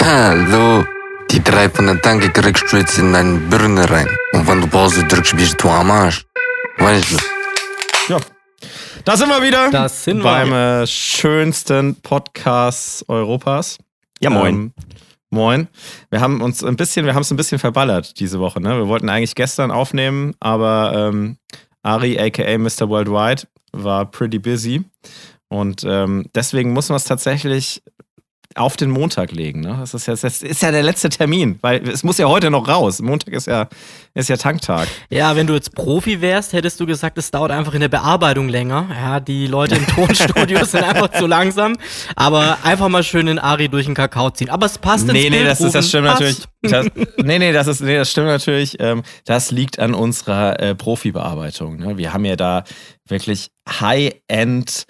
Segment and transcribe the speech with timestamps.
[0.00, 0.84] Hallo.
[1.30, 4.08] Die drei von der Tanke kriegst du jetzt in deine Birne rein.
[4.32, 6.24] Und wenn du Pause drückst, bist du am Arsch.
[6.78, 8.12] Weißt du?
[8.12, 8.20] Ja.
[9.04, 9.70] Da sind wir wieder.
[9.70, 10.24] Das sind wir.
[10.24, 13.78] beim äh, schönsten Podcast Europas.
[14.20, 14.54] Ja, moin.
[14.54, 14.72] Ähm,
[15.30, 15.68] moin.
[16.10, 18.60] Wir haben uns ein bisschen, wir haben es ein bisschen verballert diese Woche.
[18.60, 18.76] Ne?
[18.76, 21.38] Wir wollten eigentlich gestern aufnehmen, aber ähm,
[21.82, 22.88] Ari, aka Mr.
[22.88, 24.84] Worldwide, war pretty busy.
[25.48, 27.82] Und ähm, deswegen muss man es tatsächlich
[28.54, 29.60] auf den Montag legen.
[29.60, 29.76] Ne?
[29.80, 32.68] Das, ist ja, das ist ja der letzte Termin, weil es muss ja heute noch
[32.68, 33.00] raus.
[33.00, 33.68] Montag ist ja,
[34.14, 34.88] ist ja Tanktag.
[35.10, 38.48] Ja, wenn du jetzt Profi wärst, hättest du gesagt, es dauert einfach in der Bearbeitung
[38.48, 38.88] länger.
[38.90, 41.76] Ja, die Leute im Tonstudio sind einfach zu langsam.
[42.16, 44.50] Aber einfach mal schön den Ari durch den Kakao ziehen.
[44.50, 46.20] Aber es passt ins Nee, nee, das, ist, das stimmt Passt.
[46.20, 46.46] natürlich.
[46.62, 46.86] Das,
[47.24, 48.76] nee, nee, das ist, nee, das stimmt natürlich.
[48.80, 51.76] Ähm, das liegt an unserer äh, Profi-Bearbeitung.
[51.76, 51.96] Ne?
[51.96, 52.64] Wir haben ja da
[53.08, 54.86] wirklich High-End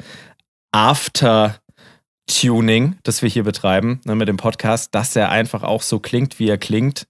[2.28, 6.38] After-Tuning, das wir hier betreiben ne, mit dem Podcast, dass er einfach auch so klingt,
[6.38, 7.06] wie er klingt.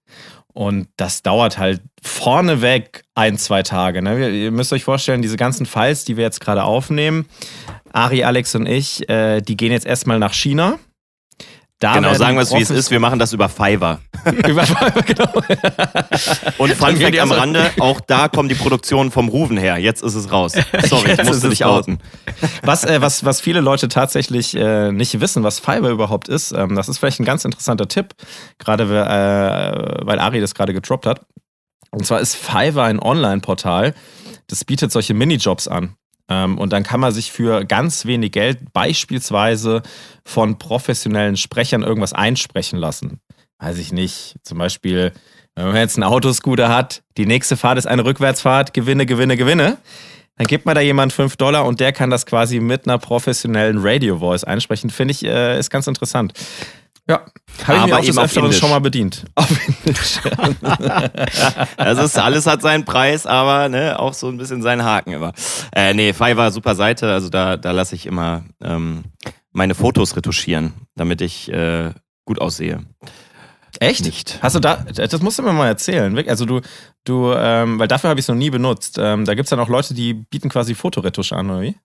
[0.55, 4.02] Und das dauert halt vorneweg ein, zwei Tage.
[4.02, 4.29] Ne?
[4.29, 7.27] Ihr müsst euch vorstellen, diese ganzen Files, die wir jetzt gerade aufnehmen,
[7.93, 10.79] Ari, Alex und ich, äh, die gehen jetzt erstmal nach China.
[11.83, 12.93] Da Genau, sagen wir es, wie es ist.
[12.93, 13.99] Wir machen das über Fiverr.
[14.47, 14.65] Über
[15.05, 15.33] genau.
[16.59, 19.79] Und Fun Fact am Rande, auch da kommen die Produktionen vom Ruven her.
[19.79, 20.52] Jetzt ist es raus.
[20.85, 21.80] Sorry, Jetzt ich musste dich raus.
[21.80, 21.99] outen.
[22.63, 26.77] Was, äh, was, was viele Leute tatsächlich äh, nicht wissen, was Fiverr überhaupt ist, ähm,
[26.77, 28.15] das ist vielleicht ein ganz interessanter Tipp,
[28.59, 31.23] gerade äh, weil Ari das gerade gedroppt hat.
[31.91, 33.93] Und zwar ist Fiverr ein Online-Portal,
[34.46, 35.96] das bietet solche Minijobs an.
[36.29, 39.83] Ähm, und dann kann man sich für ganz wenig Geld beispielsweise
[40.24, 43.20] von professionellen Sprechern irgendwas einsprechen lassen.
[43.59, 44.37] Weiß ich nicht.
[44.42, 45.12] Zum Beispiel,
[45.54, 49.78] wenn man jetzt einen Autoscooter hat, die nächste Fahrt ist eine Rückwärtsfahrt, Gewinne, Gewinne, Gewinne.
[50.37, 53.78] Dann gibt man da jemand 5 Dollar und der kann das quasi mit einer professionellen
[53.80, 54.90] Radio-Voice einsprechen.
[54.90, 56.32] Finde ich, äh, ist ganz interessant.
[57.09, 59.24] Ja, habe ich Aber mir auch des Öfteren schon mal bedient.
[59.34, 59.50] Auf
[59.84, 60.20] Indisch.
[61.76, 65.32] Das ist, alles hat seinen Preis, aber ne, auch so ein bisschen seinen Haken immer.
[65.75, 67.12] Äh, nee, Fiverr, super Seite.
[67.12, 69.05] Also da, da lasse ich immer ähm,
[69.53, 71.93] meine Fotos retuschieren, damit ich äh,
[72.25, 72.81] gut aussehe.
[73.81, 74.05] Echt?
[74.05, 74.39] Nicht.
[74.43, 76.17] Hast du da, das musst du mir mal erzählen.
[76.29, 76.61] Also du,
[77.05, 78.99] du, ähm, weil dafür habe ich es noch nie benutzt.
[79.01, 81.77] Ähm, da gibt es dann auch Leute, die bieten quasi Fotoretusche an, oder wie?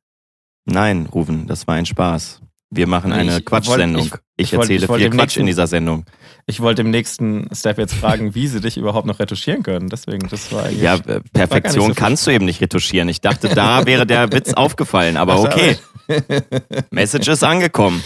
[0.66, 2.42] Nein, Ruven, das war ein Spaß.
[2.70, 4.04] Wir machen eine ich Quatschsendung.
[4.04, 4.12] Ich,
[4.48, 6.04] ich wollt- erzähle ich wollt viel Quatsch nächsten- in dieser Sendung.
[6.46, 9.88] Ich wollte im nächsten Step jetzt fragen, wie sie dich überhaupt noch retuschieren können.
[9.88, 10.82] Deswegen, das war eigentlich.
[10.82, 13.08] Ja, äh, Perfektion so kannst du eben nicht retuschieren.
[13.08, 15.78] Ich dachte, da wäre der Witz aufgefallen, aber okay.
[16.92, 18.04] Message ist angekommen.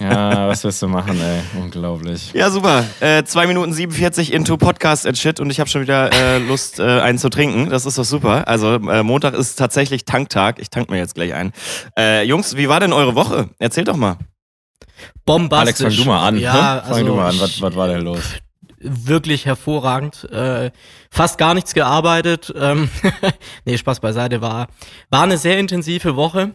[0.00, 1.60] ja, was wirst du machen, ey?
[1.60, 2.32] Unglaublich.
[2.32, 2.84] Ja, super.
[3.00, 6.80] Äh, 2 Minuten 47 into Podcast and Shit und ich habe schon wieder äh, Lust,
[6.80, 7.70] äh, einen zu trinken.
[7.70, 8.48] Das ist doch super.
[8.48, 10.58] Also äh, Montag ist tatsächlich Tanktag.
[10.58, 11.52] Ich tank mir jetzt gleich ein.
[11.98, 13.50] Äh, Jungs, wie war denn eure Woche?
[13.58, 14.16] Erzählt doch mal.
[15.24, 15.84] Bombastisch.
[15.84, 16.38] Alex, fang du mal an.
[16.38, 16.80] Ja, ne?
[16.82, 17.40] Fang also du mal an.
[17.40, 18.22] Was, was war denn los?
[18.78, 20.24] wirklich hervorragend.
[20.30, 20.70] Äh,
[21.10, 22.52] fast gar nichts gearbeitet.
[22.56, 22.88] Ähm,
[23.64, 24.40] nee, Spaß beiseite.
[24.40, 24.68] War,
[25.10, 26.54] war eine sehr intensive Woche.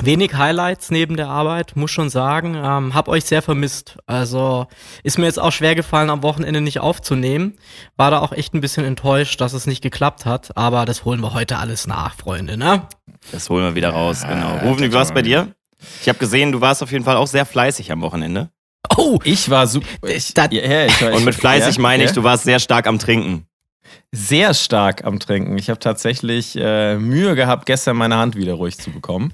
[0.00, 2.54] Wenig Highlights neben der Arbeit, muss schon sagen.
[2.54, 3.96] Ähm, hab euch sehr vermisst.
[4.06, 4.66] Also
[5.02, 7.56] ist mir jetzt auch schwer gefallen, am Wochenende nicht aufzunehmen.
[7.96, 10.56] War da auch echt ein bisschen enttäuscht, dass es nicht geklappt hat.
[10.56, 12.82] Aber das holen wir heute alles nach, Freunde, ne?
[13.32, 14.58] Das holen wir wieder raus, genau.
[14.58, 15.52] Rufen, wie war es bei dir?
[16.00, 18.50] Ich habe gesehen, du warst auf jeden Fall auch sehr fleißig am Wochenende.
[18.96, 19.86] Oh, Ich war super.
[20.08, 22.14] Ich, Da- ja, ja, ich war, Und mit fleißig ja, meine ich, ja.
[22.14, 23.47] du warst sehr stark am Trinken.
[24.12, 25.58] Sehr stark am Trinken.
[25.58, 29.32] Ich habe tatsächlich äh, Mühe gehabt, gestern meine Hand wieder ruhig zu bekommen.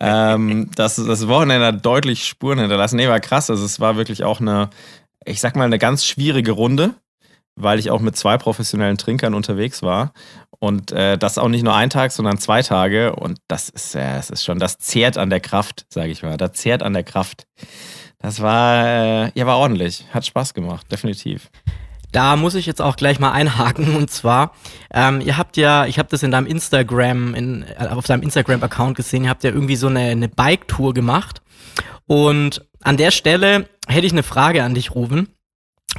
[0.00, 2.96] ähm, das, das Wochenende hat deutlich Spuren hinterlassen.
[2.96, 3.50] Nee, war krass.
[3.50, 4.70] Also es war wirklich auch eine,
[5.24, 6.94] ich sag mal, eine ganz schwierige Runde,
[7.56, 10.12] weil ich auch mit zwei professionellen Trinkern unterwegs war.
[10.58, 13.14] Und äh, das auch nicht nur ein Tag, sondern zwei Tage.
[13.16, 16.36] Und das ist, äh, das ist schon, das zehrt an der Kraft, sage ich mal.
[16.36, 17.46] Das zehrt an der Kraft.
[18.18, 20.06] Das war, äh, ja, war ordentlich.
[20.12, 21.50] Hat Spaß gemacht, definitiv.
[22.14, 24.52] Da muss ich jetzt auch gleich mal einhaken und zwar,
[24.92, 28.96] ähm, ihr habt ja, ich habe das in deinem Instagram, in, äh, auf deinem Instagram-Account
[28.96, 31.42] gesehen, ihr habt ja irgendwie so eine, eine Bike-Tour gemacht
[32.06, 35.28] und an der Stelle hätte ich eine Frage an dich, Ruben.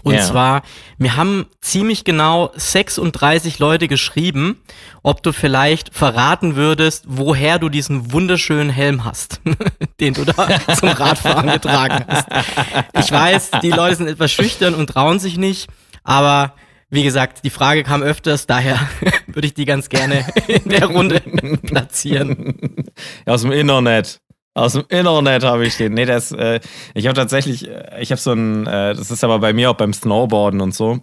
[0.03, 0.21] Und Ja.
[0.21, 0.61] zwar,
[0.97, 4.61] mir haben ziemlich genau 36 Leute geschrieben,
[5.03, 9.39] ob du vielleicht verraten würdest, woher du diesen wunderschönen Helm hast,
[10.01, 12.27] den du da zum Radfahren getragen hast.
[12.99, 15.67] Ich weiß, die Leute sind etwas schüchtern und trauen sich nicht,
[16.05, 16.53] aber
[16.89, 18.79] wie gesagt, die Frage kam öfters, daher
[19.27, 21.19] würde ich die ganz gerne in der Runde
[21.63, 22.85] platzieren.
[23.25, 24.21] Aus dem Internet.
[24.53, 25.93] Aus dem Internet habe ich den.
[25.93, 26.61] Nee, das, äh,
[26.93, 29.75] ich habe tatsächlich, äh, ich habe so ein, äh, das ist aber bei mir auch
[29.75, 31.01] beim Snowboarden und so.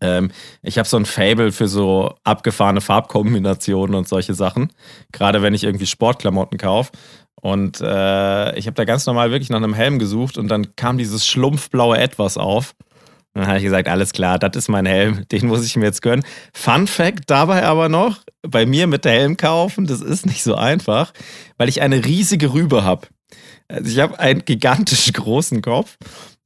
[0.00, 0.30] Ähm,
[0.62, 4.72] ich habe so ein Fable für so abgefahrene Farbkombinationen und solche Sachen.
[5.10, 6.92] Gerade wenn ich irgendwie Sportklamotten kaufe.
[7.40, 10.98] Und äh, ich habe da ganz normal wirklich nach einem Helm gesucht und dann kam
[10.98, 12.74] dieses schlumpfblaue Etwas auf.
[13.34, 16.02] Dann habe ich gesagt, alles klar, das ist mein Helm, den muss ich mir jetzt
[16.02, 16.24] gönnen.
[16.52, 20.54] Fun Fact dabei aber noch, bei mir mit der Helm kaufen, das ist nicht so
[20.54, 21.12] einfach,
[21.56, 23.06] weil ich eine riesige Rübe habe.
[23.68, 25.96] Also ich habe einen gigantisch großen Kopf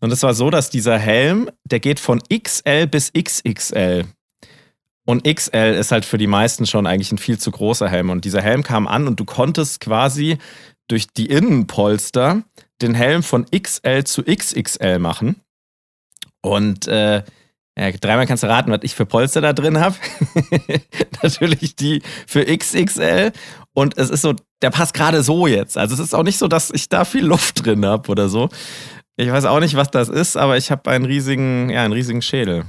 [0.00, 4.04] und es war so, dass dieser Helm, der geht von XL bis XXL.
[5.06, 8.10] Und XL ist halt für die meisten schon eigentlich ein viel zu großer Helm.
[8.10, 10.38] Und dieser Helm kam an und du konntest quasi
[10.88, 12.42] durch die Innenpolster
[12.82, 15.40] den Helm von XL zu XXL machen.
[16.46, 17.22] Und äh,
[17.78, 19.96] ja, dreimal kannst du raten, was ich für Polster da drin habe.
[21.22, 23.32] Natürlich die für XXL.
[23.74, 25.76] Und es ist so, der passt gerade so jetzt.
[25.76, 28.48] Also es ist auch nicht so, dass ich da viel Luft drin habe oder so.
[29.16, 32.22] Ich weiß auch nicht, was das ist, aber ich habe einen riesigen, ja, einen riesigen
[32.22, 32.64] Schädel.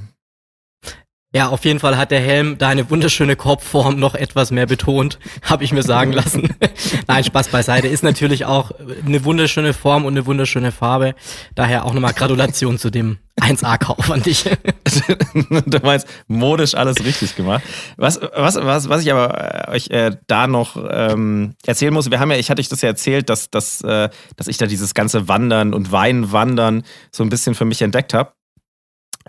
[1.34, 5.62] Ja, auf jeden Fall hat der Helm deine wunderschöne Kopfform noch etwas mehr betont, habe
[5.62, 6.54] ich mir sagen lassen.
[7.06, 7.86] Nein, Spaß beiseite.
[7.86, 8.70] Ist natürlich auch
[9.04, 11.14] eine wunderschöne Form und eine wunderschöne Farbe.
[11.54, 14.44] Daher auch nochmal Gratulation zu dem 1A-Kauf an dich.
[15.66, 17.62] du meinst, modisch alles richtig gemacht.
[17.98, 22.20] Was, was, was, was ich aber äh, euch äh, da noch ähm, erzählen muss, wir
[22.20, 24.94] haben ja, ich hatte euch das ja erzählt, dass, dass, äh, dass ich da dieses
[24.94, 28.32] ganze Wandern und Weinwandern so ein bisschen für mich entdeckt habe.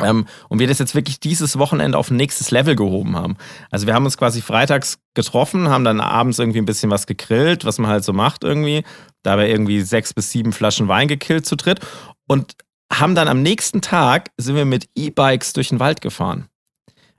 [0.01, 3.37] Ähm, und wir das jetzt wirklich dieses Wochenende auf ein nächstes Level gehoben haben.
[3.71, 7.65] Also wir haben uns quasi freitags getroffen, haben dann abends irgendwie ein bisschen was gegrillt,
[7.65, 8.83] was man halt so macht irgendwie.
[9.23, 11.79] Dabei irgendwie sechs bis sieben Flaschen Wein gekillt zu dritt.
[12.27, 12.55] Und
[12.91, 16.47] haben dann am nächsten Tag sind wir mit E-Bikes durch den Wald gefahren.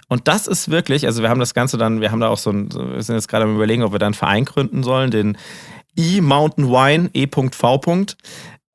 [0.08, 2.50] Und das ist wirklich, also wir haben das Ganze dann, wir haben da auch so
[2.50, 5.38] ein, wir sind jetzt gerade am überlegen, ob wir da einen Verein gründen sollen, den
[5.96, 8.06] E-Mountain Wine, E.V.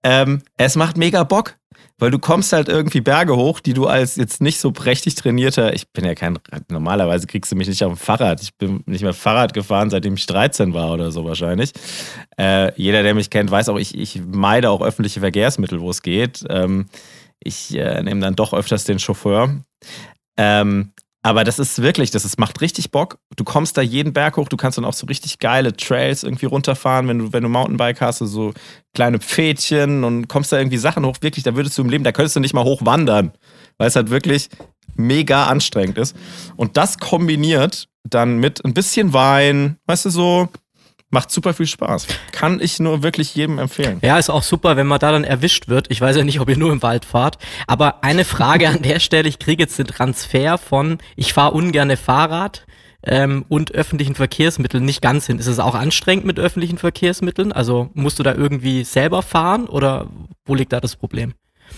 [0.03, 1.55] Ähm, es macht mega Bock
[1.97, 5.73] weil du kommst halt irgendwie Berge hoch, die du als jetzt nicht so prächtig trainierter,
[5.73, 6.37] ich bin ja kein,
[6.69, 8.41] normalerweise kriegst du mich nicht auf dem Fahrrad.
[8.41, 11.71] Ich bin nicht mehr Fahrrad gefahren, seitdem ich 13 war oder so wahrscheinlich.
[12.37, 16.01] Äh, jeder, der mich kennt, weiß auch, ich, ich meide auch öffentliche Verkehrsmittel, wo es
[16.01, 16.43] geht.
[16.49, 16.87] Ähm,
[17.39, 19.61] ich äh, nehme dann doch öfters den Chauffeur.
[20.37, 20.91] Ähm,
[21.25, 23.17] aber das ist wirklich, das ist, macht richtig Bock.
[23.35, 26.45] Du kommst da jeden Berg hoch, du kannst dann auch so richtig geile Trails irgendwie
[26.45, 28.53] runterfahren, wenn du, wenn du Mountainbike hast, so
[28.93, 31.15] kleine Pfädchen und kommst da irgendwie Sachen hoch.
[31.21, 33.31] Wirklich, da würdest du im Leben, da könntest du nicht mal hochwandern,
[33.79, 34.49] weil es halt wirklich
[34.97, 36.15] mega anstrengend ist.
[36.57, 40.49] Und das kombiniert dann mit ein bisschen Wein, weißt du, so
[41.11, 42.07] Macht super viel Spaß.
[42.31, 43.99] Kann ich nur wirklich jedem empfehlen.
[44.01, 45.89] Ja, ist auch super, wenn man da dann erwischt wird.
[45.91, 47.37] Ich weiß ja nicht, ob ihr nur im Wald fahrt.
[47.67, 51.95] Aber eine Frage an der Stelle, ich kriege jetzt den Transfer von, ich fahre ungerne
[51.95, 52.65] Fahrrad
[53.03, 55.39] ähm, und öffentlichen Verkehrsmitteln nicht ganz hin.
[55.39, 57.51] Ist es auch anstrengend mit öffentlichen Verkehrsmitteln?
[57.51, 60.09] Also musst du da irgendwie selber fahren oder
[60.45, 61.33] wo liegt da das Problem?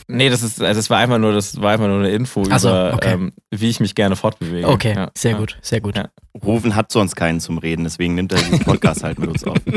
[0.07, 2.69] Nee, das ist, also es war einfach nur, das war einfach nur eine Info so,
[2.69, 3.13] über, okay.
[3.13, 4.67] ähm, wie ich mich gerne fortbewege.
[4.67, 5.37] Okay, ja, sehr ja.
[5.37, 5.97] gut, sehr gut.
[5.97, 6.09] Ja.
[6.43, 9.57] Rufen hat sonst keinen zum Reden, deswegen nimmt er diesen Podcast halt mit uns auf.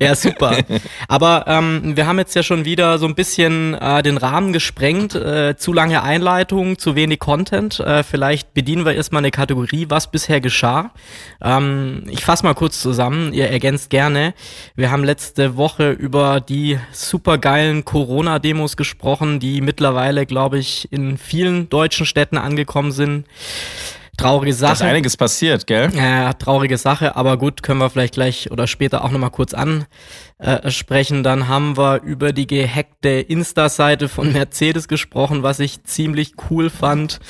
[0.00, 0.56] Ja, super.
[1.08, 5.14] Aber ähm, wir haben jetzt ja schon wieder so ein bisschen äh, den Rahmen gesprengt.
[5.14, 7.80] Äh, zu lange Einleitung, zu wenig Content.
[7.80, 10.92] Äh, vielleicht bedienen wir erstmal eine Kategorie, was bisher geschah.
[11.42, 14.34] Ähm, ich fasse mal kurz zusammen, ihr ergänzt gerne.
[14.76, 19.07] Wir haben letzte Woche über die supergeilen Corona-Demos gesprochen,
[19.40, 23.24] die mittlerweile, glaube ich, in vielen deutschen Städten angekommen sind.
[24.18, 24.90] Traurige Da ist Sache.
[24.90, 25.90] einiges passiert, gell?
[25.94, 31.22] Ja, traurige Sache, aber gut, können wir vielleicht gleich oder später auch nochmal kurz ansprechen.
[31.22, 37.20] Dann haben wir über die gehackte Insta-Seite von Mercedes gesprochen, was ich ziemlich cool fand.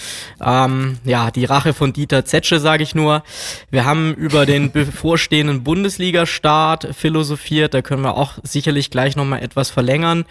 [0.43, 3.23] Ähm, ja, die Rache von Dieter Zetsche, sage ich nur.
[3.71, 9.69] Wir haben über den bevorstehenden Bundesliga-Start philosophiert, da können wir auch sicherlich gleich nochmal etwas
[9.69, 10.25] verlängern.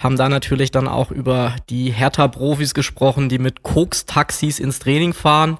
[0.00, 5.58] Haben da natürlich dann auch über die Hertha-Profis gesprochen, die mit Koks-Taxis ins Training fahren.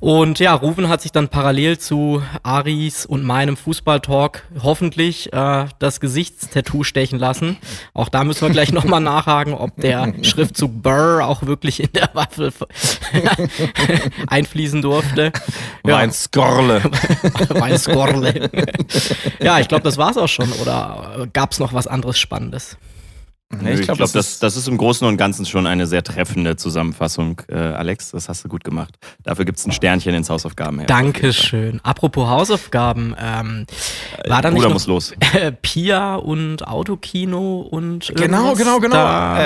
[0.00, 5.98] Und ja, Ruven hat sich dann parallel zu Aris und meinem Fußballtalk hoffentlich äh, das
[5.98, 7.56] Gesichtstattoo stechen lassen.
[7.94, 12.10] Auch da müssen wir gleich nochmal nachhaken, ob der Schriftzug Burr auch wirklich in der
[12.12, 12.52] Waffel
[14.28, 15.32] einfließen durfte.
[15.84, 16.82] Ein Skorle.
[17.58, 18.50] Mein Skorle.
[19.40, 20.52] ja, ich glaube, das war's auch schon.
[20.52, 22.76] Oder gab's noch was anderes Spannendes?
[23.50, 25.86] Nee, ich ich glaub, glaube, das das, das ist im Großen und Ganzen schon eine
[25.86, 27.40] sehr treffende Zusammenfassung.
[27.48, 28.94] Äh, Alex, das hast du gut gemacht.
[29.22, 30.84] Dafür gibt's ein Sternchen ins Hausaufgaben.
[30.86, 31.80] Dankeschön.
[31.82, 33.66] Apropos Hausaufgaben, ähm,
[34.26, 35.14] war da nicht Bruder noch muss los.
[35.32, 38.96] äh, Pia und Autokino und Genau, genau, genau.
[38.96, 39.38] Da,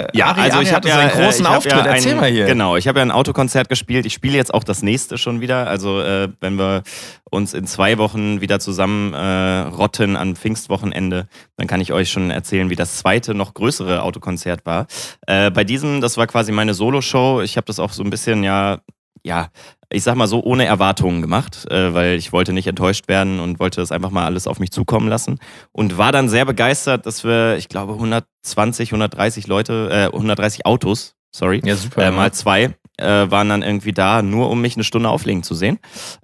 [0.00, 1.86] Äh, Ja, Ari, also Ari ich habe hatte ja seinen äh, großen hab Auftritt.
[1.86, 2.46] Ja Erzähl ein, mal hier.
[2.46, 4.04] Genau, ich habe ja ein Autokonzert gespielt.
[4.04, 5.68] Ich spiele jetzt auch das nächste schon wieder.
[5.68, 6.82] Also äh, wenn wir
[7.30, 12.30] uns in zwei Wochen wieder zusammen äh, rotten am Pfingstwochenende, dann kann ich euch schon
[12.30, 14.86] erzählen, wie das zweite, noch größere Autokonzert war.
[15.26, 17.42] Äh, bei diesem, das war quasi meine Solo-Show.
[17.42, 18.78] Ich habe das auch so ein bisschen ja
[19.26, 19.48] ja,
[19.90, 23.58] ich sag mal so, ohne Erwartungen gemacht, äh, weil ich wollte nicht enttäuscht werden und
[23.58, 25.38] wollte das einfach mal alles auf mich zukommen lassen.
[25.72, 31.14] Und war dann sehr begeistert, dass wir, ich glaube, 120, 130 Leute, äh, 130 Autos,
[31.34, 32.02] sorry, Ja, super.
[32.02, 35.54] äh, mal zwei, äh, waren dann irgendwie da, nur um mich eine Stunde auflegen zu
[35.54, 35.78] sehen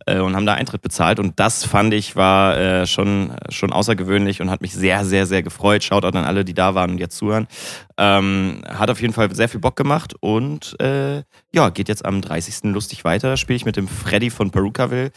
[0.06, 1.18] äh, und haben da Eintritt bezahlt.
[1.18, 5.42] Und das fand ich war äh, schon, schon außergewöhnlich und hat mich sehr, sehr, sehr
[5.42, 5.82] gefreut.
[5.82, 7.46] Shoutout an alle, die da waren und jetzt zuhören.
[7.98, 11.22] Ähm, hat auf jeden Fall sehr viel Bock gemacht und äh,
[11.52, 12.72] ja, geht jetzt am 30.
[12.72, 13.36] lustig weiter.
[13.36, 15.10] Spiele ich mit dem Freddy von Perukaville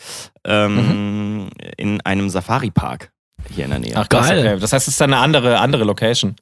[0.45, 3.12] ähm, in einem Safari-Park
[3.50, 3.93] hier in der Nähe.
[3.95, 4.60] Ach, Geil.
[4.60, 6.36] Das heißt, es ist dann eine andere, andere Location.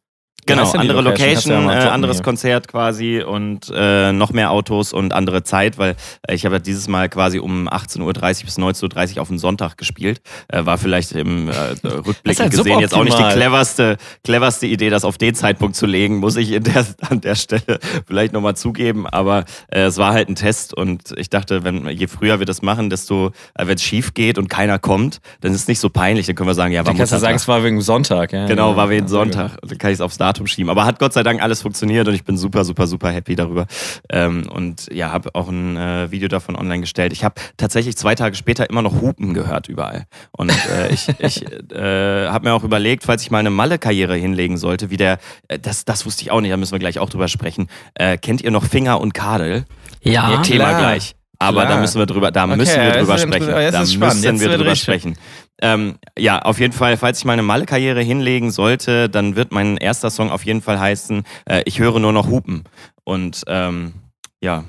[0.48, 1.54] Genau, andere Location?
[1.54, 2.24] Ja Location, äh, anderes hier.
[2.24, 5.96] Konzert quasi und äh, noch mehr Autos und andere Zeit, weil
[6.28, 8.14] äh, ich habe ja dieses Mal quasi um 18.30 Uhr
[8.46, 10.22] bis 19.30 Uhr auf den Sonntag gespielt.
[10.48, 14.90] Äh, war vielleicht im äh, Rückblick halt gesehen jetzt auch nicht die cleverste, cleverste Idee,
[14.90, 18.56] das auf den Zeitpunkt zu legen, muss ich in der, an der Stelle vielleicht nochmal
[18.56, 19.06] zugeben.
[19.08, 22.64] Aber äh, es war halt ein Test und ich dachte, wenn je früher wir das
[22.64, 25.90] machen, desto, äh, wenn es schief geht und keiner kommt, dann ist es nicht so
[25.90, 26.26] peinlich.
[26.26, 27.42] Dann können wir sagen, ja, war Dann kannst du sagen, Muttertag.
[27.42, 28.34] es war wegen Sonntag.
[28.34, 28.78] Ja, Genau, ja.
[28.78, 29.08] war wegen.
[29.08, 29.58] Sonntag.
[29.62, 30.70] Dann kann ich es aufs Datum schieben.
[30.70, 33.66] Aber hat Gott sei Dank alles funktioniert und ich bin super, super, super happy darüber.
[34.10, 37.12] Ähm, und ja, habe auch ein äh, Video davon online gestellt.
[37.12, 40.06] Ich habe tatsächlich zwei Tage später immer noch Hupen gehört überall.
[40.32, 44.58] Und äh, ich, ich äh, habe mir auch überlegt, falls ich mal eine Malle-Karriere hinlegen
[44.58, 47.10] sollte, wie der, äh, das, das wusste ich auch nicht, da müssen wir gleich auch
[47.10, 47.68] drüber sprechen.
[47.96, 49.66] Äh, kennt ihr noch Finger und Kadel?
[50.02, 50.32] Ja.
[50.32, 50.80] Ja, Thema klar.
[50.80, 51.16] gleich.
[51.42, 51.74] Aber Klar.
[51.76, 53.48] da müssen wir drüber, da Okay, müssen wir drüber sprechen.
[53.72, 54.82] Da müssen wir drüber richtig.
[54.82, 55.18] sprechen.
[55.62, 60.10] Ähm, ja, auf jeden Fall, falls ich meine Malle-Karriere hinlegen sollte, dann wird mein erster
[60.10, 62.64] Song auf jeden Fall heißen, äh, ich höre nur noch Hupen.
[63.04, 63.94] Und ähm,
[64.42, 64.64] ja,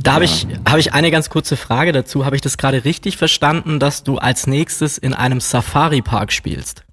[0.00, 2.24] Da habe ich, hab ich eine ganz kurze Frage dazu.
[2.24, 6.84] Habe ich das gerade richtig verstanden, dass du als nächstes in einem Safari-Park spielst?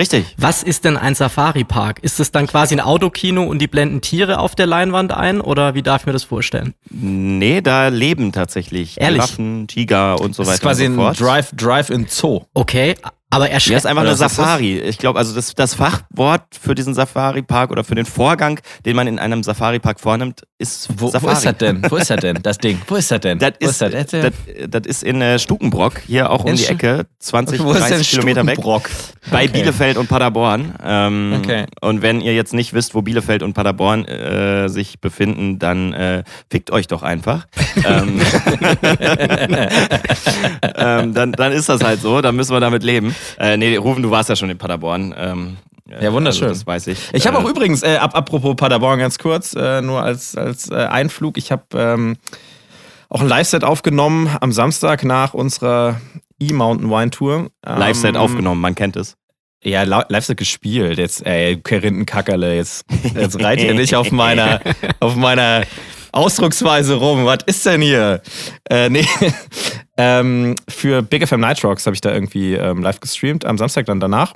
[0.00, 0.34] Richtig.
[0.36, 2.00] Was ist denn ein Safari-Park?
[2.00, 5.74] Ist es dann quasi ein Autokino und die blenden Tiere auf der Leinwand ein oder
[5.74, 6.74] wie darf ich mir das vorstellen?
[6.90, 9.20] Nee, da leben tatsächlich Ehrlich?
[9.22, 11.20] Giraffen, Tiger und so Das weiter ist quasi und ein so fort.
[11.20, 12.40] Drive, Drive in Zoo.
[12.54, 12.96] Okay,
[13.30, 14.14] aber er Ja, ist einfach eine?
[14.16, 14.78] Safari.
[14.80, 19.06] Ich glaube, also das, das Fachwort für diesen Safari-Park oder für den Vorgang, den man
[19.06, 21.32] in einem Safari-Park vornimmt, ist Wo, wo Safari.
[21.34, 21.82] ist das denn?
[21.88, 22.38] Wo ist das denn?
[22.42, 22.80] Das Ding.
[22.86, 23.38] Wo ist das denn?
[23.38, 23.92] Das wo ist, das?
[23.92, 24.32] das,
[24.68, 27.80] das ist in äh, Stukenbrock, hier auch um In die Stu- Ecke, 20, Wo ist
[27.82, 28.58] denn 30 Kilometer weg.
[29.30, 29.48] Bei Okay.
[29.48, 30.74] Bielefeld und Paderborn.
[30.84, 31.66] Ähm, Okay.
[31.80, 36.24] Und wenn ihr jetzt nicht wisst, wo Bielefeld und Paderborn äh, sich befinden, dann äh,
[36.50, 37.46] fickt euch doch einfach.
[37.86, 38.20] ähm,
[40.76, 43.14] ähm, dann, dann ist das halt so, dann müssen wir damit leben.
[43.38, 45.14] Äh, nee, Rufen, du warst ja schon in Paderborn.
[45.16, 45.56] Ähm,
[45.90, 46.48] äh, Ja, wunderschön.
[46.48, 46.98] Also das weiß ich.
[47.12, 50.70] Ich habe Äh, auch übrigens, äh, ab, apropos Paderborn ganz kurz, äh, nur als, als
[50.70, 52.16] äh, Einflug, ich habe ähm,
[53.08, 56.00] auch ein Live-Set aufgenommen am Samstag nach unserer
[56.38, 57.50] E-Mountain Wine Tour.
[57.66, 59.16] Ähm, Live-Set aufgenommen, man kennt es.
[59.62, 60.96] Ja, Live-Set gespielt.
[60.98, 64.60] Jetzt, ey, Kerintenkackerle, jetzt, jetzt reit ihr nicht auf meiner,
[65.00, 65.64] auf meiner
[66.12, 67.26] Ausdrucksweise rum.
[67.26, 68.22] Was ist denn hier?
[68.70, 69.06] Äh, nee.
[70.00, 73.86] Ähm, für Big FM Night Rocks habe ich da irgendwie ähm, live gestreamt, am Samstag
[73.86, 74.34] dann danach.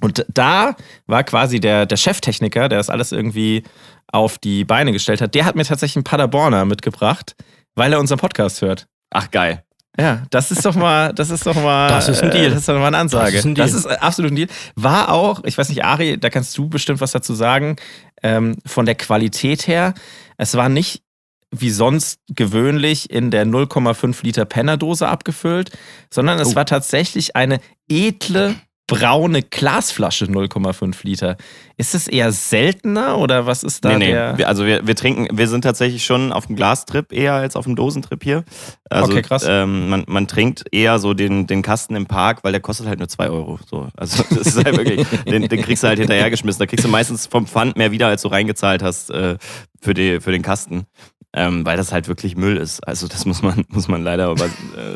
[0.00, 3.64] Und da war quasi der, der Cheftechniker, der das alles irgendwie
[4.12, 7.34] auf die Beine gestellt hat, der hat mir tatsächlich einen Paderborner mitgebracht,
[7.74, 8.86] weil er unseren Podcast hört.
[9.10, 9.64] Ach, geil.
[9.98, 12.46] Ja, das ist doch mal, das ist doch mal, Das ist ein Deal.
[12.46, 13.32] äh, Das ist doch mal eine Ansage.
[13.32, 13.66] Das ist ein Deal.
[13.66, 14.48] Das ist äh, absolut ein Deal.
[14.76, 17.74] War auch, ich weiß nicht, Ari, da kannst du bestimmt was dazu sagen,
[18.22, 19.94] ähm, von der Qualität her.
[20.36, 21.02] Es war nicht
[21.50, 25.70] wie sonst gewöhnlich in der 0,5 Liter Pennerdose abgefüllt,
[26.12, 26.54] sondern es Oh.
[26.56, 28.54] war tatsächlich eine edle
[28.86, 31.36] braune Glasflasche 0,5 Liter.
[31.76, 34.06] Ist es eher seltener oder was ist da Nee, nee.
[34.12, 34.38] der?
[34.38, 37.66] Wir, also wir, wir trinken, wir sind tatsächlich schon auf dem Glastrip eher als auf
[37.66, 38.44] dem Dosentrip hier.
[38.88, 39.44] Also, Okay, krass.
[39.46, 42.98] Ähm, man, man trinkt eher so den, den Kasten im Park, weil der kostet halt
[42.98, 43.58] nur 2 Euro.
[43.68, 43.88] So.
[43.94, 46.58] Also das ist halt wirklich, den, den kriegst du halt hinterhergeschmissen.
[46.58, 49.36] Da kriegst du meistens vom Pfand mehr wieder, als du reingezahlt hast äh,
[49.82, 50.86] für, die, für den Kasten.
[51.40, 52.80] Ähm, weil das halt wirklich Müll ist.
[52.88, 54.48] Also das muss man, muss man leider, aber, äh,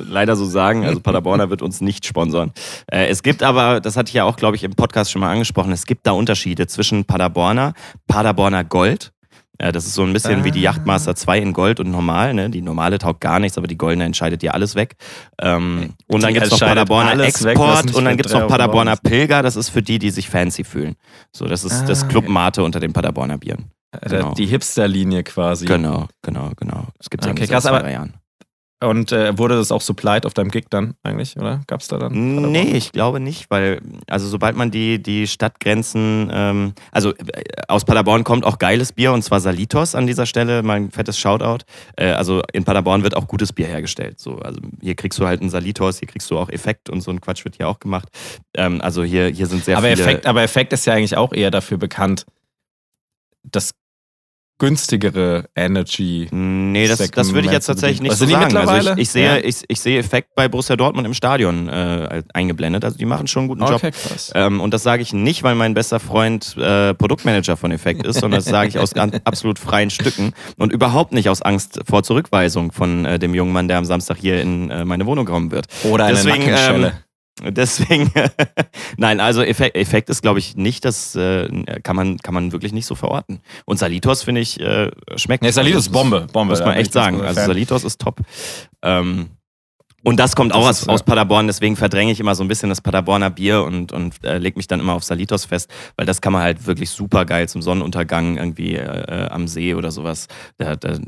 [0.08, 0.84] leider so sagen.
[0.84, 2.50] Also Paderborner wird uns nicht sponsern.
[2.90, 5.30] Äh, es gibt aber, das hatte ich ja auch, glaube ich, im Podcast schon mal
[5.30, 7.74] angesprochen, es gibt da Unterschiede zwischen Paderborner,
[8.08, 9.12] Paderborner Gold.
[9.58, 10.72] Äh, das ist so ein bisschen wie die Ah.
[10.72, 12.34] Yachtmaster 2 in Gold und normal.
[12.34, 12.50] Ne?
[12.50, 14.96] Die normale taugt gar nichts, aber die goldene entscheidet dir alles weg.
[15.40, 18.48] Ähm, und dann gibt es noch Paderborner weg, Export nicht und dann gibt es noch
[18.48, 19.42] Paderborner Pilger.
[19.42, 20.96] Das ist für die, die sich fancy fühlen.
[21.30, 22.32] So, das ist das Ah, Club okay.
[22.32, 23.66] Mate unter den Paderborner Bieren.
[24.00, 24.32] Genau.
[24.34, 25.66] Die Hipster-Linie quasi.
[25.66, 26.86] Genau, genau, genau.
[26.98, 28.14] Das gibt es Okay, ja krass, aber- Jahren.
[28.82, 31.60] Und äh, wurde das auch supplied auf deinem Gig dann eigentlich, oder?
[31.68, 32.50] Gab's da dann?
[32.50, 37.84] Nee, ich glaube nicht, weil, also sobald man die, die Stadtgrenzen, ähm, also äh, aus
[37.84, 41.64] Paderborn kommt auch geiles Bier und zwar Salitos an dieser Stelle, mal ein fettes Shoutout.
[41.96, 44.18] Äh, also in Paderborn wird auch gutes Bier hergestellt.
[44.18, 47.12] So, also hier kriegst du halt einen Salitos, hier kriegst du auch Effekt und so
[47.12, 48.08] ein Quatsch wird hier auch gemacht.
[48.54, 50.02] Ähm, also hier, hier sind sehr aber, viele.
[50.02, 52.26] Effekt, aber Effekt ist ja eigentlich auch eher dafür bekannt,
[53.44, 53.70] das
[54.62, 56.28] günstigere Energy.
[56.30, 58.56] Nee, das, das würde ich jetzt tatsächlich nicht Was so sagen.
[58.56, 59.36] Also ich, ich, sehe, Ja.
[59.38, 62.84] ich, ich sehe Effekt bei Borussia Dortmund im Stadion äh, eingeblendet.
[62.84, 63.74] Also die machen schon einen guten Job.
[63.74, 64.30] Okay, krass.
[64.36, 68.20] Ähm, und das sage ich nicht, weil mein bester Freund äh, Produktmanager von Effekt ist,
[68.20, 72.04] sondern das sage ich aus ganz, absolut freien Stücken und überhaupt nicht aus Angst vor
[72.04, 75.50] Zurückweisung von äh, dem jungen Mann, der am Samstag hier in äh, meine Wohnung kommen
[75.50, 75.66] wird.
[75.82, 76.86] Oder eine Deswegen, Nackenschelle.
[76.86, 76.92] ähm,
[77.50, 78.10] Deswegen,
[78.96, 81.48] nein, also Effekt, Effekt ist, glaube ich, nicht, das äh,
[81.82, 83.40] kann, man, kann man wirklich nicht so verorten.
[83.64, 85.42] Und Salitos, finde ich, äh, schmeckt.
[85.42, 86.26] Nee, Salitos ist Bombe.
[86.32, 86.52] Bombe.
[86.52, 87.20] Muss man echt sagen.
[87.20, 87.40] Also.
[87.40, 88.20] Salitos ist top.
[88.82, 89.30] Ähm,
[90.04, 91.02] und das kommt auch Das aus, aus.
[91.04, 94.56] Paderborn, deswegen verdränge ich immer so ein bisschen das Paderborner Bier und, und äh, leg
[94.56, 97.62] mich dann immer auf Salitos fest, weil das kann man halt wirklich super geil zum
[97.62, 100.26] Sonnenuntergang irgendwie äh, am See oder sowas.
[100.58, 100.98] Da, da,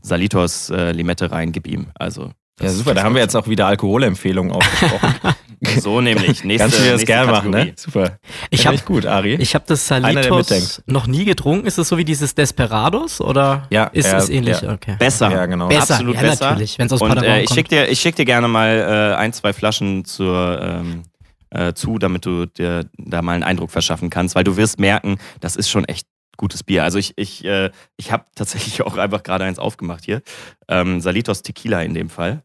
[0.00, 1.88] Salitos äh, Limette rein, gib ihm.
[1.94, 2.94] Also, Ja, super.
[2.94, 5.14] Da haben wir jetzt auch wieder Alkoholempfehlungen aufgesprochen.
[5.80, 6.44] so nämlich.
[6.44, 7.72] Nächste, Kannst du dir das gerne machen, ne?
[7.76, 8.18] Super.
[8.50, 9.34] Ich habe ich gut, Ari.
[9.34, 11.66] ich hab das Salitos noch nie getrunken.
[11.66, 14.60] Ist das so wie dieses Desperados oder Ja, ist ja, es ähnlich?
[14.60, 14.72] ja.
[14.72, 14.96] Okay.
[14.98, 15.30] Besser.
[15.30, 15.68] Ja, genau.
[15.68, 16.50] Besser, Absolut ja, besser.
[16.50, 17.56] natürlich, wenn's aus Und Paderborn äh, ich kommt.
[17.58, 21.02] schicke dir, ich schick dir gerne mal äh, ein, zwei Flaschen zur, ähm,
[21.50, 25.18] äh, zu, damit du dir da mal einen Eindruck verschaffen kannst, weil du wirst merken,
[25.40, 26.84] das ist schon echt gutes Bier.
[26.84, 30.22] Also ich, ich, äh, ich habe tatsächlich auch einfach gerade eins aufgemacht hier.
[30.68, 32.42] Ähm, Salitos Tequila in dem Fall.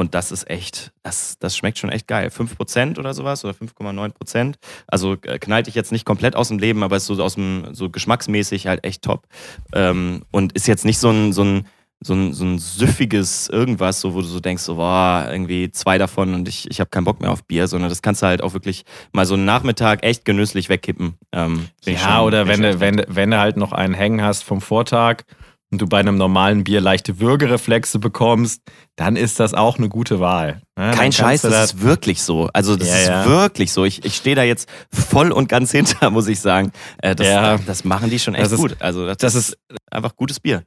[0.00, 2.28] Und das ist echt, das, das schmeckt schon echt geil.
[2.34, 4.54] 5% oder sowas oder 5,9%.
[4.86, 7.68] Also äh, knallt dich jetzt nicht komplett aus dem Leben, aber ist so aus dem,
[7.74, 9.26] so geschmacksmäßig halt echt top.
[9.74, 11.66] Ähm, und ist jetzt nicht so ein, so ein,
[12.02, 15.98] so ein, so ein süffiges irgendwas, so wo du so denkst, so, boah, irgendwie zwei
[15.98, 18.42] davon und ich, ich habe keinen Bock mehr auf Bier, sondern das kannst du halt
[18.42, 21.18] auch wirklich mal so einen Nachmittag echt genüsslich wegkippen.
[21.32, 24.62] Ähm, Ja, schon- oder wenn du, wenn, wenn du halt noch einen hängen hast vom
[24.62, 25.24] Vortag
[25.72, 28.60] und du bei einem normalen Bier leichte Würgereflexe bekommst,
[28.96, 30.62] dann ist das auch eine gute Wahl.
[30.78, 32.48] Ja, Kein Scheiß, du das ist wirklich so.
[32.52, 33.26] Also das Ja, ist ja.
[33.26, 33.84] wirklich so.
[33.84, 36.72] Ich, ich stehe da jetzt voll und ganz hinter, muss ich sagen.
[36.98, 38.76] Äh, das, das machen die schon echt Das gut.
[38.80, 39.56] Also das, das ist
[39.90, 40.64] einfach gutes Bier.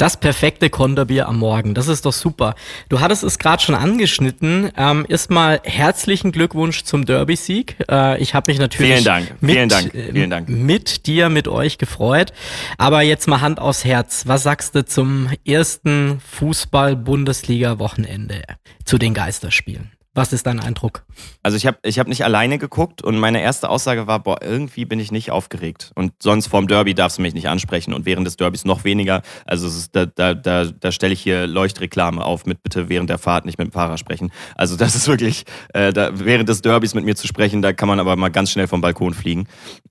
[0.00, 1.74] Das perfekte Konterbier am Morgen.
[1.74, 2.54] Das ist doch super.
[2.88, 4.70] Du hattest es gerade schon angeschnitten.
[4.74, 7.76] Ähm, erstmal herzlichen Glückwunsch zum Derby-Sieg.
[7.90, 10.48] Äh, ich habe mich natürlich Vielen Dank, Mit, vielen Dank, äh, vielen Dank.
[10.48, 12.32] mit dir, mit euch gefreut.
[12.78, 14.22] Aber jetzt mal Hand aufs Herz.
[14.26, 18.42] Was sagst du zum ersten Fußball-Bundesliga-Wochenende
[18.86, 19.92] zu den Geisterspielen?
[20.12, 21.04] Was ist dein Eindruck?
[21.40, 24.84] Also ich habe ich hab nicht alleine geguckt und meine erste Aussage war, boah, irgendwie
[24.84, 25.92] bin ich nicht aufgeregt.
[25.94, 29.22] Und sonst vorm Derby darfst du mich nicht ansprechen und während des Derbys noch weniger.
[29.44, 33.18] Also ist, da, da, da, da stelle ich hier Leuchtreklame auf mit bitte während der
[33.18, 34.32] Fahrt nicht mit dem Fahrer sprechen.
[34.56, 35.44] Also das ist wirklich,
[35.74, 38.50] äh, da, während des Derbys mit mir zu sprechen, da kann man aber mal ganz
[38.50, 39.46] schnell vom Balkon fliegen.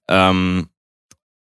[0.09, 0.67] Ähm,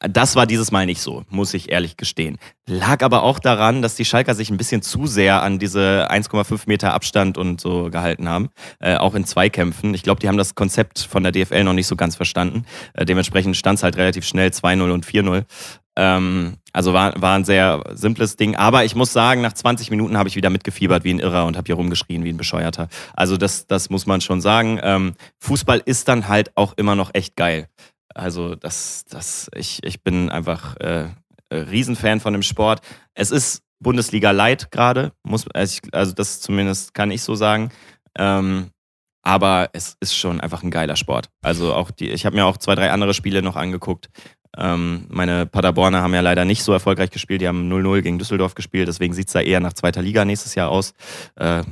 [0.10, 2.38] das war dieses Mal nicht so, muss ich ehrlich gestehen.
[2.68, 6.64] Lag aber auch daran, dass die Schalker sich ein bisschen zu sehr an diese 1,5
[6.68, 8.50] Meter Abstand und so gehalten haben.
[8.80, 9.94] Äh, auch in Zweikämpfen.
[9.94, 12.66] Ich glaube, die haben das Konzept von der DFL noch nicht so ganz verstanden.
[12.94, 15.46] Äh, dementsprechend stand es halt relativ schnell 2-0 und 4-0.
[15.96, 18.56] Ähm, also war, war ein sehr simples Ding.
[18.56, 21.56] Aber ich muss sagen, nach 20 Minuten habe ich wieder mitgefiebert wie ein Irrer und
[21.56, 22.88] habe hier rumgeschrien wie ein Bescheuerter.
[23.14, 24.80] Also das, das muss man schon sagen.
[24.82, 27.68] Ähm, Fußball ist dann halt auch immer noch echt geil.
[28.14, 31.10] Also das, das, ich, ich bin einfach äh,
[31.52, 32.82] Riesenfan von dem Sport.
[33.14, 37.72] Es ist Bundesliga Light gerade, muss, also, ich, also das zumindest kann ich so sagen.
[38.18, 38.70] Ähm,
[39.24, 41.30] aber es ist schon einfach ein geiler Sport.
[41.42, 44.10] Also auch die, ich habe mir auch zwei, drei andere Spiele noch angeguckt.
[44.56, 47.42] Ähm, meine Paderborner haben ja leider nicht so erfolgreich gespielt.
[47.42, 48.88] Die haben 0-0 gegen Düsseldorf gespielt.
[48.88, 50.94] Deswegen sieht es da eher nach zweiter Liga nächstes Jahr aus.
[51.36, 51.64] Äh,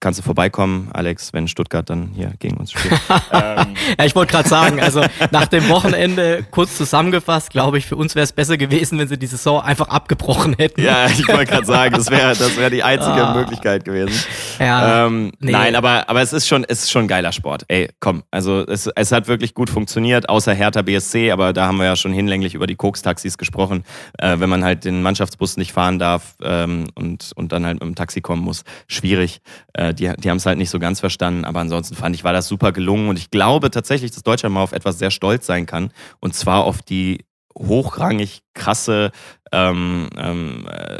[0.00, 2.92] kannst du vorbeikommen, Alex, wenn Stuttgart dann hier gegen uns spielt.
[3.32, 7.96] ähm, Ja, ich wollte gerade sagen, also nach dem Wochenende kurz zusammengefasst, glaube ich, für
[7.96, 10.82] uns wäre es besser gewesen, wenn sie die Saison einfach abgebrochen hätten.
[10.82, 13.34] ja, ich wollte gerade sagen, das wäre das wär die einzige Ah.
[13.34, 14.14] Möglichkeit gewesen.
[14.58, 15.50] Ja, Ähm, nee.
[15.52, 17.64] Nein, aber, aber es ist schon, es ist schon ein geiler Sport.
[17.68, 21.78] Ey, komm, also es, es hat wirklich gut funktioniert, außer Hertha BSC, aber da haben
[21.78, 23.84] wir ja schon hinlänglich über die Koks-Taxis gesprochen.
[24.18, 27.82] Äh, wenn man halt den Mannschaftsbus nicht fahren darf ähm, und, und dann halt mit
[27.82, 29.40] dem Taxi kommen muss, schwierig.
[29.72, 32.32] Äh, die die haben es halt nicht so ganz verstanden, aber ansonsten fand ich, war
[32.32, 33.08] das super gelungen.
[33.08, 35.92] Und ich glaube tatsächlich, dass Deutschland mal auf etwas sehr stolz sein kann.
[36.20, 37.24] Und zwar auf die
[37.58, 39.12] hochrangig krasse
[39.52, 40.98] ähm, ähm, äh,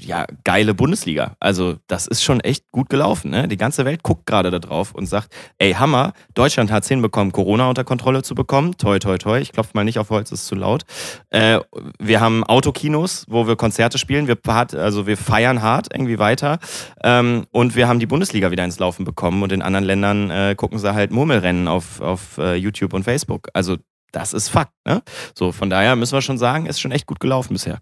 [0.00, 1.36] ja, geile Bundesliga.
[1.40, 3.30] Also, das ist schon echt gut gelaufen.
[3.30, 3.48] Ne?
[3.48, 7.32] Die ganze Welt guckt gerade da drauf und sagt: Ey, Hammer, Deutschland hat es hinbekommen,
[7.32, 8.76] Corona unter Kontrolle zu bekommen.
[8.78, 9.38] Toi, toi, toi.
[9.38, 10.84] Ich klopfe mal nicht auf Holz, ist zu laut.
[11.30, 11.60] Äh,
[11.98, 14.28] wir haben Autokinos, wo wir Konzerte spielen.
[14.28, 16.58] Wir, also wir feiern hart irgendwie weiter.
[17.02, 19.42] Ähm, und wir haben die Bundesliga wieder ins Laufen bekommen.
[19.42, 23.48] Und in anderen Ländern äh, gucken sie halt Murmelrennen auf, auf äh, YouTube und Facebook.
[23.52, 23.76] Also,
[24.14, 24.72] das ist Fakt.
[24.86, 25.02] Ne?
[25.36, 27.80] So, von daher müssen wir schon sagen, ist schon echt gut gelaufen bisher.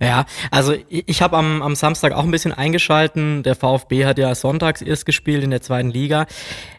[0.00, 3.42] Ja, also ich, habe am, am Samstag auch ein bisschen eingeschalten.
[3.42, 6.26] Der VfB hat ja sonntags erst gespielt in der zweiten Liga.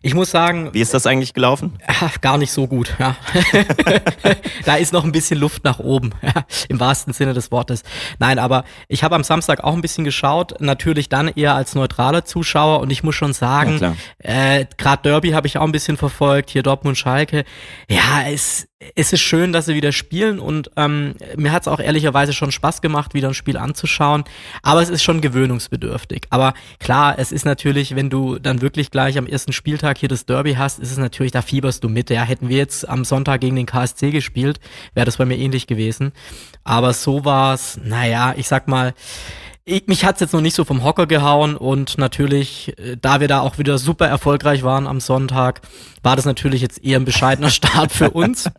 [0.01, 0.69] Ich muss sagen.
[0.73, 1.77] Wie ist das eigentlich gelaufen?
[1.87, 3.15] Ja, gar nicht so gut, ja.
[4.65, 7.83] da ist noch ein bisschen Luft nach oben, ja, im wahrsten Sinne des Wortes.
[8.19, 12.25] Nein, aber ich habe am Samstag auch ein bisschen geschaut, natürlich dann eher als neutraler
[12.25, 15.97] Zuschauer und ich muss schon sagen, ja, äh, gerade Derby habe ich auch ein bisschen
[15.97, 17.43] verfolgt, hier Dortmund Schalke.
[17.89, 21.81] Ja, es, es ist schön, dass sie wieder spielen und ähm, mir hat es auch
[21.81, 24.23] ehrlicherweise schon Spaß gemacht, wieder ein Spiel anzuschauen.
[24.63, 26.27] Aber es ist schon gewöhnungsbedürftig.
[26.29, 30.25] Aber klar, es ist natürlich, wenn du dann wirklich gleich am ersten Spieltag hier das
[30.25, 32.09] Derby hast, ist es natürlich, da fieberst du mit.
[32.09, 34.61] Ja, hätten wir jetzt am Sonntag gegen den KSC gespielt,
[34.93, 36.13] wäre das bei mir ähnlich gewesen.
[36.63, 38.93] Aber so war's, naja, ich sag mal,
[39.69, 43.27] ich, mich hat's jetzt noch nicht so vom Hocker gehauen und natürlich, äh, da wir
[43.27, 45.61] da auch wieder super erfolgreich waren am Sonntag,
[46.03, 48.49] war das natürlich jetzt eher ein bescheidener Start für uns.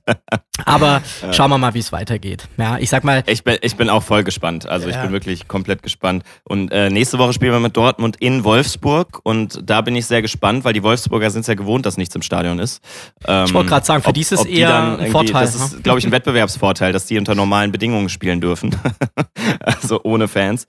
[0.64, 2.48] Aber schauen wir mal, wie es weitergeht.
[2.56, 3.22] Ja, ich sag mal.
[3.26, 4.68] Ich bin, ich bin auch voll gespannt.
[4.68, 4.96] Also ja.
[4.96, 6.24] ich bin wirklich komplett gespannt.
[6.44, 10.22] Und äh, nächste Woche spielen wir mit Dortmund in Wolfsburg und da bin ich sehr
[10.22, 12.82] gespannt, weil die Wolfsburger sind ja gewohnt, dass nichts im Stadion ist.
[13.26, 15.44] Ähm, ich wollte gerade sagen, für ob, die ist es eher ein Vorteil.
[15.44, 18.76] Das ist, glaube ich, ein Wettbewerbsvorteil, dass die unter normalen Bedingungen spielen dürfen.
[19.60, 20.66] also ohne Fans.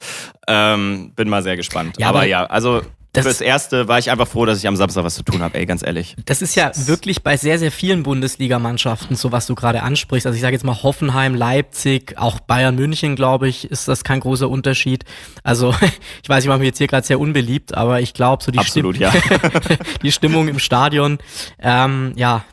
[0.48, 1.98] Ähm, bin mal sehr gespannt.
[2.00, 2.82] Ja, aber, aber ja, also
[3.13, 5.58] das Fürs Erste war ich einfach froh, dass ich am Samstag was zu tun habe,
[5.58, 6.15] ey, ganz ehrlich.
[6.26, 10.26] Das ist ja wirklich bei sehr, sehr vielen Bundesligamannschaften so, was du gerade ansprichst.
[10.26, 14.21] Also ich sage jetzt mal Hoffenheim, Leipzig, auch Bayern München, glaube ich, ist das kein
[14.21, 15.04] großer Unterschied.
[15.43, 15.76] Also
[16.24, 18.60] ich weiß, ich mache mich jetzt hier gerade sehr unbeliebt, aber ich glaube, so die,
[18.60, 19.13] Absolut, Stimm ja.
[20.02, 21.17] die Stimmung im Stadion,
[21.60, 22.45] ähm, ja,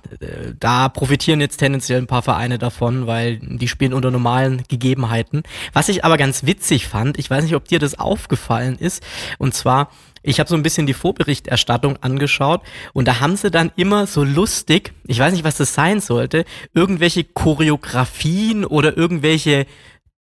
[0.59, 5.45] da profitieren jetzt tendenziell ein paar Vereine davon, weil die spielen unter normalen Gegebenheiten.
[5.73, 9.05] Was ich aber ganz witzig fand, ich weiß nicht, ob dir das aufgefallen ist,
[9.39, 9.91] und zwar
[10.23, 14.25] ich habe so ein bisschen die Vorberichterstattung angeschaut und da haben sie dann immer so
[14.25, 19.67] lustig, ich weiß nicht, was das sein sollte, irgendwelche Choreografien oder irgendwelche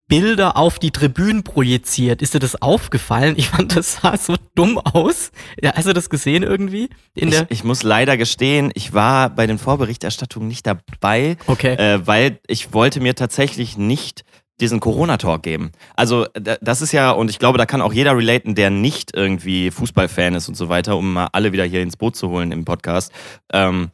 [0.08, 2.22] Bilder auf die Tribünen projiziert.
[2.22, 3.34] Ist dir das aufgefallen?
[3.36, 5.30] Ich fand, das sah so dumm aus.
[5.62, 6.88] Ja, hast du das gesehen irgendwie?
[7.14, 11.74] In der ich, ich muss leider gestehen, ich war bei den Vorberichterstattungen nicht dabei, okay.
[11.74, 14.24] äh, weil ich wollte mir tatsächlich nicht
[14.60, 15.72] diesen Corona-Talk geben.
[15.94, 19.70] Also das ist ja, und ich glaube, da kann auch jeder relaten, der nicht irgendwie
[19.70, 22.64] Fußballfan ist und so weiter, um mal alle wieder hier ins Boot zu holen im
[22.64, 23.12] Podcast.
[23.52, 23.90] Ähm,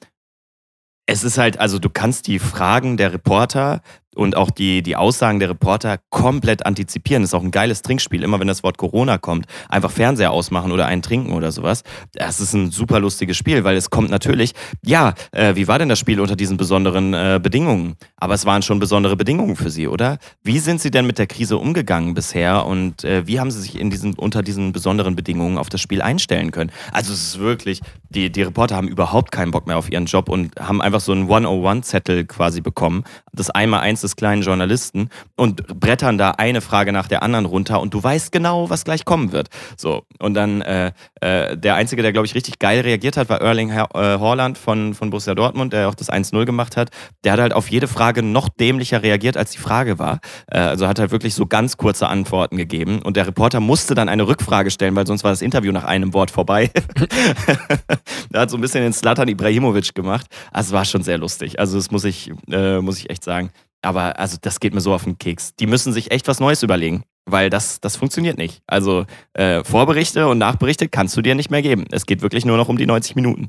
[1.06, 3.82] es ist halt, also du kannst die Fragen der Reporter
[4.14, 7.22] und auch die, die Aussagen der Reporter komplett antizipieren.
[7.22, 8.22] Das ist auch ein geiles Trinkspiel.
[8.22, 11.82] Immer wenn das Wort Corona kommt, einfach Fernseher ausmachen oder einen trinken oder sowas.
[12.12, 15.88] Das ist ein super lustiges Spiel, weil es kommt natürlich, ja, äh, wie war denn
[15.88, 17.96] das Spiel unter diesen besonderen äh, Bedingungen?
[18.16, 20.18] Aber es waren schon besondere Bedingungen für Sie, oder?
[20.42, 23.78] Wie sind Sie denn mit der Krise umgegangen bisher und äh, wie haben Sie sich
[23.78, 26.70] in diesen, unter diesen besonderen Bedingungen auf das Spiel einstellen können?
[26.92, 30.28] Also es ist wirklich, die, die Reporter haben überhaupt keinen Bock mehr auf ihren Job
[30.28, 33.04] und haben einfach so einen 101-Zettel quasi bekommen.
[33.32, 37.80] Das einmal eins des kleinen Journalisten und brettern da eine Frage nach der anderen runter
[37.80, 39.48] und du weißt genau, was gleich kommen wird.
[39.76, 43.40] So, und dann äh, äh, der Einzige, der, glaube ich, richtig geil reagiert hat, war
[43.40, 46.90] Erling ha äh, Haaland von, von Borussia Dortmund, der auch das 1-0 gemacht hat.
[47.24, 50.20] Der hat halt auf jede Frage noch dämlicher reagiert, als die Frage war.
[50.50, 54.08] Äh, also hat halt wirklich so ganz kurze Antworten gegeben und der Reporter musste dann
[54.08, 56.70] eine Rückfrage stellen, weil sonst war das Interview nach einem Wort vorbei.
[58.30, 60.26] der hat so ein bisschen den Slatan Ibrahimovic gemacht.
[60.52, 61.58] Also es war schon sehr lustig.
[61.58, 63.50] Also das muss ich, äh, muss ich echt sagen.
[63.84, 65.54] Aber also das geht mir so auf den Keks.
[65.56, 68.62] Die müssen sich echt was Neues überlegen, weil das, das funktioniert nicht.
[68.66, 71.84] Also äh, Vorberichte und Nachberichte kannst du dir nicht mehr geben.
[71.90, 73.48] Es geht wirklich nur noch um die 90 Minuten.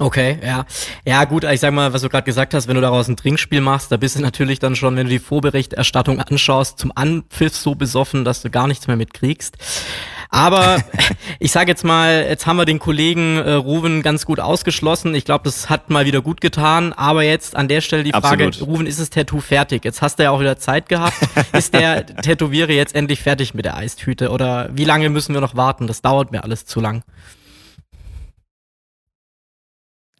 [0.00, 0.64] Okay, ja.
[1.06, 3.60] Ja, gut, ich sag mal, was du gerade gesagt hast, wenn du daraus ein Trinkspiel
[3.60, 7.74] machst, da bist du natürlich dann schon, wenn du die Vorberichterstattung anschaust, zum Anpfiff so
[7.74, 9.56] besoffen, dass du gar nichts mehr mitkriegst.
[10.30, 10.82] Aber
[11.38, 15.14] ich sage jetzt mal, jetzt haben wir den Kollegen äh, Ruven ganz gut ausgeschlossen.
[15.14, 16.92] Ich glaube, das hat mal wieder gut getan.
[16.92, 18.68] Aber jetzt an der Stelle die Frage, Absolut.
[18.68, 19.84] Ruven, ist das Tattoo fertig?
[19.84, 21.14] Jetzt hast du ja auch wieder Zeit gehabt.
[21.52, 24.30] ist der Tätowierer jetzt endlich fertig mit der Eistüte?
[24.30, 25.86] Oder wie lange müssen wir noch warten?
[25.86, 27.04] Das dauert mir alles zu lang.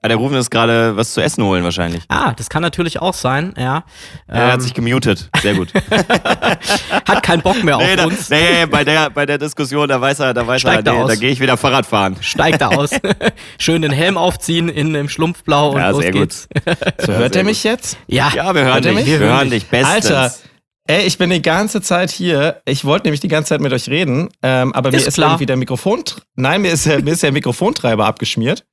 [0.04, 2.02] Ah, der Rufen ist gerade was zu essen holen wahrscheinlich.
[2.08, 3.84] Ah, das kann natürlich auch sein, ja.
[4.26, 4.52] Er ähm.
[4.52, 5.72] hat sich gemutet, sehr gut.
[7.08, 8.28] hat keinen Bock mehr nee, auf da, uns.
[8.28, 11.14] Nee, bei der, bei der Diskussion, da weiß er, da weiß Steigt er, nee, da
[11.14, 12.18] gehe ich wieder Fahrrad fahren.
[12.20, 12.90] Steigt da aus.
[13.58, 16.48] Schön den Helm aufziehen in im Schlumpfblau und ja, los sehr geht's.
[16.52, 16.76] Gut.
[17.06, 17.96] So hört er mich jetzt?
[18.06, 18.30] Ja.
[18.34, 19.06] Ja, wir hören dich.
[19.06, 20.10] Wir, hören dich bestens.
[20.10, 20.34] Alter.
[20.86, 22.60] Ey, ich bin die ganze Zeit hier.
[22.66, 25.30] Ich wollte nämlich die ganze Zeit mit euch reden, ähm, aber ist mir ist klar.
[25.30, 26.04] irgendwie der Mikrofon.
[26.36, 28.66] Nein, mir ist, mir ist der Mikrofontreiber abgeschmiert.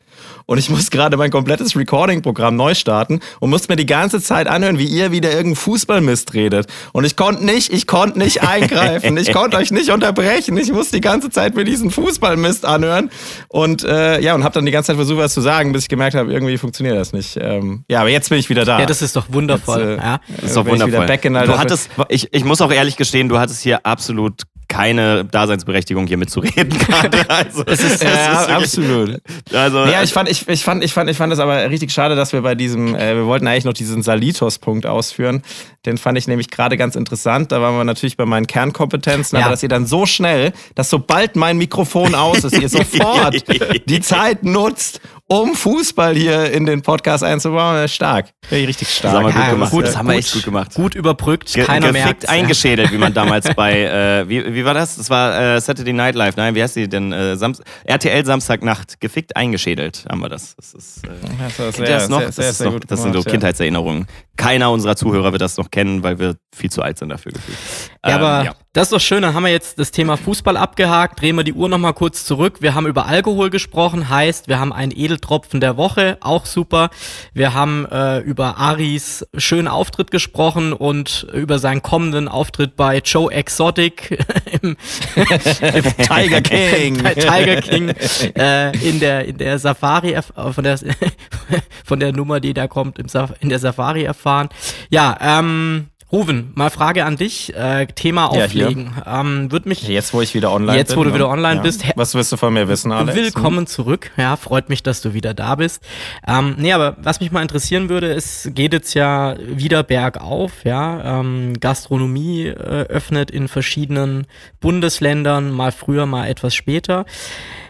[0.45, 4.47] Und ich muss gerade mein komplettes Recording-Programm neu starten und musste mir die ganze Zeit
[4.47, 6.67] anhören, wie ihr wieder irgendeinen Fußballmist redet.
[6.93, 10.58] Und ich konnte nicht, ich konnte nicht eingreifen, ich konnte euch nicht unterbrechen.
[10.58, 13.10] Ich musste die ganze Zeit mir diesen Fußballmist anhören
[13.47, 15.89] und äh, ja, und habe dann die ganze Zeit versucht, was zu sagen, bis ich
[15.89, 17.38] gemerkt habe, irgendwie funktioniert das nicht.
[17.39, 18.80] Ähm, ja, aber jetzt bin ich wieder da.
[18.80, 19.80] Ja, das ist doch wundervoll.
[19.80, 20.21] Jetzt, äh, ja.
[20.27, 21.08] Das ist doch bin ich wieder wundervoll.
[21.08, 25.25] back in du hattest, ich, ich muss auch ehrlich gestehen, du hattest hier absolut keine
[25.25, 27.29] Daseinsberechtigung, hier mitzureden gerade.
[27.29, 29.21] Also, es ist, ja, absolut.
[29.53, 32.15] Also, Ja, ich fand, ich, ich fand, ich fand, ich fand es aber richtig schade,
[32.15, 35.43] dass wir bei diesem, äh, wir wollten eigentlich noch diesen Salitos-Punkt ausführen.
[35.86, 37.51] Den fand ich nämlich gerade ganz interessant.
[37.51, 39.45] Da waren wir natürlich bei meinen Kernkompetenzen, Ja.
[39.45, 43.36] aber dass ihr dann so schnell, dass sobald mein Mikrofon aus ist, ihr sofort
[43.89, 48.27] die Zeit nutzt, um Fußball hier in den Podcast einzubauen, ist stark.
[48.51, 49.13] Richtig stark.
[49.13, 49.71] Das haben wir gut Ja, gemacht.
[49.71, 50.73] gut, das haben wir echt gut gemacht.
[50.75, 52.29] Gut überbrückt, Ge keiner gefickt merkt.
[52.29, 54.97] eingeschädelt, wie man damals bei, äh, wie, wie war das?
[54.97, 57.13] Das war äh, Saturday Night Live, nein, wie heißt die denn?
[57.13, 60.55] Äh, Samst RTL Samstagnacht, gefickt eingeschädelt haben wir das.
[60.57, 61.09] Das ist, äh,
[61.57, 62.17] Das ihr das noch?
[62.19, 63.31] sehr, das sehr, sehr noch, das sind so ja.
[63.31, 64.07] Kindheitserinnerungen.
[64.35, 67.57] Keiner unserer Zuhörer wird das noch kennen, weil wir viel zu alt sind dafür gefühlt.
[68.05, 68.53] Ja, Ähm, aber ja.
[68.73, 71.51] Das ist doch schön, dann haben wir jetzt das Thema Fußball abgehakt, drehen wir die
[71.51, 72.62] Uhr nochmal kurz zurück.
[72.62, 76.89] Wir haben über Alkohol gesprochen, heißt, wir haben einen Edeltropfen der Woche, auch super.
[77.34, 83.29] Wir haben äh, über Aris schönen Auftritt gesprochen und über seinen kommenden Auftritt bei Joe
[83.29, 84.17] Exotic
[84.62, 84.77] im,
[85.15, 87.03] Tiger King.
[87.03, 87.89] bei Tiger King
[88.38, 90.79] äh, in der in der Safari äh, von der
[91.84, 94.47] von der Nummer, die da kommt im Saf in der Safari erfahren.
[94.89, 97.56] Ja, ähm Ruven, mal Frage an dich.
[97.56, 98.91] Äh, Thema Ja, auflegen.
[99.06, 100.97] ähm, wird mich Jetzt, wo ich wieder online Jetzt, bin.
[100.97, 101.32] wo du wieder ne?
[101.32, 103.15] online bist, hä- Was wirst du von mir wissen, Alex?
[103.15, 104.12] Willkommen zurück.
[104.17, 105.82] Ja, freut mich, dass du wieder da bist.
[106.28, 111.19] Ähm, nee, aber was mich mal interessieren würde, es geht jetzt ja wieder bergauf, ja.
[111.21, 114.28] Ähm, Gastronomie äh, öffnet in verschiedenen
[114.60, 117.06] Bundesländern, mal früher, mal etwas später.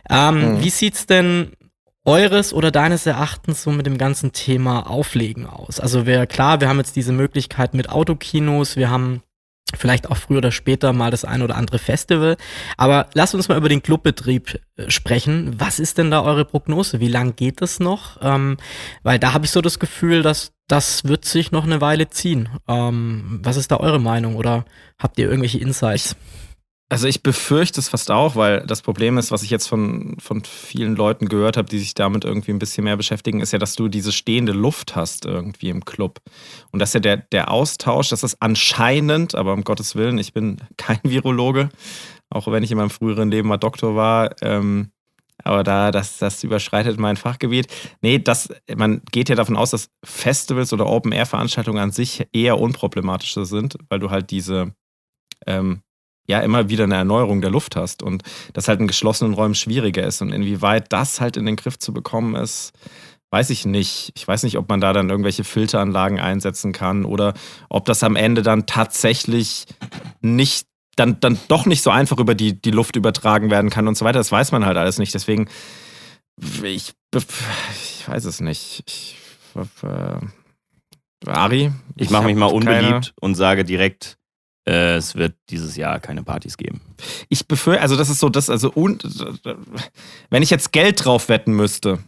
[0.09, 0.63] Ähm, Mhm.
[0.63, 1.51] Wie sieht's denn
[2.05, 5.79] eures oder deines Erachtens so mit dem ganzen Thema Auflegen aus?
[5.79, 9.21] Also wir, klar, wir haben jetzt diese Möglichkeit mit Autokinos, wir haben
[9.73, 12.37] vielleicht auch früher oder später mal das ein oder andere Festival.
[12.77, 15.59] Aber lasst uns mal über den Clubbetrieb äh, sprechen.
[15.59, 16.99] Was ist denn da eure Prognose?
[16.99, 18.17] Wie lang geht es noch?
[18.21, 18.57] Ähm,
[19.03, 22.49] weil da habe ich so das Gefühl, dass das wird sich noch eine Weile ziehen.
[22.67, 24.65] Ähm, was ist da eure Meinung oder
[24.97, 26.15] habt ihr irgendwelche Insights?
[26.91, 30.43] Also ich befürchte es fast auch, weil das Problem ist, was ich jetzt von, von
[30.43, 33.75] vielen Leuten gehört habe, die sich damit irgendwie ein bisschen mehr beschäftigen, ist ja, dass
[33.75, 36.19] du diese stehende Luft hast irgendwie im Club.
[36.71, 40.57] Und dass ja der, der Austausch, dass das anscheinend, aber um Gottes Willen, ich bin
[40.77, 41.69] kein Virologe,
[42.29, 44.91] auch wenn ich in meinem früheren Leben mal Doktor war, ähm,
[45.45, 47.67] aber da, das, das überschreitet mein Fachgebiet.
[48.01, 53.45] Nee, das, man geht ja davon aus, dass Festivals oder Open-Air-Veranstaltungen an sich eher unproblematischer
[53.45, 54.75] sind, weil du halt diese
[55.47, 55.83] ähm,
[56.27, 60.03] ja immer wieder eine Erneuerung der Luft hast und das halt in geschlossenen Räumen schwieriger
[60.05, 60.21] ist.
[60.21, 62.71] Und inwieweit das halt in den Griff zu bekommen ist,
[63.31, 64.11] weiß ich nicht.
[64.15, 67.33] Ich weiß nicht, ob man da dann irgendwelche Filteranlagen einsetzen kann oder
[67.69, 69.65] ob das am Ende dann tatsächlich
[70.21, 73.97] nicht, dann, dann doch nicht so einfach über die, die Luft übertragen werden kann und
[73.97, 74.19] so weiter.
[74.19, 75.13] Das weiß man halt alles nicht.
[75.13, 75.47] Deswegen,
[76.63, 78.83] ich, ich weiß es nicht.
[78.87, 79.17] Ich,
[79.83, 81.71] äh, Ari?
[81.95, 84.17] Ich mache mich mal keine- unbeliebt und sage direkt,
[84.71, 86.81] es wird dieses Jahr keine Partys geben.
[87.29, 89.03] Ich befürchte, also das ist so das, also und
[90.29, 91.99] wenn ich jetzt Geld drauf wetten müsste,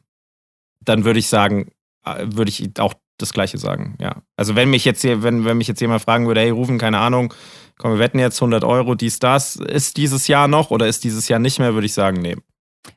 [0.81, 1.71] dann würde ich sagen,
[2.05, 4.21] äh, würde ich auch das Gleiche sagen, ja.
[4.35, 7.33] Also wenn mich jetzt wenn, wenn mich jetzt jemand fragen würde, hey, rufen, keine Ahnung,
[7.77, 11.27] komm, wir wetten jetzt 100 Euro, dies, das, ist dieses Jahr noch oder ist dieses
[11.27, 12.35] Jahr nicht mehr, würde ich sagen, nee.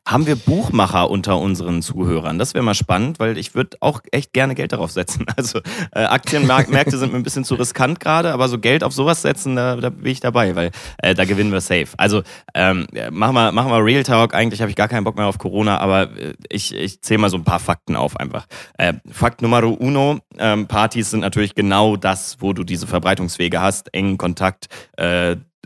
[0.06, 2.38] Haben wir Buchmacher unter unseren Zuhörern?
[2.38, 5.24] Das wäre mal spannend, weil ich würde auch echt gerne Geld darauf setzen.
[5.36, 5.60] Also
[5.92, 9.54] äh, Aktienmärkte sind mir ein bisschen zu riskant gerade, aber so Geld auf sowas setzen,
[9.54, 11.88] da, da bin ich dabei, weil äh, da gewinnen wir safe.
[11.98, 12.22] Also
[12.54, 14.34] ähm, machen, wir, machen wir Real Talk.
[14.34, 17.28] Eigentlich habe ich gar keinen Bock mehr auf Corona, aber äh, ich, ich zähle mal
[17.28, 18.46] so ein paar Fakten auf einfach.
[18.78, 23.92] Äh, Fakt Numero uno, ähm, Partys sind natürlich genau das, wo du diese Verbreitungswege hast,
[23.92, 24.68] engen Kontakt,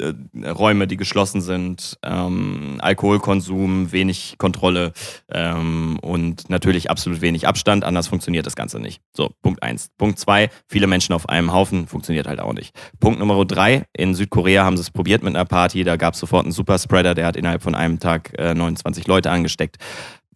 [0.01, 4.93] äh, Räume, die geschlossen sind, ähm, Alkoholkonsum, wenig Kontrolle
[5.31, 7.85] ähm, und natürlich absolut wenig Abstand.
[7.85, 9.01] Anders funktioniert das Ganze nicht.
[9.13, 9.91] So, Punkt eins.
[9.99, 12.75] Punkt zwei, viele Menschen auf einem Haufen, funktioniert halt auch nicht.
[12.99, 16.21] Punkt Nummer drei, in Südkorea haben sie es probiert mit einer Party, da gab es
[16.21, 19.77] sofort einen Superspreader, der hat innerhalb von einem Tag äh, 29 Leute angesteckt.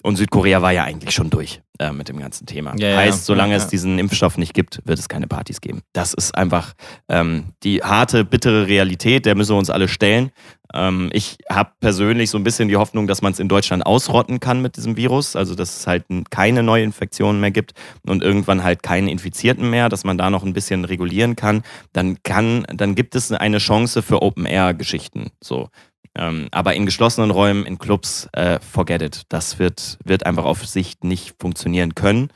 [0.04, 2.74] Und Südkorea war ja eigentlich schon durch äh, mit dem ganzen Thema.
[2.76, 3.70] Ja, ja, heißt, solange ja, es ja.
[3.70, 5.80] diesen Impfstoff nicht gibt, wird es keine Partys geben.
[5.94, 6.74] Das ist einfach
[7.08, 10.30] ähm, die harte, bittere Realität, der müssen wir uns alle stellen.
[10.74, 14.40] Ähm, ich habe persönlich so ein bisschen die Hoffnung, dass man es in Deutschland ausrotten
[14.40, 17.72] kann mit diesem Virus, also dass es halt keine Neuinfektionen mehr gibt
[18.06, 21.62] und irgendwann halt keinen Infizierten mehr, dass man da noch ein bisschen regulieren kann.
[21.94, 25.30] Dann kann, dann gibt es eine Chance für Open-Air-Geschichten.
[25.40, 25.70] So.
[26.16, 29.22] Ähm, aber in geschlossenen Räumen, in Clubs, äh, forget it.
[29.28, 32.30] Das wird, wird einfach auf Sicht nicht funktionieren können.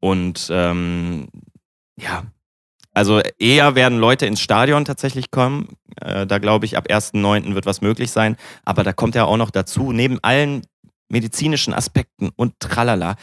[0.00, 1.28] Und ähm,
[1.98, 2.24] ja,
[2.92, 5.76] also eher werden Leute ins Stadion tatsächlich kommen.
[6.00, 7.54] Äh, da glaube ich, ab 1.9.
[7.54, 8.36] wird was möglich sein.
[8.64, 10.62] Aber da kommt ja auch noch dazu, neben allen
[11.08, 13.16] medizinischen Aspekten und tralala,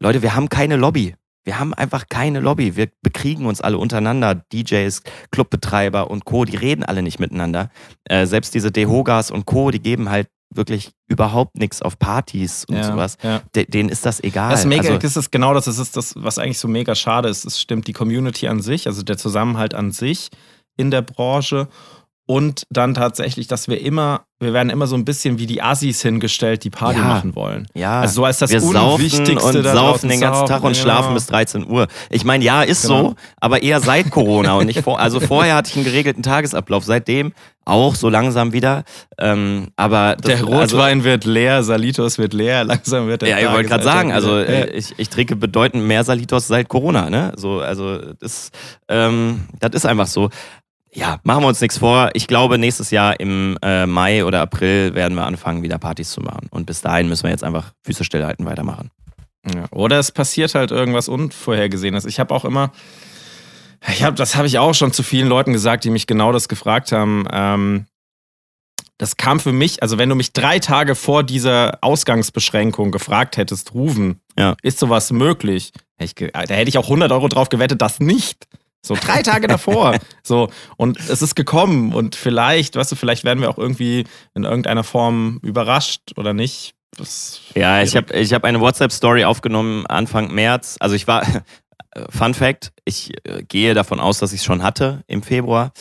[0.00, 1.14] Leute, wir haben keine Lobby.
[1.46, 2.74] Wir haben einfach keine Lobby.
[2.76, 4.34] Wir bekriegen uns alle untereinander.
[4.52, 7.70] DJs, Clubbetreiber und Co., die reden alle nicht miteinander.
[8.04, 12.76] Äh, selbst diese Dehogas und Co., die geben halt wirklich überhaupt nichts auf Partys und
[12.76, 13.16] Ja, sowas.
[13.22, 13.42] ja.
[13.54, 14.50] De denen ist das egal.
[14.50, 16.94] Das ist mega, also, das ist genau das, das ist das, was eigentlich so mega
[16.94, 17.44] schade ist.
[17.44, 20.30] Es stimmt die Community an sich, also der Zusammenhalt an sich
[20.76, 21.68] in der Branche
[22.26, 26.02] und dann tatsächlich, dass wir immer, wir werden immer so ein bisschen wie die Assis
[26.02, 27.04] hingestellt, die Party Ja.
[27.04, 27.68] machen wollen.
[27.74, 30.74] ja, Also so als das wir saufen Unwichtigste und da saufen den ganzen Tag und
[30.74, 31.14] saufen, schlafen genau.
[31.14, 31.86] bis 13 Uhr.
[32.10, 33.10] Ich meine, ja, ist Genau.
[33.10, 34.98] so, aber eher seit Corona und nicht vor.
[34.98, 37.32] Also vorher hatte ich einen geregelten Tagesablauf, seitdem
[37.64, 38.82] auch so langsam wieder.
[39.18, 43.38] Ähm, aber das, Der also, Rotwein wird leer, Salitos wird leer, langsam wird der Ja,
[43.38, 47.08] ich wollte gerade sagen, also Tagesalltag äh, ich, ich trinke bedeutend mehr Salitos seit Corona,
[47.08, 47.32] ne?
[47.36, 48.50] So, also das,
[48.88, 50.28] ähm, das ist einfach so.
[50.96, 52.08] Ja, machen wir uns nichts vor.
[52.14, 56.22] Ich glaube, nächstes Jahr im äh, Mai oder April werden wir anfangen, wieder Partys zu
[56.22, 56.46] machen.
[56.50, 58.90] Und bis dahin müssen wir jetzt einfach Füße stillhalten, weitermachen.
[59.54, 62.06] Ja, oder es passiert halt irgendwas Unvorhergesehenes.
[62.06, 62.72] Ich habe auch immer,
[63.92, 66.48] ich habe, das habe ich auch schon zu vielen Leuten gesagt, die mich genau das
[66.48, 67.28] gefragt haben.
[67.30, 67.86] Ähm,
[68.96, 73.74] das kam für mich, also wenn du mich drei Tage vor dieser Ausgangsbeschränkung gefragt hättest,
[73.74, 74.56] Rufen, Ja.
[74.62, 75.72] ist sowas möglich?
[75.98, 78.46] Da hätte ich auch 100 Euro drauf gewettet, das nicht.
[78.86, 79.98] So drei Tage davor.
[80.22, 84.44] So, und es ist gekommen und vielleicht, weißt du, vielleicht werden wir auch irgendwie in
[84.44, 86.74] irgendeiner Form überrascht oder nicht.
[86.96, 90.76] Das Ja, ich habe ich hab eine WhatsApp-Story aufgenommen Anfang März.
[90.80, 91.22] Also ich war,
[92.10, 95.72] Fun Fact, ich äh, gehe davon aus, dass ich es schon hatte im Februar,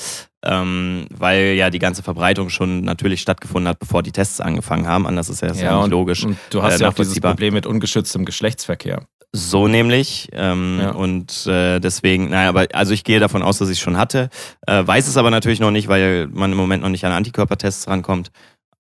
[0.44, 5.08] ähm, weil ja die ganze Verbreitung schon natürlich stattgefunden hat, bevor die Tests angefangen haben.
[5.08, 6.24] Anders ist ja, das ja, nicht und, logisch.
[6.24, 7.20] Und du hast äh, ja auch dieses.
[7.20, 9.08] Problem mit ungeschütztem Geschlechtsverkehr.
[9.32, 10.30] So nämlich.
[10.32, 10.92] Ähm, Ja.
[10.92, 14.30] Und äh, deswegen, naja, aber also ich gehe davon aus, dass ich es schon hatte.
[14.66, 17.88] Äh, weiß es aber natürlich noch nicht, weil man im Moment noch nicht an Antikörpertests
[17.88, 18.32] rankommt.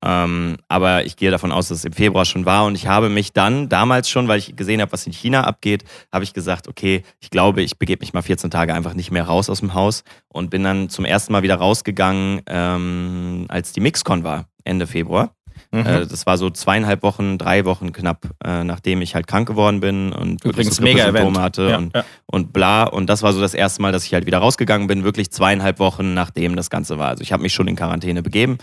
[0.05, 2.65] Ähm, aber ich gehe davon aus, dass es im Februar schon war.
[2.65, 5.83] Und ich habe mich dann damals schon, weil ich gesehen habe, was in China abgeht,
[6.13, 9.23] habe ich gesagt, okay, ich glaube, ich begebe mich mal 14 Tage einfach nicht mehr
[9.23, 13.79] raus aus dem Haus und bin dann zum ersten Mal wieder rausgegangen, ähm, als die
[13.79, 15.33] Mixcon war, Ende Februar.
[15.71, 15.85] Mhm.
[15.85, 19.79] Äh, das war so zweieinhalb Wochen, drei Wochen knapp, äh, nachdem ich halt krank geworden
[19.79, 21.37] bin und Übrigens mega Event.
[21.39, 22.05] hatte Ja, und, ja.
[22.27, 22.83] und bla.
[22.83, 25.79] Und das war so das erste Mal, dass ich halt wieder rausgegangen bin, wirklich zweieinhalb
[25.79, 27.09] Wochen nachdem das Ganze war.
[27.09, 28.57] Also ich habe mich schon in Quarantäne begeben.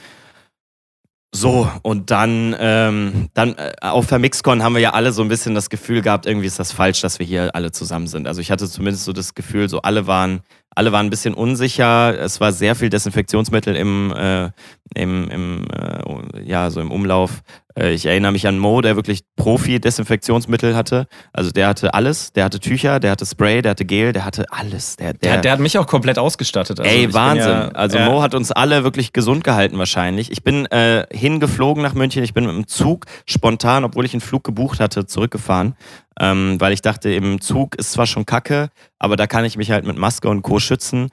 [1.35, 5.29] So, und dann, ähm, dann äh, auf der Mixcon haben wir ja alle so ein
[5.29, 8.29] bisschen das Gefühl gehabt, irgendwie ist das falsch, dass wir hier alle zusammen sind.
[8.29, 10.43] Also ich hatte zumindest so das Gefühl, so alle waren,
[10.75, 12.19] alle waren ein bisschen unsicher.
[12.19, 14.51] Es war sehr viel Desinfektionsmittel im, äh,
[14.95, 17.43] im, im äh, ja, so im Umlauf.
[17.79, 21.07] Äh, ich erinnere mich an Mo, der wirklich Profi-Desinfektionsmittel hatte.
[21.33, 22.33] Also der hatte alles.
[22.33, 24.97] Der hatte Tücher, der hatte Spray, der hatte Gel, der hatte alles.
[24.97, 26.81] Der, der, Der, der hat mich auch komplett ausgestattet.
[26.81, 27.49] Also Ey, Wahnsinn.
[27.49, 30.31] Ja, also ja, Mo hat uns alle wirklich gesund gehalten wahrscheinlich.
[30.31, 32.23] Ich bin äh, hingeflogen nach München.
[32.23, 35.75] Ich bin mit dem Zug spontan, obwohl ich einen Flug gebucht hatte, zurückgefahren.
[36.21, 39.71] Ähm, weil ich dachte, im Zug ist zwar schon kacke, aber da kann ich mich
[39.71, 40.59] halt mit Maske und Co.
[40.59, 41.11] schützen.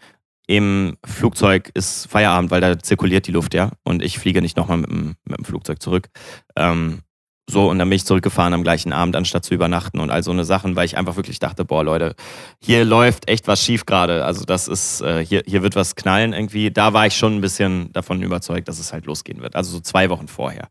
[0.48, 3.72] Im Flugzeug ist Feierabend, weil da zirkuliert die Luft, ja.
[3.84, 6.10] Und ich fliege nicht nochmal mit, dem- mit dem Flugzeug zurück.
[6.56, 7.02] Ähm,
[7.50, 10.30] so, und dann bin ich zurückgefahren am gleichen Abend, anstatt zu übernachten und all so
[10.30, 12.16] eine Sachen, weil ich einfach wirklich dachte, boah, Leute,
[12.64, 14.24] hier läuft echt was schief gerade.
[14.26, 16.70] Also das ist, äh, hier, hier wird was knallen irgendwie.
[16.70, 19.56] Da war ich schon ein bisschen davon überzeugt, dass es halt losgehen wird.
[19.56, 20.70] Also so zwei Wochen vorher.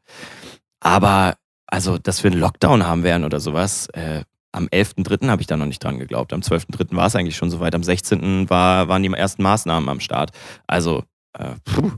[0.80, 1.36] Aber,
[1.70, 5.28] also, dass wir einen Lockdown haben werden oder sowas, äh, am 11.3.
[5.28, 6.32] habe ich da noch nicht dran geglaubt.
[6.32, 6.96] Am 12.3.
[6.96, 7.74] war es eigentlich schon soweit.
[7.74, 8.48] Am 16.
[8.48, 10.30] War, waren die ersten Maßnahmen am Start.
[10.66, 11.04] Also,
[11.38, 11.92] äh, puh.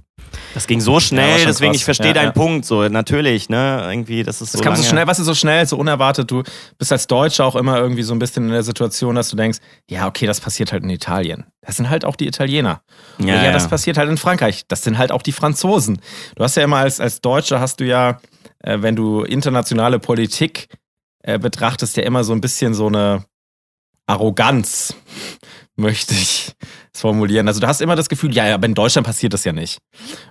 [0.52, 1.78] Das ging so Ja, schnell, schon deswegen, krass.
[1.80, 2.33] ich verstehe Ja, deinen ja.
[2.33, 2.64] Punkt.
[2.64, 3.87] So, natürlich, ne?
[3.88, 4.59] Irgendwie, das ist so.
[4.59, 6.30] Das kam so schnell, weißt du, so schnell, so unerwartet.
[6.30, 6.42] Du
[6.76, 9.59] bist als Deutscher auch immer irgendwie so ein bisschen in der Situation, dass du denkst,
[9.88, 11.46] ja, okay, das passiert halt in Italien.
[11.62, 12.83] Das sind halt auch die Italiener.
[13.18, 13.52] Ja, Ja, ja.
[13.52, 14.64] das passiert halt in Frankreich.
[14.68, 16.00] Das sind halt auch die Franzosen.
[16.37, 18.18] Du hast ja immer als, als Deutscher hast du ja,
[18.62, 20.68] äh, wenn du internationale Politik
[21.23, 23.25] äh, betrachtest, ja immer so ein bisschen so eine
[24.07, 24.94] Arroganz,
[25.77, 26.53] möchte ich
[26.92, 27.49] es formulieren.
[27.49, 29.79] Also du hast immer das Gefühl, ja, ja, aber in Deutschland passiert das ja nicht.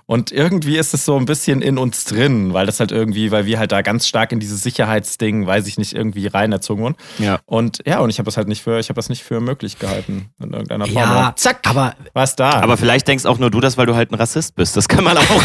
[0.06, 3.46] Und irgendwie ist es so ein bisschen in uns drin, weil das halt irgendwie, weil
[3.46, 6.96] wir halt da ganz stark in dieses Sicherheitsding, weiß ich nicht, irgendwie reinerzogen wurden.
[7.18, 7.40] Ja.
[7.46, 9.80] Und ja, und ich habe das halt nicht für, ich habe das nicht für möglich
[9.80, 10.96] gehalten in irgendeiner Form.
[10.96, 12.50] Ja, Und zack, aber was da.
[12.60, 14.76] Aber vielleicht denkst auch nur du das, weil du halt ein Rassist bist.
[14.76, 15.24] Das kann man auch.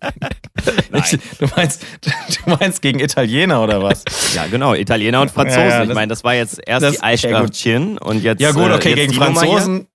[0.92, 1.82] Ich, du, meinst,
[2.44, 4.04] du meinst gegen Italiener oder was?
[4.34, 4.74] Ja, genau.
[4.74, 5.62] Italiener und Franzosen.
[5.62, 8.40] Ja, ja, ich das- meine, das war jetzt erst das- die Eichhörnchen und jetzt.
[8.40, 9.12] Ja, gut, äh, okay, gegen.
[9.14, 9.86] Franzosen.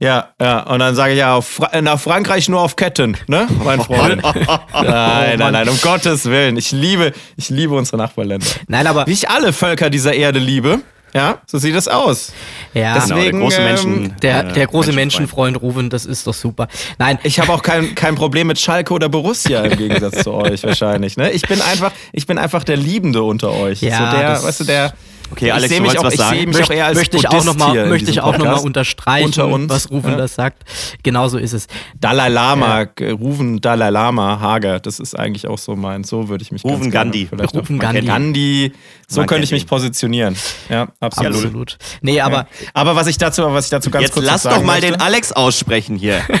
[0.00, 0.60] Ja, ja.
[0.60, 4.22] Und dann sage ich ja, Fra nach Frankreich nur auf Ketten, ne, mein Freund?
[4.22, 6.56] nein, nein, nein, um Gottes Willen.
[6.56, 8.46] Ich liebe, ich liebe unsere Nachbarländer.
[8.68, 10.80] Nein, aber Wie ich alle Völker dieser Erde liebe.
[11.14, 12.32] Ja, so sieht es aus.
[12.74, 14.96] ja, Deswegen, genau, der große ähm, Menschen, der, der große Menschenfreund.
[15.54, 16.68] Menschenfreund Ruven, das ist doch super.
[16.98, 20.62] Nein, Ich habe auch kein, kein Problem mit Schalke oder Borussia im Gegensatz zu euch
[20.64, 21.16] wahrscheinlich.
[21.16, 21.30] Ne?
[21.30, 23.80] Ich bin einfach, ich bin einfach der Liebende unter euch.
[23.82, 24.92] Ja, so der, das- weißt du, der.
[25.30, 26.36] Okay, ich Alex, seh du mich auch, was ich sagen?
[26.36, 28.20] sehe mich auch eher als möchte ich auch Buddhist noch mal, hier in möchte ich
[28.20, 28.64] auch noch mal Podcast.
[28.66, 30.16] unterstreichen, Unter uns, was Ruven ja.
[30.16, 30.62] das sagt.
[31.02, 31.66] Genauso ist es.
[32.00, 36.42] Dalai Lama, äh, Ruven Dalai Lama, Hager, das ist eigentlich auch so mein, so würde
[36.42, 37.28] ich mich gerne Gandhi.
[37.30, 38.06] man Gandhi.
[38.06, 38.72] Gandhi,
[39.06, 40.36] so Man könnte ich mich positionieren.
[40.68, 41.34] Ja, absolut.
[41.36, 41.78] Absolut.
[42.02, 44.64] Nee, aber Aber was ich dazu, was ich dazu ganz Jetzt kurz lass sagen doch
[44.64, 46.22] mal möchte, den Alex aussprechen hier.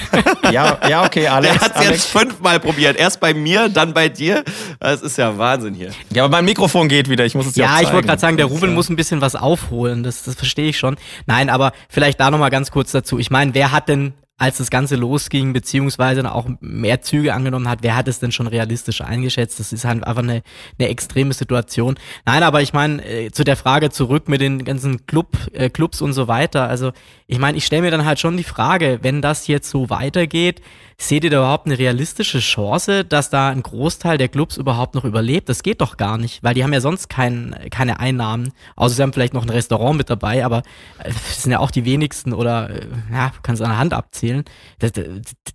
[0.52, 1.58] Ja, ja, okay, Alex.
[1.58, 2.96] Der hat es jetzt fünfmal probiert.
[2.96, 4.44] Erst bei mir, dann bei dir.
[4.80, 5.90] Das ist ja Wahnsinn hier.
[6.14, 7.26] Ja, aber mein Mikrofon geht wieder.
[7.26, 9.34] Ich muss es Ja, auch ich wollte gerade sagen, der ja- muss ein bisschen was
[9.34, 10.94] aufholen, das, das verstehe ich schon.
[11.26, 13.18] Nein, aber vielleicht da nochmal ganz kurz dazu.
[13.18, 17.80] Ich meine, wer hat denn, als das Ganze losging, beziehungsweise auch mehr Züge angenommen hat,
[17.82, 19.58] wer hat es denn schon realistisch eingeschätzt?
[19.58, 20.42] Das ist halt einfach eine,
[20.78, 21.98] eine extreme Situation.
[22.24, 26.00] Nein, aber ich meine, äh, zu der Frage zurück mit den ganzen Club, äh, Clubs
[26.00, 26.68] und so weiter.
[26.68, 26.92] Also,
[27.26, 30.62] ich meine, ich stelle mir dann halt schon die Frage, wenn das jetzt so weitergeht,
[31.00, 35.04] seht ihr da überhaupt eine realistische Chance, dass da ein Großteil der Clubs überhaupt noch
[35.04, 35.48] überlebt?
[35.48, 38.52] Das geht doch gar nicht, weil die haben ja sonst kein, keine Einnahmen.
[38.74, 40.58] Außer sie haben vielleicht noch ein Restaurant mit dabei, aber
[40.98, 43.94] äh, das sind ja auch die wenigsten oder, äh, ja, du kannst an der Hand
[43.94, 44.44] abzählen.
[44.80, 45.04] Das, das,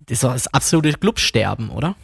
[0.08, 1.94] ist doch das absolute Clubsterben, oder?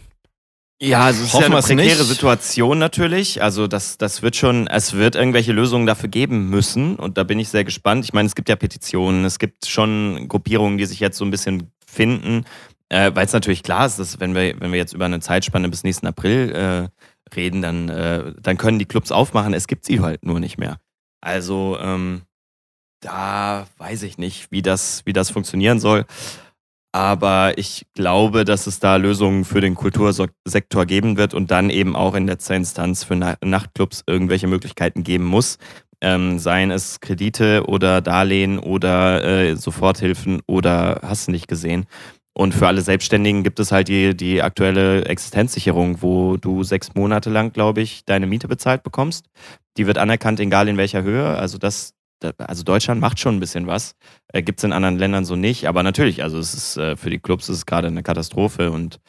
[0.82, 1.96] Ja, also es ist ja eine prekäre nicht.
[1.98, 3.42] Situation natürlich.
[3.42, 7.38] Also das, das wird schon, es wird irgendwelche Lösungen dafür geben müssen und da bin
[7.38, 8.04] ich sehr gespannt.
[8.04, 11.30] Ich meine, es gibt ja Petitionen, es gibt schon Gruppierungen, die sich jetzt so ein
[11.30, 12.44] bisschen finden,
[12.90, 15.68] äh, weil es natürlich klar ist, dass wenn wir, wenn wir jetzt über eine Zeitspanne
[15.68, 19.54] bis nächsten April äh, reden, dann, äh, dann können die Clubs aufmachen.
[19.54, 20.78] Es gibt sie halt nur nicht mehr.
[21.20, 22.22] Also ähm,
[23.00, 26.04] da weiß ich nicht, wie das, wie das funktionieren soll.
[26.92, 31.94] Aber ich glaube, dass es da Lösungen für den Kultursektor geben wird und dann eben
[31.94, 35.58] auch in letzter Instanz für Na Nachtclubs irgendwelche Möglichkeiten geben muss.
[36.00, 41.86] Ähm, seien es Kredite oder Darlehen oder äh, Soforthilfen oder hast du nicht gesehen.
[42.40, 47.28] Und für alle Selbstständigen gibt es halt die, die aktuelle Existenzsicherung, wo du sechs Monate
[47.28, 49.26] lang, glaube ich, deine Miete bezahlt bekommst.
[49.76, 51.36] Die wird anerkannt, egal in welcher Höhe.
[51.36, 53.94] Also das, da- also Deutschland macht schon ein bisschen was.
[54.32, 55.68] Äh, Gibt es in anderen Ländern so nicht.
[55.68, 59.00] Aber natürlich, also es ist äh, für die Clubs ist es gerade eine Katastrophe und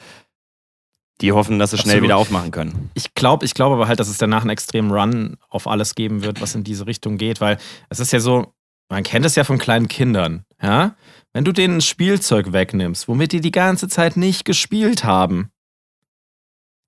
[1.22, 2.04] die hoffen, dass sie schnell Absolut.
[2.10, 2.90] wieder aufmachen können.
[2.96, 6.22] Ich glaube, ich glaube aber halt, dass es danach einen extremen Run auf alles geben
[6.24, 7.58] wird, was in diese Richtung geht, weil
[7.88, 8.54] es ist ja so,
[8.90, 10.96] man kennt es ja von kleinen Kindern, ja?
[11.34, 15.50] Wenn du denen ein Spielzeug wegnimmst, womit die die ganze Zeit nicht gespielt haben,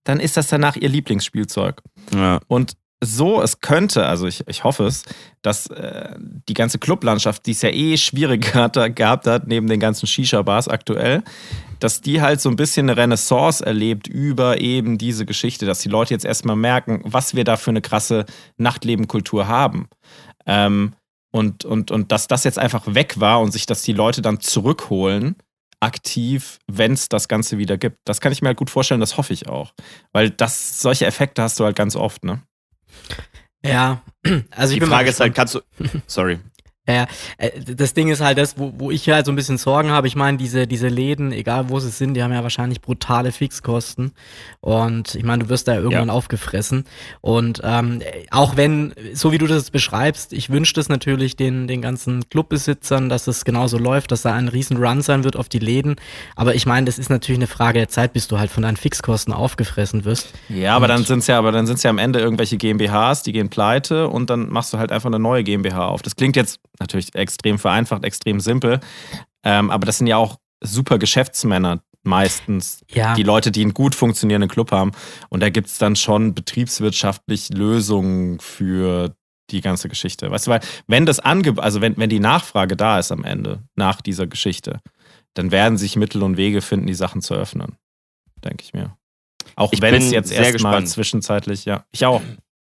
[0.03, 1.81] dann ist das danach ihr Lieblingsspielzeug.
[2.13, 2.39] Ja.
[2.47, 2.73] Und
[3.05, 5.03] so, es könnte, also ich, ich hoffe es,
[5.41, 6.15] dass äh,
[6.47, 10.67] die ganze Clublandschaft, die es ja eh schwierig hat, gehabt hat, neben den ganzen Shisha-Bars
[10.67, 11.23] aktuell,
[11.79, 15.89] dass die halt so ein bisschen eine Renaissance erlebt über eben diese Geschichte, dass die
[15.89, 18.25] Leute jetzt erstmal merken, was wir da für eine krasse
[18.57, 19.89] Nachtlebenkultur haben.
[20.45, 20.93] Ähm,
[21.33, 24.39] und, und, und dass das jetzt einfach weg war und sich das die Leute dann
[24.39, 25.35] zurückholen,
[25.79, 27.97] aktiv, wenn es das Ganze wieder gibt.
[28.05, 29.73] Das kann ich mir halt gut vorstellen, das hoffe ich auch.
[30.11, 32.43] Weil das, solche Effekte hast du halt ganz oft, ne?
[33.65, 34.03] Ja,
[34.51, 35.61] also ich Die Frage ist halt, kannst du.
[36.05, 36.39] Sorry.
[36.87, 37.07] Ja,
[37.37, 40.07] äh, das Ding ist halt das, wo, wo ich halt so ein bisschen Sorgen habe.
[40.07, 44.11] Ich meine, diese, diese Läden, egal wo sie sind, die haben ja wahrscheinlich brutale Fixkosten.
[44.59, 46.83] Und ich meine, du wirst da irgendwann aufgefressen.
[47.21, 51.81] Und ähm, auch wenn, so wie du das beschreibst, ich wünsche das natürlich den, den
[51.81, 55.59] ganzen Clubbesitzern, dass es genauso läuft, dass da ein riesen Run sein wird auf die
[55.59, 55.95] Läden.
[56.35, 58.77] Aber ich meine, das ist natürlich eine Frage der Zeit, bis du halt von deinen
[58.77, 60.33] Fixkosten aufgefressen wirst.
[60.49, 63.31] Ja, aber Und- dann sind's ja, aber dann sind's ja am Ende irgendwelche GmbHs, die
[63.31, 66.01] gehen pleite und dann machst du halt einfach eine neue GmbH auf.
[66.01, 68.79] Das klingt jetzt natürlich extrem vereinfacht, extrem simpel,
[69.43, 73.13] ähm, aber das sind ja auch super Geschäftsmänner meistens, Ja.
[73.15, 74.91] die Leute, die einen gut funktionierenden Club haben.
[75.29, 79.15] Und da gibt's dann schon betriebswirtschaftlich Lösungen für
[79.49, 80.29] die ganze Geschichte.
[80.29, 83.63] Weißt du, weil wenn das Angebot, also wenn, wenn die Nachfrage da ist am Ende,
[83.75, 84.81] nach dieser Geschichte,
[85.33, 87.77] dann werden sich Mittel und Wege finden, die Sachen zu öffnen.
[88.43, 88.97] Denke ich mir.
[89.55, 91.85] Auch Ich wenn es jetzt erstmal zwischenzeitlich, ja.
[91.91, 92.21] Ich auch.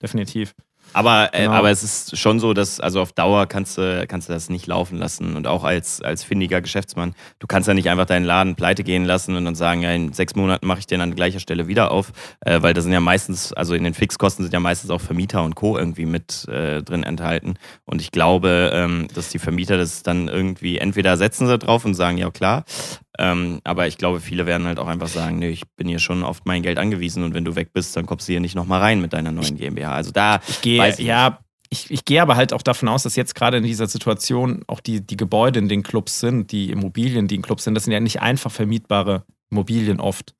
[0.02, 0.54] Definitiv.
[0.94, 1.52] Aber, äh, Genau.
[1.54, 4.68] aber es ist schon so, dass also auf Dauer kannst du, kannst du das nicht
[4.68, 5.36] laufen lassen.
[5.36, 9.06] Und auch als, als findiger Geschäftsmann, du kannst ja nicht einfach deinen Laden pleite gehen
[9.06, 11.92] lassen und dann sagen, ja, in sechs Monaten mache ich den an gleicher Stelle wieder
[11.92, 12.12] auf.
[12.42, 15.44] Äh, weil da sind ja meistens, also in den Fixkosten sind ja meistens auch Vermieter
[15.44, 15.78] und Co.
[15.78, 17.56] irgendwie mit äh, drin enthalten.
[17.86, 21.96] Und ich glaube, ähm, dass die Vermieter das dann irgendwie, entweder setzen sie drauf und
[21.96, 22.64] sagen, ja klar,
[23.20, 26.24] ähm, aber ich glaube, viele werden halt auch einfach sagen, nee, ich bin hier schon
[26.24, 28.82] auf mein Geld angewiesen und wenn du weg bist, dann kommst du hier nicht nochmal
[28.82, 29.94] rein mit deiner neuen GmbH.
[29.94, 31.40] Also da Ich gehe, ich ja,
[31.70, 34.80] ich, ich gehe aber halt auch davon aus, dass jetzt gerade in dieser Situation auch
[34.80, 37.94] die, die Gebäude in den Clubs sind, die Immobilien, die in Clubs sind, das sind
[37.94, 40.34] ja nicht einfach vermietbare Immobilien oft.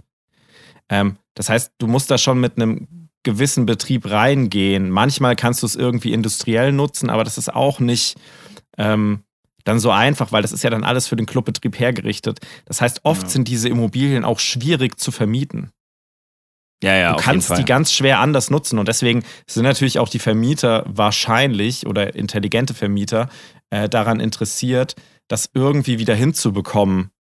[0.90, 4.90] Ähm, das heißt, du musst da schon mit einem gewissen Betrieb reingehen.
[4.90, 8.18] Manchmal kannst du es irgendwie industriell nutzen, aber das ist auch nicht
[8.78, 9.24] ähm,
[9.64, 12.40] dann so einfach, weil das ist ja dann alles für den Clubbetrieb hergerichtet.
[12.66, 13.30] Das heißt, oft Ja.
[13.30, 15.72] sind diese Immobilien auch schwierig zu vermieten.
[16.84, 20.20] Ja, ja, du kannst die ganz schwer anders nutzen und deswegen sind natürlich auch die
[20.20, 23.30] Vermieter wahrscheinlich oder intelligente Vermieter
[23.70, 24.96] äh, daran interessiert,
[25.30, 27.12] das irgendwie wieder hinzubekommen,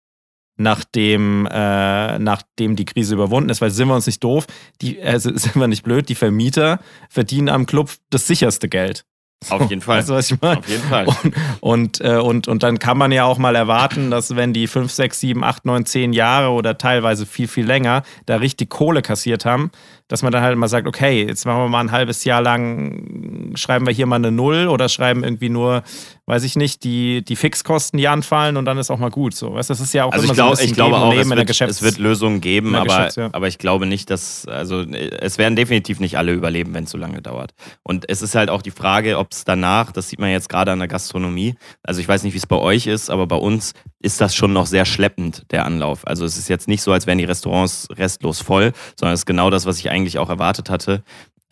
[0.56, 3.60] nachdem, äh, nachdem die Krise überwunden ist.
[3.60, 4.46] Weil sind wir uns nicht doof,
[4.80, 9.04] die, äh, sind wir nicht blöd, die Vermieter verdienen am Club das sicherste Geld.
[9.50, 9.98] Auf jeden Fall.
[9.98, 10.58] Weißt du, was ich meine?
[10.58, 11.06] Auf jeden Fall.
[11.06, 14.66] Und, und, äh, und, und dann kann man ja auch mal erwarten, dass wenn die
[14.66, 19.02] 5, 6, 7, 8, 9, 10 Jahre oder teilweise viel, viel länger da richtig Kohle
[19.02, 19.70] kassiert haben,
[20.08, 23.52] dass man dann halt mal sagt, okay, jetzt machen wir mal ein halbes Jahr lang,
[23.54, 25.82] schreiben wir hier mal eine Null oder schreiben irgendwie nur,
[26.26, 29.34] weiß ich nicht, die, die Fixkosten, die anfallen und dann ist auch mal gut.
[29.34, 31.12] So, weißt, das ist ja auch Also immer ich, glaub, so ein ich glaube auch,
[31.12, 33.30] es in der wird, es wird Lösungen geben, aber, ja.
[33.32, 36.98] aber ich glaube nicht, dass, also es werden definitiv nicht alle überleben, wenn es so
[36.98, 37.54] lange dauert.
[37.82, 40.70] Und es ist halt auch die Frage, ob es danach, das sieht man jetzt gerade
[40.70, 43.72] an der Gastronomie, also ich weiß nicht, wie es bei euch ist, aber bei uns
[43.98, 46.06] ist das schon noch sehr schleppend, der Anlauf.
[46.06, 49.26] Also es ist jetzt nicht so, als wären die Restaurants restlos voll, sondern es ist
[49.26, 51.02] genau das, was ich eigentlich auch erwartet hatte.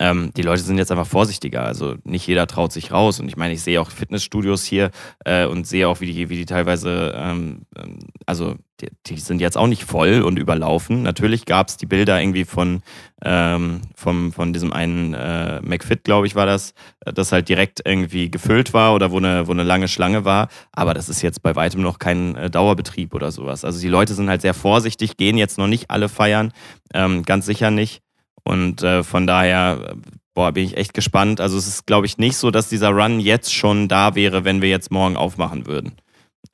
[0.01, 1.63] Ähm, die Leute sind jetzt einfach vorsichtiger.
[1.63, 3.19] Also nicht jeder traut sich raus.
[3.19, 4.89] Und ich meine, ich sehe auch Fitnessstudios hier
[5.25, 9.41] äh, und sehe auch, wie die, wie die teilweise, ähm, ähm, also die, die sind
[9.41, 11.03] jetzt auch nicht voll und überlaufen.
[11.03, 12.81] Natürlich gab es die Bilder irgendwie von,
[13.23, 16.73] ähm, vom, von diesem einen äh, McFit, glaube ich, war das,
[17.05, 20.47] äh, das halt direkt irgendwie gefüllt war oder wo eine, wo eine lange Schlange war.
[20.71, 23.63] Aber das ist jetzt bei weitem noch kein äh, Dauerbetrieb oder sowas.
[23.63, 26.51] Also die Leute sind halt sehr vorsichtig, gehen jetzt noch nicht alle feiern,
[26.91, 28.01] ähm, ganz sicher nicht.
[28.43, 29.95] Und äh, von daher,
[30.33, 31.41] boah, bin ich echt gespannt.
[31.41, 34.61] Also es ist, glaube ich, nicht so, dass dieser Run jetzt schon da wäre, wenn
[34.61, 35.93] wir jetzt morgen aufmachen würden.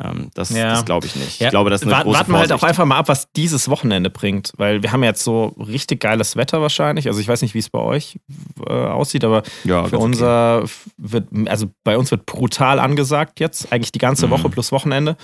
[0.04, 0.70] Ähm, das Ja.
[0.72, 1.40] das glaube ich nicht.
[1.40, 3.08] Ja, Ich glaube, das ist eine Wart- große Warten wir halt auch einfach mal ab,
[3.08, 7.08] was dieses Wochenende bringt, weil wir haben jetzt so richtig geiles Wetter wahrscheinlich.
[7.08, 8.20] Also ich weiß nicht, wie es bei euch
[8.68, 10.04] äh, aussieht, aber ja, für ganz okay.
[10.04, 10.64] unser
[10.98, 14.32] wird, also bei uns wird brutal angesagt jetzt, eigentlich die ganze Mhm.
[14.32, 15.18] Woche plus Wochenende.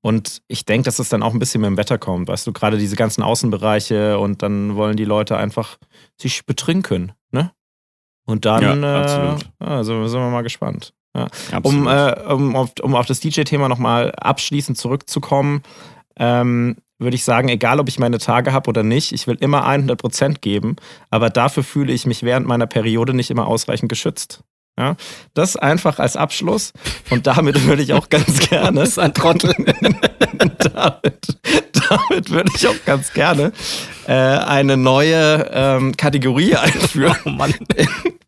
[0.00, 2.52] Und ich denke, dass es dann auch ein bisschen mit dem Wetter kommt, weißt du,
[2.52, 5.76] gerade diese ganzen Außenbereiche und dann wollen die Leute einfach
[6.20, 7.50] sich betrinken, ne?
[8.26, 10.92] Und dann, äh, also sind wir mal gespannt.
[11.50, 11.64] Absolut.
[11.64, 15.62] Um, äh, um, auf, um auf das DJ-Thema nochmal abschließend zurückzukommen,
[16.16, 19.66] ähm, würde ich sagen, egal ob ich meine Tage habe oder nicht, ich will immer
[19.66, 20.76] 100% geben,
[21.10, 24.44] aber dafür fühle ich mich während meiner Periode nicht immer ausreichend geschützt.
[24.78, 24.96] Ja?
[25.34, 26.72] Das einfach als Abschluss
[27.10, 28.80] und damit würde ich auch ganz gerne.
[28.80, 29.54] Das ist ein Trottel.
[30.58, 31.38] damit,
[31.88, 33.52] damit würde ich auch ganz gerne
[34.06, 37.54] äh, eine neue ähm, Kategorie einführen Oh Mann.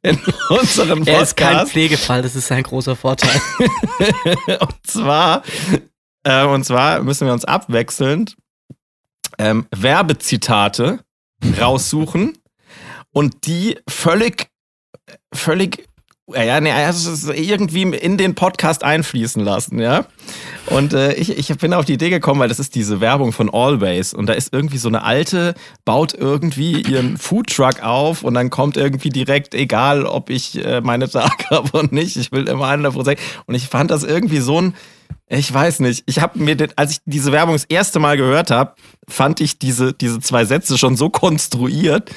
[0.03, 0.19] in
[0.49, 1.09] unserem Podcast.
[1.09, 3.41] Er ist kein Pflegefall, das ist ein großer Vorteil.
[4.61, 5.43] und zwar,
[6.25, 8.37] äh, und zwar müssen wir uns abwechselnd
[9.39, 11.01] ähm, Werbezitate
[11.61, 12.39] raussuchen
[13.13, 14.49] und die völlig,
[15.33, 15.89] völlig,
[16.33, 20.07] äh, ja, nee, also es irgendwie in den Podcast einfließen lassen, ja.
[20.67, 23.53] Und äh, ich, ich bin auf die Idee gekommen, weil das ist diese Werbung von
[23.53, 24.15] Always.
[24.15, 25.55] Und da ist irgendwie so eine alte,
[25.85, 31.09] baut irgendwie ihren Foodtruck auf und dann kommt irgendwie direkt, egal ob ich äh, meine
[31.09, 33.19] Tage habe und nicht, ich will immer 100%.
[33.47, 34.75] Und ich fand das irgendwie so ein,
[35.29, 38.51] ich weiß nicht, ich habe mir, den, als ich diese Werbung das erste Mal gehört
[38.51, 38.75] habe,
[39.09, 42.11] fand ich diese, diese zwei Sätze schon so konstruiert,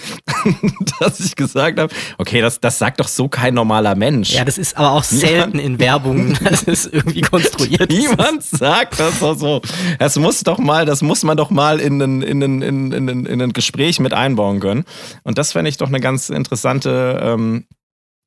[0.99, 4.31] dass ich gesagt habe, okay, das, das sagt doch so kein normaler Mensch.
[4.31, 8.09] Ja, das ist aber auch selten in Werbung, dass es irgendwie konstruiert ist.
[8.09, 9.61] Niemand sagt das doch so.
[9.97, 12.91] Das muss doch mal, das muss man doch mal in ein, in ein, in ein,
[12.91, 14.83] in ein, in ein Gespräch mit einbauen können.
[15.23, 17.65] Und das fände ich doch eine ganz interessante, ähm,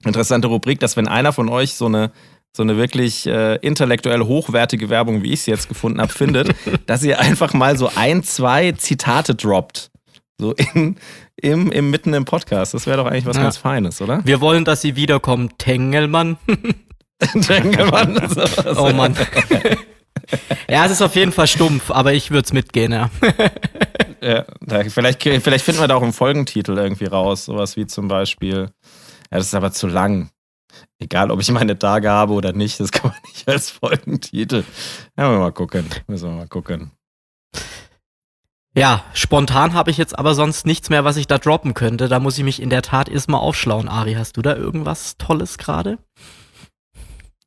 [0.05, 2.11] interessante Rubrik, dass wenn einer von euch so eine
[2.57, 6.55] so eine wirklich äh, intellektuell hochwertige Werbung, wie ich sie jetzt gefunden habe, findet,
[6.86, 9.90] dass ihr einfach mal so ein, zwei Zitate droppt.
[10.40, 10.96] So in,
[11.36, 12.72] im, im mitten im Podcast.
[12.74, 13.42] Das wäre doch eigentlich was Ja.
[13.42, 14.20] ganz Feines, oder?
[14.24, 16.36] Wir wollen, dass sie wiederkommen, Tengelmann.
[17.34, 18.28] Man.
[18.28, 18.64] sowas.
[18.76, 19.16] Oh Mann.
[20.70, 23.11] ja, es ist auf jeden Fall stumpf, aber ich würde es mitgehen, ja.
[24.20, 24.44] Ja,
[24.88, 27.46] vielleicht, vielleicht finden wir da auch einen Folgentitel irgendwie raus.
[27.46, 28.70] Sowas wie zum Beispiel,
[29.30, 30.30] ja, das ist aber zu lang.
[30.99, 34.64] Egal, ob ich meine Tage habe oder nicht, das kann man nicht als Folgentitel.
[35.16, 35.87] Ja, müssen wir mal gucken.
[36.07, 36.91] Müssen wir mal gucken.
[38.77, 42.09] Ja, spontan habe ich jetzt aber sonst nichts mehr, was ich da droppen könnte.
[42.09, 43.89] Da muss ich mich in der Tat erstmal aufschlauen.
[43.89, 45.99] Ari, hast du da irgendwas Tolles gerade?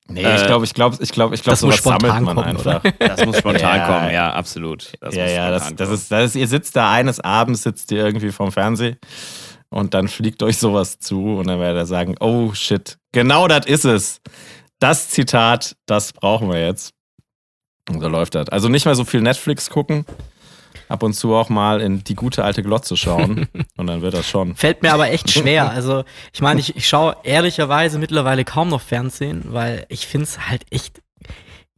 [0.09, 2.23] Nee, Äh, ich glaube, ich glaube, ich glaube, ich glaube, das muss sowas sammelt spontan
[2.23, 2.83] man kommen, einfach.
[2.99, 3.87] Das muss spontan Ja.
[3.87, 4.91] kommen, ja, absolut.
[4.99, 7.91] Das ja, muss ja, das, das, ist, das ist, ihr sitzt da eines Abends, sitzt
[7.91, 8.97] ihr irgendwie vorm Fernsehen
[9.71, 13.65] und dann fliegt euch sowas zu und dann werdet ihr sagen, oh shit, genau das
[13.65, 14.21] ist es.
[14.79, 16.93] Das Zitat, das brauchen wir jetzt.
[17.89, 18.49] Und so läuft das.
[18.49, 20.05] Also nicht mehr so viel Netflix gucken,
[20.89, 23.47] ab und zu auch mal in die gute alte Glotze schauen
[23.77, 24.55] und dann wird das schon.
[24.55, 25.71] Fällt mir aber echt schwer.
[25.71, 26.03] Also,
[26.33, 30.65] ich meine, ich, ich schaue ehrlicherweise mittlerweile kaum noch Fernsehen, weil ich finde es halt
[30.69, 31.01] echt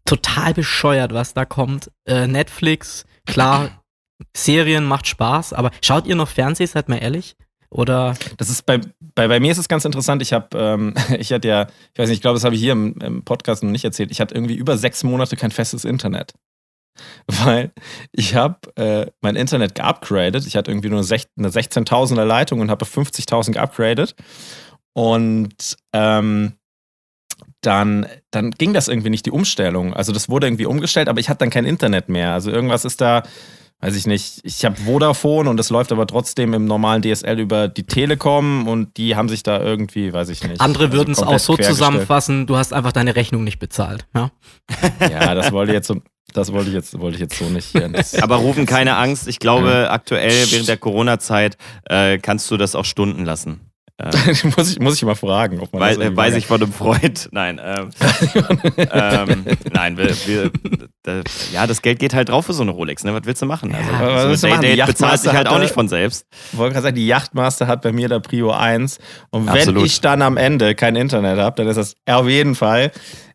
[0.03, 1.91] total bescheuert, was da kommt.
[2.05, 3.83] Äh, Netflix, klar,
[4.35, 7.35] Serien macht Spaß, aber schaut ihr noch Fernsehen, seid mal ehrlich?
[7.73, 8.15] Oder?
[8.37, 8.79] Das ist bei,
[9.15, 10.21] bei, bei mir ist es ganz interessant.
[10.21, 12.73] Ich habe, ähm, ich hatte ja, ich weiß nicht, ich glaube, das habe ich hier
[12.73, 14.11] im, im Podcast noch nicht erzählt.
[14.11, 16.33] Ich hatte irgendwie über sechs Monate kein festes Internet.
[17.27, 17.71] Weil
[18.11, 20.45] ich habe äh, mein Internet geupgradet.
[20.45, 21.07] Ich hatte irgendwie nur eine
[21.49, 24.15] 16.000er Leitung und habe 50.000 geupgradet.
[24.93, 26.53] Und ähm,
[27.61, 29.93] dann, dann ging das irgendwie nicht, die Umstellung.
[29.93, 32.33] Also das wurde irgendwie umgestellt, aber ich hatte dann kein Internet mehr.
[32.33, 33.23] Also irgendwas ist da,
[33.83, 37.67] weiß ich nicht, ich habe Vodafone und es läuft aber trotzdem im normalen DSL über
[37.67, 40.61] die Telekom und die haben sich da irgendwie, weiß ich nicht.
[40.61, 44.05] Andere also würden es auch so zusammenfassen, du hast einfach deine Rechnung nicht bezahlt.
[44.15, 44.31] Ja,
[45.01, 45.97] ja das wollte ich jetzt so,
[46.33, 47.75] das wollte ich jetzt, wollte ich jetzt so nicht
[48.23, 49.27] aber rufen keine Angst.
[49.27, 49.91] Ich glaube, ja.
[49.91, 53.72] aktuell während der Corona-Zeit äh, kannst du das auch Stunden lassen.
[53.99, 54.11] Ähm,
[54.57, 57.29] muss, ich, muss ich mal fragen, ob man weiß, das weiß ich von einem Freund.
[57.31, 57.89] Nein, ähm,
[58.77, 60.51] ähm, nein, wir, wir,
[61.03, 61.21] da,
[61.51, 63.03] ja, das Geld geht halt drauf für so eine Rolex.
[63.03, 63.13] Ne?
[63.13, 63.73] Was willst du machen?
[63.75, 66.25] Also, ja, was so eine Day Date bezahlt sich halt auch nicht von selbst.
[66.51, 68.97] Ich wollte gerade sagen, die Yachtmaster hat bei mir der Prio 1.
[69.29, 69.85] Und wenn Absolut.
[69.85, 72.91] ich dann am Ende kein Internet habe, dann ist das auf jeden Fall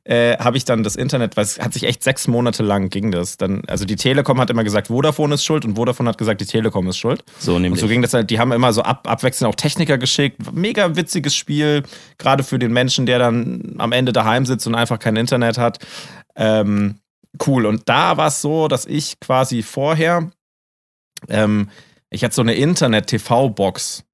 [0.09, 3.11] äh, habe ich dann das Internet, weil es hat sich echt sechs Monate lang ging
[3.11, 3.37] das.
[3.37, 6.47] Dann, also die Telekom hat immer gesagt, Vodafone ist schuld und Vodafone hat gesagt, die
[6.47, 7.23] Telekom ist schuld.
[7.39, 7.73] So nämlich.
[7.73, 10.39] Und so ging das halt, die haben immer so ab, abwechselnd auch Techniker geschickt.
[10.55, 11.83] Mega witziges Spiel,
[12.17, 15.85] gerade für den Menschen, der dann am Ende daheim sitzt und einfach kein Internet hat.
[16.37, 17.01] Ähm,
[17.47, 17.67] cool.
[17.67, 20.31] Und da war es so, dass ich quasi vorher,
[21.29, 21.69] ähm,
[22.09, 24.05] ich hatte so eine Internet-TV-Box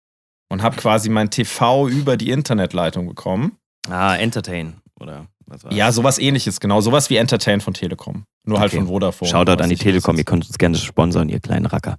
[0.48, 3.58] und habe quasi mein TV über die Internetleitung bekommen.
[3.88, 5.28] Ah, Entertain, oder?
[5.70, 6.80] Ja, sowas ähnliches, genau.
[6.80, 8.24] Sowas wie Entertain von Telekom.
[8.44, 8.78] Nur halt okay.
[8.78, 9.30] halt von Vodafone.
[9.30, 11.98] Shoutout an die Telekom, ihr könnt uns gerne sponsern, ihr kleinen Racker.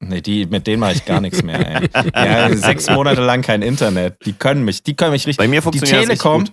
[0.00, 1.88] Nee, die, mit denen mache ich gar nichts mehr, ey.
[2.14, 4.16] ja, sechs Monate lang kein Internet.
[4.26, 5.38] Die können mich, die können mich richtig.
[5.38, 6.44] Bei mir funktioniert die Telekom,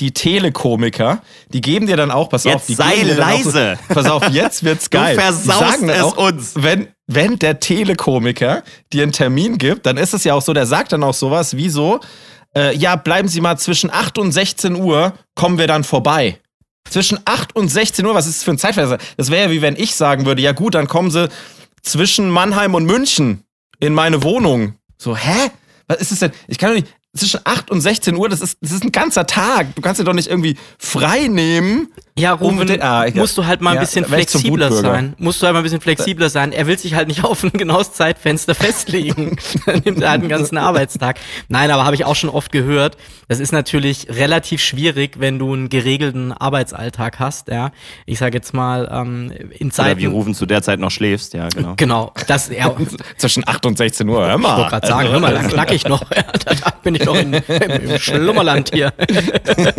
[0.00, 1.22] die Telekomiker,
[1.52, 3.78] die geben dir dann auch, pass jetzt auf, die sei leise.
[3.88, 5.16] So, pass auf, jetzt wird's geil.
[5.16, 6.54] Du versaust es auch, uns.
[6.56, 8.62] Wenn, wenn der Telekomiker
[8.92, 11.56] dir einen Termin gibt, dann ist es ja auch so, der sagt dann auch sowas
[11.56, 12.00] wie so,
[12.58, 16.40] äh, ja, bleiben Sie mal zwischen 8 und 16 Uhr, kommen wir dann vorbei.
[16.90, 18.98] Zwischen 8 und 16 Uhr, was ist das für ein Zeitfenster?
[19.16, 21.28] Das wäre ja wie wenn ich sagen würde, ja gut, dann kommen Sie
[21.82, 23.44] zwischen Mannheim und München
[23.78, 24.74] in meine Wohnung.
[24.96, 25.50] So, hä?
[25.86, 26.32] Was ist das denn?
[26.48, 26.88] Ich kann doch nicht,
[27.18, 29.74] zwischen 8 und 16 Uhr, das ist, das ist ein ganzer Tag.
[29.74, 31.88] Du kannst dir doch nicht irgendwie frei nehmen.
[32.18, 35.14] Ja, Ruben, um ah, musst du halt mal ein ja, bisschen flexibler sein.
[35.18, 36.50] Musst du halt mal ein bisschen flexibler sein.
[36.50, 39.36] Er will sich halt nicht auf ein genaues Zeitfenster festlegen.
[39.66, 41.20] Dann nimmt er halt einen ganzen Arbeitstag.
[41.48, 42.96] Nein, aber habe ich auch schon oft gehört.
[43.28, 47.48] Das ist natürlich relativ schwierig, wenn du einen geregelten Arbeitsalltag hast.
[47.48, 47.70] Ja,
[48.04, 49.92] ich sage jetzt mal ähm, in Zeiten.
[49.92, 51.34] Oder wie Rufen zu der Zeit noch schläfst.
[51.34, 51.74] Ja, genau.
[51.76, 52.12] Genau.
[52.26, 52.74] Das, ja,
[53.16, 54.26] zwischen 8 und 16 Uhr.
[54.26, 54.50] Hör mal.
[54.50, 56.10] Ich wollte gerade sagen, hör mal, da knack ich noch.
[56.10, 58.92] Ja, da bin ich noch in, im Schlummerland hier.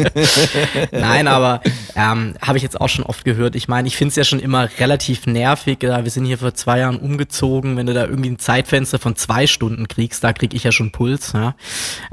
[0.91, 1.61] Nein, aber
[1.95, 3.55] ähm, habe ich jetzt auch schon oft gehört.
[3.55, 5.83] Ich meine, ich finde es ja schon immer relativ nervig.
[5.83, 7.77] Ja, wir sind hier vor zwei Jahren umgezogen.
[7.77, 10.91] Wenn du da irgendwie ein Zeitfenster von zwei Stunden kriegst, da kriege ich ja schon
[10.91, 11.33] Puls.
[11.33, 11.55] Ja.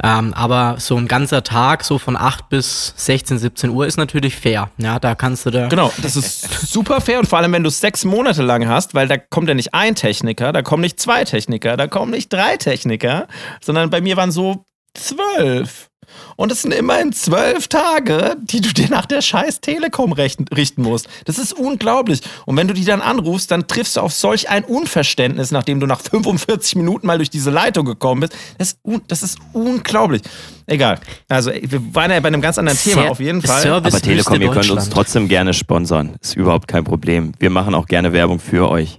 [0.02, 4.36] Ähm, aber so ein ganzer Tag, so von 8 bis 16, 17 Uhr, ist natürlich
[4.36, 4.70] fair.
[4.78, 5.68] Ja, da kannst du da.
[5.68, 6.42] Genau, das ist
[6.72, 9.54] super fair und vor allem, wenn du sechs Monate lang hast, weil da kommt ja
[9.54, 13.26] nicht ein Techniker, da kommen nicht zwei Techniker, da kommen nicht drei Techniker,
[13.60, 14.66] sondern bei mir waren so
[14.96, 15.88] zwölf.
[16.36, 21.08] Und es sind immerhin zwölf Tage, die du dir nach der scheiß Telekom richten musst.
[21.24, 22.20] Das ist unglaublich.
[22.44, 25.86] Und wenn du die dann anrufst, dann triffst du auf solch ein Unverständnis, nachdem du
[25.86, 28.34] nach 45 Minuten mal durch diese Leitung gekommen bist.
[28.58, 30.22] Das ist, das ist unglaublich.
[30.66, 31.00] Egal.
[31.28, 33.62] Also, wir waren ja bei einem ganz anderen Thema auf jeden Fall.
[33.62, 36.16] Service Aber Telekom, ihr könnt uns trotzdem gerne sponsern.
[36.20, 37.32] Ist überhaupt kein Problem.
[37.38, 38.98] Wir machen auch gerne Werbung für euch.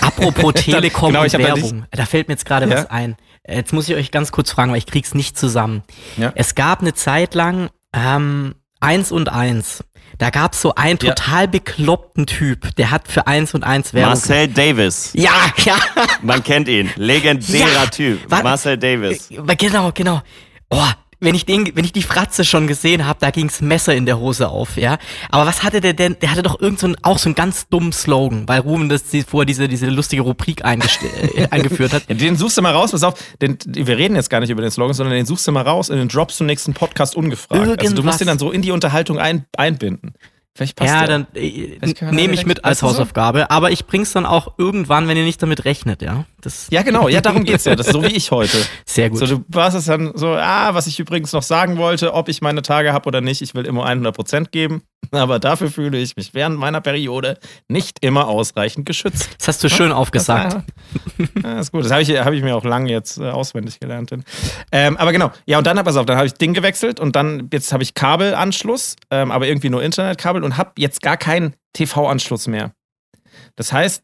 [0.00, 2.76] Apropos Telekom genau, und Werbung, da fällt mir jetzt gerade ja?
[2.76, 3.16] was ein.
[3.46, 5.82] Jetzt muss ich euch ganz kurz fragen, weil ich krieg's nicht zusammen.
[6.16, 6.32] Ja.
[6.34, 9.84] Es gab eine Zeit lang ähm, eins und eins.
[10.18, 11.50] Da gab's so einen total ja.
[11.50, 14.10] bekloppten Typ, der hat für eins und eins Werbung.
[14.10, 15.10] Marcel Davis.
[15.14, 15.32] Ja,
[15.64, 15.76] ja.
[16.22, 16.90] Man kennt ihn.
[16.96, 17.86] Legendärer ja.
[17.86, 18.30] Typ.
[18.30, 19.30] Marcel Davis.
[19.30, 20.22] Äh, genau, genau.
[20.70, 20.88] Oh,
[21.24, 24.18] wenn ich den, wenn ich die Fratze schon gesehen habe, da ging's Messer in der
[24.18, 24.98] Hose auf, ja.
[25.30, 26.16] Aber was hatte der denn?
[26.20, 29.02] Der hatte doch irgend so ein, auch so einen ganz dummen Slogan, weil Ruben das
[29.26, 30.64] vorher diese, diese lustige Rubrik äh,
[31.50, 32.04] eingeführt hat.
[32.08, 34.70] Den suchst du mal raus, pass auf, den, wir reden jetzt gar nicht über den
[34.70, 37.60] Slogan, sondern den suchst du mal raus und den droppst du nächsten Podcast ungefragt.
[37.60, 37.84] Irgendwas.
[37.84, 40.14] Also du musst den dann so in die Unterhaltung ein, einbinden.
[40.56, 41.08] Vielleicht passt Ja, der.
[41.08, 41.78] dann äh,
[42.12, 42.92] nehme ich mit als du so?
[42.92, 46.26] Hausaufgabe, aber ich bring's dann auch irgendwann, wenn ihr nicht damit rechnet, ja.
[46.40, 47.74] Das Ja, genau, ja, darum geht's ja.
[47.74, 48.58] Das ist so wie ich heute.
[48.86, 49.18] sehr gut.
[49.18, 52.40] So, du warst es dann so, ah, was ich übrigens noch sagen wollte, ob ich
[52.40, 56.34] meine Tage habe oder nicht, ich will immer 100% geben, aber dafür fühle ich mich
[56.34, 57.36] während meiner Periode
[57.66, 59.30] nicht immer ausreichend geschützt.
[59.38, 60.58] das hast du schön aufgesagt.
[61.42, 64.12] Ja, ist gut, das habe ich, hab ich mir auch lange jetzt äh, auswendig gelernt.
[64.70, 67.48] Ähm, aber genau, ja, und dann, pass auf, dann habe ich Ding gewechselt und dann,
[67.52, 72.46] jetzt habe ich Kabelanschluss, ähm, aber irgendwie nur Internetkabel und habe jetzt gar keinen TV-Anschluss
[72.46, 72.72] mehr.
[73.56, 74.02] Das heißt,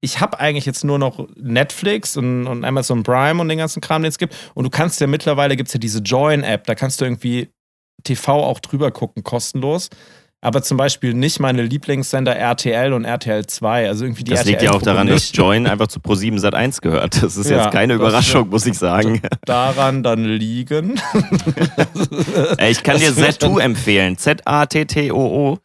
[0.00, 4.02] ich habe eigentlich jetzt nur noch Netflix und, und Amazon Prime und den ganzen Kram,
[4.02, 4.36] den es gibt.
[4.54, 7.48] Und du kannst ja mittlerweile, gibt es ja diese Join-App, da kannst du irgendwie
[8.04, 9.88] TV auch drüber gucken, kostenlos.
[10.42, 13.88] Aber zum Beispiel nicht meine Lieblingssender RTL und RTL 2.
[13.88, 16.82] Also irgendwie die Das liegt ja auch daran, dass Join einfach zu Pro7 Sat 1
[16.82, 17.20] gehört.
[17.22, 19.22] Das ist Ja, jetzt keine Überraschung, muss ich sagen.
[19.46, 21.00] daran dann liegen.
[22.68, 24.16] Ich kann dir Das wird Z2 empfehlen.
[24.18, 25.58] Z-A-T-T-O-O.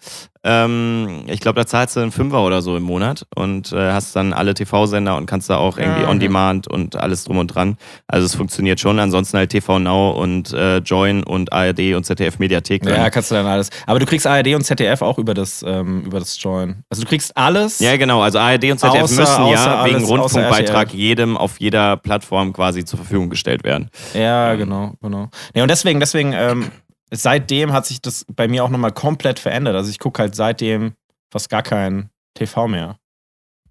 [0.43, 4.15] Ähm, ich glaube, da zahlst du einen Fünfer oder so im Monat und äh, hast
[4.15, 7.47] dann alle TV-Sender und kannst da auch irgendwie Ja, on demand und alles drum und
[7.47, 7.77] dran.
[8.07, 8.99] Also es funktioniert schon.
[8.99, 12.85] Ansonsten halt TV Now und äh, Join und ARD und ZDF Mediathek.
[12.85, 13.69] Ja, kannst du dann alles.
[13.85, 16.83] Aber du kriegst ARD und ZDF auch über das, ähm, über das Join.
[16.89, 17.79] Also du kriegst alles.
[17.79, 18.21] Ja, genau.
[18.21, 22.51] Also ARD und ZDF Außer- müssen außer ja alles- wegen Rundfunkbeitrag jedem auf jeder Plattform
[22.53, 23.89] quasi zur Verfügung gestellt werden.
[24.15, 25.29] Ja, genau, genau.
[25.53, 26.71] Nee, und deswegen, deswegen, ähm,
[27.11, 29.75] seitdem hat sich das bei mir auch nochmal komplett verändert.
[29.75, 30.93] Also ich gucke halt seitdem
[31.31, 32.97] fast gar kein TV mehr.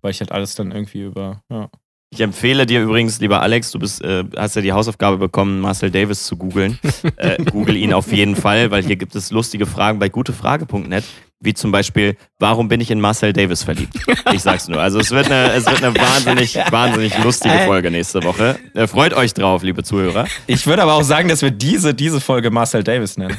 [0.03, 1.68] Weil ich halt alles dann irgendwie über, ja.
[2.12, 5.93] Ich empfehle dir übrigens, lieber Alex, du bist, äh, hast ja die Hausaufgabe bekommen, Marcel
[5.93, 6.78] Davis zu googeln.
[7.16, 11.05] äh, Google ihn auf jeden Fall, weil hier gibt es lustige Fragen bei gutefrage.net,
[11.43, 13.95] wie zum Beispiel, warum bin ich in Marcel Davis verliebt?
[14.32, 14.80] Ich sag's nur.
[14.80, 18.59] Also es wird eine, es wird eine wahnsinnig, wahnsinnig lustige Folge nächste Woche.
[18.74, 20.26] Äh, freut euch drauf, liebe Zuhörer.
[20.47, 23.36] Ich würde aber auch sagen, dass wir diese, diese Folge Marcel Davis nennen.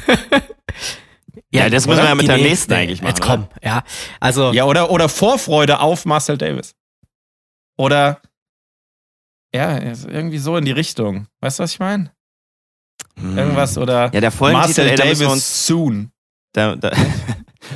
[1.50, 2.48] Ja, das müssen wir ja mit der nächste.
[2.48, 3.84] nächsten eigentlich machen, Jetzt komm, ja.
[4.20, 6.74] Also, Ja, oder, oder Vorfreude auf Marcel Davis.
[7.78, 8.20] Oder
[9.54, 11.26] ja, irgendwie so in die Richtung.
[11.40, 12.10] Weißt du, was ich meine?
[13.20, 13.36] Hm.
[13.38, 16.10] Irgendwas oder Ja, der Folgentitel, Marcel ey, Davis soon.
[16.52, 16.90] da, da,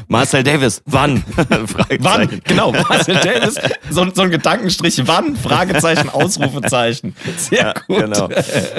[0.09, 1.23] Marcel Davis, wann?
[2.01, 2.41] Wann?
[2.45, 3.55] Genau, Marcel Davis.
[3.91, 5.37] So, so ein Gedankenstrich, wann?
[5.37, 7.15] Fragezeichen, Ausrufezeichen.
[7.37, 7.99] Sehr Ja, gut.
[8.01, 8.29] genau.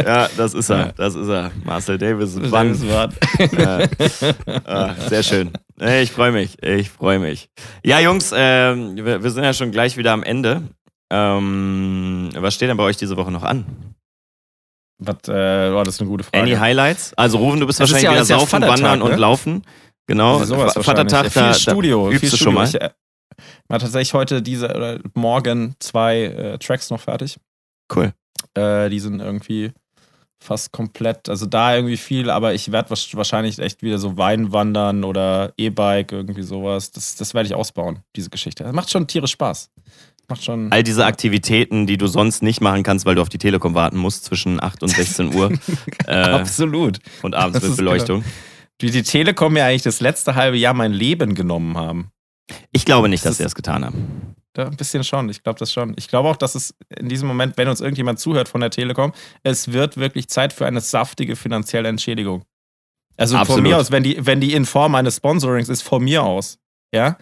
[0.05, 0.93] Ja, das ist er.
[0.93, 1.51] Das ist er.
[1.63, 2.37] Marcel Davis.
[2.39, 2.77] Wann?
[2.79, 2.83] Davis
[3.57, 3.87] Ja.
[4.65, 5.51] Ah, sehr schön.
[5.79, 6.61] Ich freue mich.
[6.63, 7.49] Ich freue mich.
[7.83, 10.63] Ja, Jungs, ähm, wir, wir sind ja schon gleich wieder am Ende.
[11.11, 13.65] Ähm, was steht denn bei euch diese Woche noch an?
[14.99, 16.41] Was, äh, oh, das ist eine gute Frage.
[16.43, 17.13] Any Highlights?
[17.15, 19.17] Also Rufen, du bist Das wahrscheinlich ja- wieder ja saufen, Vatertag, wandern und ne?
[19.17, 19.61] laufen.
[20.07, 20.37] Genau.
[20.37, 20.55] Also.
[20.55, 22.51] Vatertag, da, viel Studio, übst viel du Studio.
[22.51, 22.67] schon mal.
[22.67, 22.89] Ich äh,
[23.67, 27.37] war tatsächlich heute diese oder morgen zwei äh, Tracks noch fertig.
[27.93, 28.13] Cool.
[28.53, 29.71] Äh, die sind irgendwie
[30.39, 35.03] fast komplett, also da irgendwie viel, aber ich werde wahrscheinlich echt wieder so Wein wandern
[35.03, 36.91] oder E-Bike, irgendwie sowas.
[36.91, 38.63] Das, das werde ich ausbauen, diese Geschichte.
[38.63, 39.71] Das macht schon tierisch Spaß.
[40.29, 40.71] Macht schon.
[40.71, 43.97] All diese Aktivitäten, die du sonst nicht machen kannst, weil du auf die Telekom warten
[43.97, 45.51] musst zwischen 8 und 16 Uhr
[46.07, 46.99] äh, Absolut.
[47.21, 48.23] und abends Das mit Beleuchtung.
[48.23, 48.27] Wie
[48.81, 52.11] die Telekom mir eigentlich das letzte halbe Jahr mein Leben genommen haben.
[52.71, 54.35] Ich glaube nicht, Das dass sie das getan haben.
[54.53, 55.93] Da ein bisschen schon, ich glaube das schon.
[55.97, 59.13] Ich glaube auch, dass es in diesem Moment, wenn uns irgendjemand zuhört von der Telekom,
[59.43, 62.43] es wird wirklich Zeit für eine saftige finanzielle Entschädigung.
[63.17, 63.63] Also von Absolut.
[63.63, 66.57] mir aus, wenn die, wenn die in Form eines Sponsorings ist, von mir aus.
[66.93, 67.17] Ja.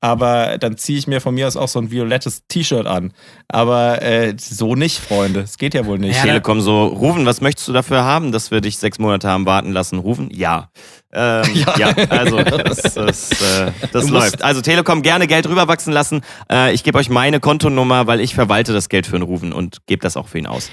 [0.00, 3.12] Aber dann ziehe ich mir von mir aus auch so ein violettes T-Shirt an.
[3.48, 5.40] Aber äh, so nicht, Freunde.
[5.40, 6.16] Es geht ja wohl nicht.
[6.16, 9.44] Ja, Telekom so, Rufen, was möchtest du dafür haben, dass wir dich sechs Monate haben
[9.44, 9.98] warten lassen?
[9.98, 10.30] Rufen?
[10.30, 10.70] Ja.
[11.12, 11.42] Ähm,
[11.78, 11.88] ja.
[12.10, 14.42] also das, das, äh, das läuft.
[14.42, 16.20] Also Telekom gerne Geld rüberwachsen lassen.
[16.50, 19.86] Äh, ich gebe euch meine Kontonummer, weil ich verwalte das Geld für den Rufen und
[19.86, 20.70] gebe das auch für ihn aus.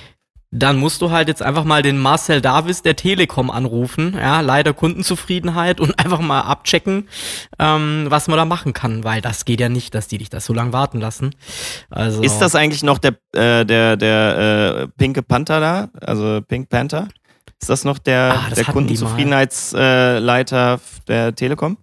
[0.60, 4.16] Dann musst du halt jetzt einfach mal den Marcel Davis der Telekom anrufen.
[4.18, 7.08] Ja, leider Kundenzufriedenheit und einfach mal abchecken,
[7.60, 10.45] ähm, was man da machen kann, weil das geht ja nicht, dass die dich das
[10.45, 11.32] so lange warten lassen.
[11.89, 15.89] Also, Ist das eigentlich noch der, äh, der, der äh, pinke Panther da?
[16.01, 17.08] Also Pink Panther?
[17.62, 18.66] Ist das noch der, Ah, das der.
[18.66, 21.78] Kundenzufriedenheitsleiter der Telekom?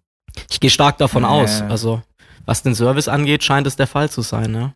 [0.50, 1.62] Ich gehe stark davon aus.
[1.62, 2.02] Also,
[2.46, 4.74] was den Service angeht, scheint es der Fall zu sein, ne?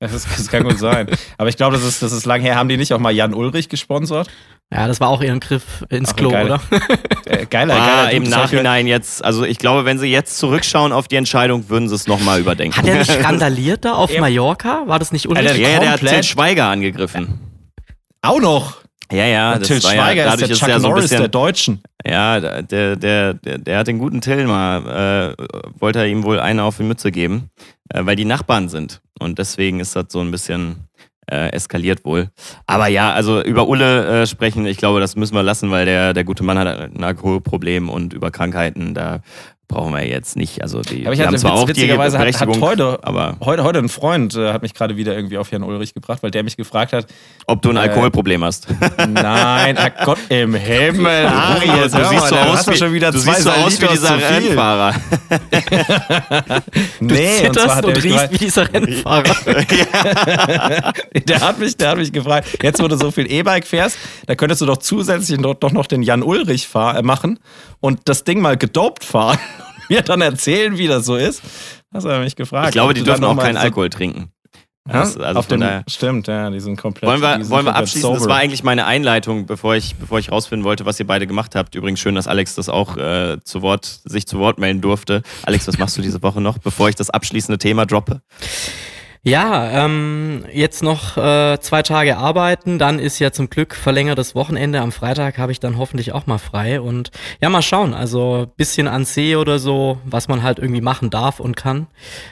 [0.00, 1.06] Das, das kann gut sein.
[1.36, 2.56] Aber ich glaube, das ist, das ist lang her.
[2.56, 4.28] Haben die nicht auch mal Jan Ulrich gesponsert?
[4.72, 6.46] Ja, das war auch ihren Griff ins Ach, Klo, geil.
[6.46, 6.60] oder?
[7.26, 8.22] Äh, geiler, Ah, geiler im.
[8.22, 12.06] Nachhinein jetzt, also ich glaube, wenn sie jetzt zurückschauen auf die Entscheidung, würden sie es
[12.06, 12.76] nochmal überdenken.
[12.78, 14.20] Hat er nicht randaliert da auf Ja.
[14.20, 14.84] Mallorca?
[14.86, 15.60] War das nicht unrichtig?
[15.60, 17.38] ja, der hat Til Schweiger angegriffen.
[18.22, 18.76] Auch noch.
[19.12, 20.88] Ja, ja, Und Till das war ja, Schweiger ist dadurch der ist Chuck ja so
[20.88, 21.82] Norris der bisschen, Deutschen.
[22.06, 25.44] ja, der, der, der, der hat den guten Till mal, äh,
[25.80, 27.50] wollte er ihm wohl eine auf die Mütze geben,
[27.88, 29.00] äh, weil die Nachbarn sind.
[29.18, 30.88] Und deswegen ist das so ein bisschen
[31.30, 32.28] äh, eskaliert wohl.
[32.66, 36.12] Aber ja, also über Ulle äh, sprechen, ich glaube, das müssen wir lassen, weil der,
[36.14, 39.20] der gute Mann hat ein Alkoholproblem und über Krankheiten, da
[39.70, 40.62] brauchen wir jetzt nicht.
[40.62, 43.78] Also die, Aber ich hatte zwar witz- auch witzigerweise hat, hat heute, aber heute, heute
[43.78, 46.56] ein Freund äh, hat mich gerade wieder irgendwie auf Herrn Ulrich gebracht, weil der mich
[46.56, 47.06] gefragt hat,
[47.46, 48.66] ob du ein Äh, Alkoholproblem hast.
[49.08, 52.92] nein, ach Gott im Himmel, Ari, Uri, jetzt du siehst so aus du wie, schon
[52.92, 54.18] wieder du zwei siehst so aus wie dieser.
[54.20, 54.94] Rennfahrer.
[57.00, 59.24] Nee, und zwar hat und, riechst wie dieser Rennfahrer.
[61.26, 63.96] der hat mich, der hat mich gefragt, jetzt wo du so viel E-Bike fährst,
[64.26, 67.38] da könntest du doch zusätzlich noch, doch noch den Jan Ulrich fahr, äh, machen
[67.80, 69.38] und das Ding mal gedopt fahren
[69.80, 71.42] und mir dann erzählen, wie das so ist.
[71.92, 72.68] Das hat er mich gefragt.
[72.68, 74.30] Ich glaube, die du dürfen auch keinen so- Alkohol trinken.
[74.88, 74.94] Ja?
[75.00, 77.08] Das- also auf dem, daher- stimmt, ja, die sind komplett.
[77.10, 78.10] Wollen wir, wollen wir abschließen?
[78.12, 78.32] Das sober.
[78.34, 81.74] war eigentlich meine Einleitung, bevor ich, bevor ich rausfinden wollte, was ihr beide gemacht habt.
[81.74, 85.22] Übrigens schön, dass Alex das auch äh, zu Wort, sich zu Wort melden durfte.
[85.44, 88.22] Alex, was machst du diese Woche noch, bevor ich das abschließende Thema droppe?
[89.22, 94.80] Ja, ähm, jetzt noch äh, zwei Tage arbeiten, dann ist ja zum Glück verlängertes Wochenende.
[94.80, 97.10] Am Freitag habe ich dann hoffentlich auch mal frei und
[97.42, 97.92] ja, mal schauen.
[97.92, 101.86] Also bisschen an See oder so, was man halt irgendwie machen darf und kann.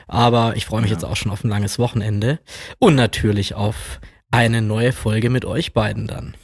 [0.07, 2.39] Aber ich freue mich jetzt auch schon auf ein langes Wochenende
[2.79, 6.37] und natürlich auf eine neue Folge mit euch beiden dann.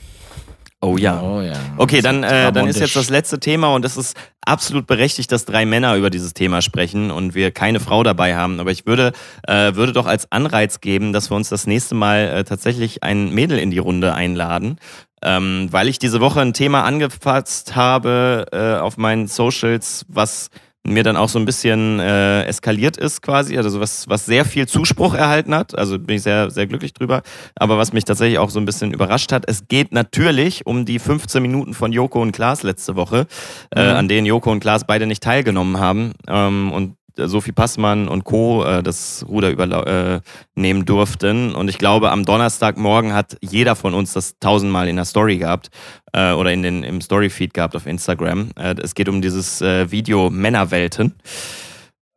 [0.84, 1.22] Oh ja.
[1.22, 1.54] Oh ja.
[1.78, 5.46] Okay, dann, äh, dann ist jetzt das letzte Thema und es ist absolut berechtigt, dass
[5.46, 8.60] drei Männer über dieses Thema sprechen und wir keine Frau dabei haben.
[8.60, 9.12] Aber ich würde,
[9.48, 13.30] äh, würde doch als Anreiz geben, dass wir uns das nächste Mal äh, tatsächlich ein
[13.30, 14.76] Mädel in die Runde einladen.
[15.22, 20.50] Ähm, weil ich diese Woche ein Thema angefasst habe äh, auf meinen Socials, was
[20.86, 24.68] mir dann auch so ein bisschen äh, eskaliert ist quasi, also was, was sehr viel
[24.68, 27.22] Zuspruch erhalten hat, also bin ich sehr, sehr glücklich drüber,
[27.56, 30.98] aber was mich tatsächlich auch so ein bisschen überrascht hat, es geht natürlich um die
[30.98, 33.26] 15 Minuten von Joko und Klaas letzte Woche,
[33.74, 38.24] äh, an denen Joko und Klaas beide nicht teilgenommen haben ähm, und Sophie Passmann und
[38.24, 38.64] Co.
[38.64, 40.22] Äh, das Ruder übernehmen
[40.56, 41.54] äh, durften.
[41.54, 45.70] Und ich glaube, am Donnerstagmorgen hat jeder von uns das tausendmal in der Story gehabt
[46.12, 48.50] äh, oder in den, im Storyfeed gehabt auf Instagram.
[48.56, 51.14] Äh, es geht um dieses äh, Video Männerwelten.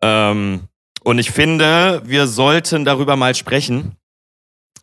[0.02, 0.62] Ähm,
[1.04, 3.95] und ich finde, wir sollten darüber mal sprechen.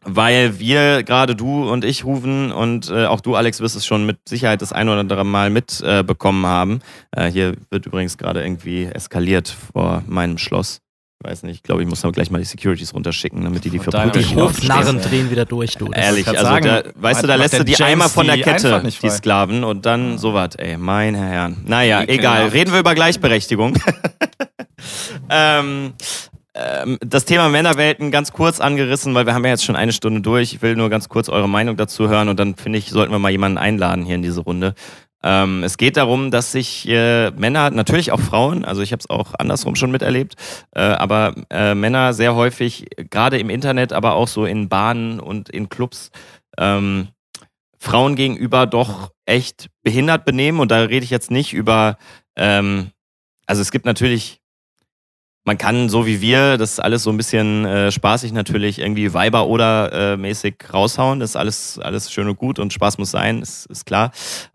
[0.02, 4.04] Weil wir, gerade du und ich, Rufen, und äh, auch du, Alex, wirst es schon
[4.04, 6.80] mit Sicherheit das ein oder andere Mal mitbekommen äh, haben.
[7.12, 10.80] Äh, hier wird übrigens gerade irgendwie eskaliert vor meinem Schloss.
[11.22, 13.70] Ich weiß nicht, ich glaube, ich muss noch gleich mal die Securities runterschicken, damit die
[13.70, 14.26] die verprügeln.
[14.28, 14.36] Die.
[14.36, 15.90] Hofnarren drehen wieder durch, du.
[15.90, 18.42] Ehrlich, also sagen, da, weißt du, da lässt du die James einmal von der die
[18.42, 19.08] Kette, die frei.
[19.08, 21.62] Sklaven, und dann sowas, ey, mein Herrn.
[21.66, 23.78] Naja, egal, reden wir über Gleichberechtigung.
[25.30, 25.94] ähm,
[26.54, 30.20] ähm, das Thema Männerwelten ganz kurz angerissen, weil wir haben ja jetzt schon eine Stunde
[30.20, 30.54] durch.
[30.54, 33.18] Ich will nur ganz kurz eure Meinung dazu hören und dann finde ich, sollten wir
[33.18, 34.74] mal jemanden einladen hier in diese Runde.
[35.22, 39.08] Ähm, es geht darum, dass sich äh, Männer, natürlich auch Frauen, also ich habe es
[39.08, 40.34] auch andersrum schon miterlebt,
[40.72, 45.48] äh, aber äh, Männer sehr häufig, gerade im Internet, aber auch so in Bahnen und
[45.48, 46.10] in Clubs,
[46.58, 47.08] ähm,
[47.84, 50.60] Frauen gegenüber doch echt behindert benehmen.
[50.60, 51.98] Und da rede ich jetzt nicht über,
[52.36, 52.90] ähm,
[53.46, 54.40] also es gibt natürlich,
[55.44, 59.46] man kann so wie wir das alles so ein bisschen äh, spaßig natürlich irgendwie Weiber
[59.46, 61.20] oder äh, mäßig raushauen.
[61.20, 64.10] Das ist alles, alles schön und gut und Spaß muss sein, ist, ist klar.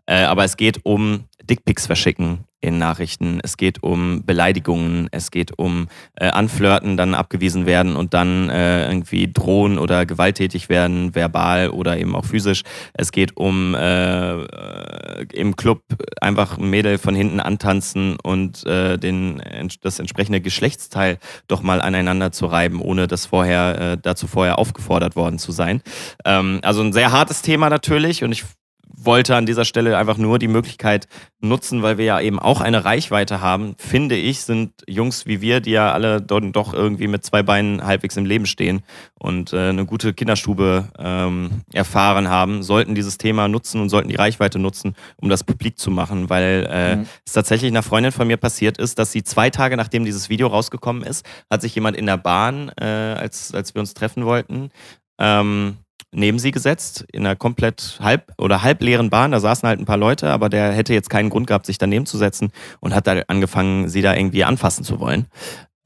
[0.06, 3.40] Äh, aber es geht um Dickpics verschicken in Nachrichten.
[3.42, 5.08] Es geht um Beleidigungen.
[5.12, 10.68] Es geht um äh, Anflirten, dann abgewiesen werden und dann äh, irgendwie drohen oder gewalttätig
[10.68, 12.62] werden, verbal oder eben auch physisch.
[12.92, 15.82] Es geht um äh, äh, im Club
[16.20, 19.42] einfach ein Mädel von hinten antanzen und äh, den,
[19.80, 21.18] das entsprechende Geschlechtsteil
[21.48, 25.80] doch mal aneinander zu reiben, ohne das vorher, äh, dazu vorher aufgefordert worden zu sein.
[26.26, 28.44] Ähm, also ein sehr hartes Thema natürlich und ich
[28.92, 31.08] wollte an dieser Stelle einfach nur die Möglichkeit
[31.40, 35.60] nutzen, weil wir ja eben auch eine Reichweite haben, finde ich, sind Jungs wie wir,
[35.60, 38.82] die ja alle doch irgendwie mit zwei Beinen halbwegs im Leben stehen
[39.18, 44.16] und äh, eine gute Kinderstube ähm, erfahren haben, sollten dieses Thema nutzen und sollten die
[44.16, 47.06] Reichweite nutzen, um das publik zu machen, weil äh, Mhm.
[47.26, 50.48] es tatsächlich einer Freundin von mir passiert ist, dass sie zwei Tage nachdem dieses Video
[50.48, 54.70] rausgekommen ist, hat sich jemand in der Bahn, äh, als, als wir uns treffen wollten,
[55.18, 55.76] ähm,
[56.12, 59.32] neben sie gesetzt, in einer komplett halb oder halbleeren Bahn.
[59.32, 62.06] Da saßen halt ein paar Leute, aber der hätte jetzt keinen Grund gehabt, sich daneben
[62.06, 65.26] zu setzen und hat da angefangen, sie da irgendwie anfassen zu wollen.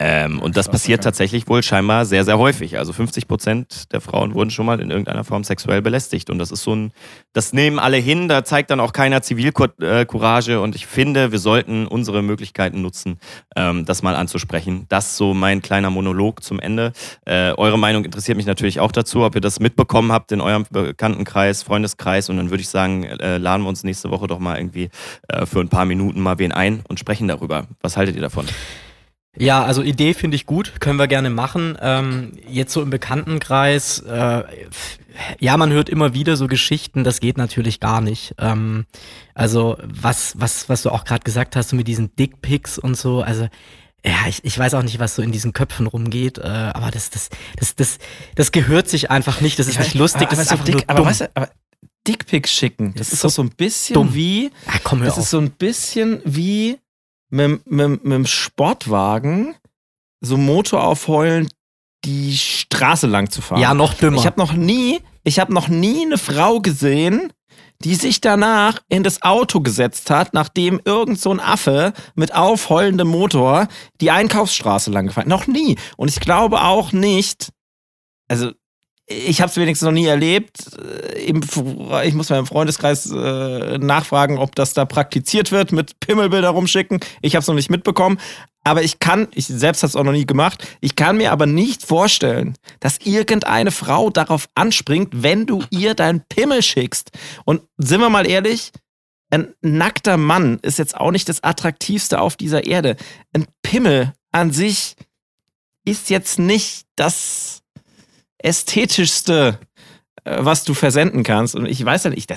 [0.07, 2.77] Ähm, und das passiert tatsächlich wohl scheinbar sehr, sehr häufig.
[2.77, 6.29] Also 50 Prozent der Frauen wurden schon mal in irgendeiner Form sexuell belästigt.
[6.29, 6.93] Und das ist so ein,
[7.33, 10.61] das nehmen alle hin, da zeigt dann auch keiner Zivilcourage.
[10.61, 13.19] Und ich finde, wir sollten unsere Möglichkeiten nutzen,
[13.57, 14.85] ähm, das mal anzusprechen.
[14.91, 16.93] Das so mein kleiner Monolog zum Ende.
[17.25, 20.67] Äh, eure Meinung interessiert mich natürlich auch dazu, ob ihr das mitbekommen habt in eurem
[20.71, 22.29] Bekanntenkreis, Freundeskreis.
[22.29, 24.91] Und dann würde ich sagen, äh, laden wir uns nächste Woche doch mal irgendwie
[25.29, 27.69] äh, für ein paar Minuten mal wen ein und sprechen darüber.
[27.81, 28.45] Was haltet ihr davon?
[29.37, 31.77] Ja, also Idee finde ich gut, können wir gerne machen.
[31.81, 34.45] Ähm, jetzt so im Bekanntenkreis, äh,
[35.41, 38.35] ja, man hört immer wieder so Geschichten, das geht natürlich gar nicht.
[38.39, 38.87] Ähm,
[39.35, 43.23] also was, was, was du auch gerade gesagt hast, so mit diesen Dickpics und so,
[43.23, 43.49] also
[44.07, 47.11] ja, ich, ich weiß auch nicht, was so in diesen Köpfen rumgeht, äh, aber das,
[47.11, 47.99] das, das, das,
[48.35, 50.99] das gehört sich einfach nicht, das ist nicht lustig, das ist einfach dick, nur aber
[50.99, 51.07] dumm.
[51.07, 51.49] weißt du, aber
[52.07, 54.15] Dickpics schicken, das, Das ist ist doch so so ein bisschen dumm.
[54.15, 55.21] wie, ah, komm, das auf.
[55.21, 56.79] ist so ein bisschen wie
[57.35, 59.57] mit, mit, mit dem Sportwagen
[60.21, 61.49] so Motor aufheulen,
[62.05, 63.61] die Straße lang zu fahren.
[63.61, 64.19] ja, noch dümmer.
[64.19, 67.33] Ich habe noch nie, ich habe noch nie eine Frau gesehen,
[67.81, 73.09] die sich danach in das Auto gesetzt hat, nachdem irgend so ein Affe mit aufheulendem
[73.09, 73.69] Motor
[74.01, 75.29] die Einkaufsstraße lang gefahren.
[75.29, 75.77] Noch nie.
[75.97, 77.51] Und ich glaube auch nicht,
[78.29, 78.53] also
[79.07, 80.79] ich habe es wenigstens noch nie erlebt.
[80.79, 81.33] Äh,
[82.05, 87.01] ich muss im Freundeskreis äh, nachfragen, ob das da praktiziert wird, mit Pimmelbilder rumschicken.
[87.21, 88.19] Ich habe es noch nicht mitbekommen.
[88.67, 91.45] Aber ich kann, ich selbst habe es auch noch nie gemacht, ich kann mir aber
[91.45, 97.11] nicht vorstellen, dass irgendeine Frau darauf anspringt, wenn du ihr deinen Pimmel schickst.
[97.45, 98.73] Und sind wir mal ehrlich,
[99.31, 102.97] ein nackter Mann ist jetzt auch nicht das attraktivste auf dieser Erde.
[103.35, 104.97] Ein Pimmel an sich
[105.85, 107.64] ist jetzt nicht das
[108.45, 109.59] ästhetischste,
[110.25, 111.55] äh, was du versenden kannst.
[111.55, 112.37] Und ich weiß ja nicht, da,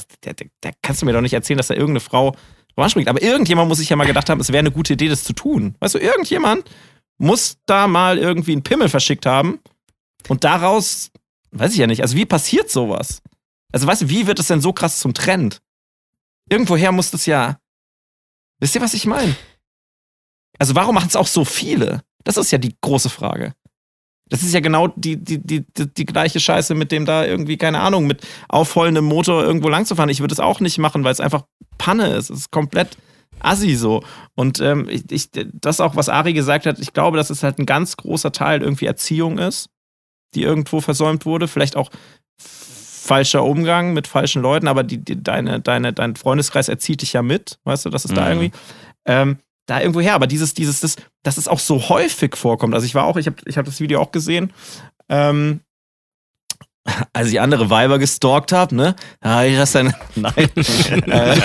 [0.81, 3.09] kannst du mir doch nicht erzählen, dass da irgendeine Frau drauf anspringt.
[3.09, 5.33] Aber irgendjemand muss sich ja mal gedacht haben, es wäre eine gute Idee, das zu
[5.33, 5.75] tun.
[5.79, 6.69] Weißt du, irgendjemand
[7.17, 9.59] muss da mal irgendwie einen Pimmel verschickt haben.
[10.27, 11.11] Und daraus,
[11.51, 13.21] weiß ich ja nicht, also wie passiert sowas?
[13.71, 15.61] Also weißt du, wie wird es denn so krass zum Trend?
[16.49, 17.59] Irgendwoher muss das ja.
[18.59, 19.35] Wisst ihr, was ich meine?
[20.57, 22.03] Also warum machen es auch so viele?
[22.23, 23.53] Das ist ja die große Frage.
[24.29, 27.79] Das ist ja genau die, die, die, die, gleiche Scheiße mit dem da irgendwie, keine
[27.79, 30.09] Ahnung, mit aufheulendem Motor irgendwo lang zu fahren.
[30.09, 31.43] Ich würde es auch nicht machen, weil es einfach
[31.77, 32.29] Panne ist.
[32.29, 32.97] Es ist komplett
[33.39, 34.03] assi so.
[34.35, 37.59] Und ähm, ich, ich, das auch, was Ari gesagt hat, ich glaube, dass es halt
[37.59, 39.69] ein ganz großer Teil irgendwie Erziehung ist,
[40.35, 41.47] die irgendwo versäumt wurde.
[41.47, 41.89] Vielleicht auch
[42.37, 47.21] falscher Umgang mit falschen Leuten, aber die, die, deine, deine, dein Freundeskreis erzieht dich ja
[47.21, 48.27] mit, weißt du, das ist da Mhm.
[48.27, 48.51] irgendwie.
[49.05, 49.37] Ähm,
[49.67, 52.73] da irgendwo her, aber dieses, dieses, das, dass es auch so häufig vorkommt.
[52.73, 54.51] Also ich war auch, ich habe ich hab das Video auch gesehen,
[55.09, 55.59] ähm,
[57.13, 58.95] als ich andere Weiber gestalkt habe, ne?
[59.19, 59.93] Da hab ich das dann.
[60.15, 60.33] Nein.
[60.37, 61.35] äh,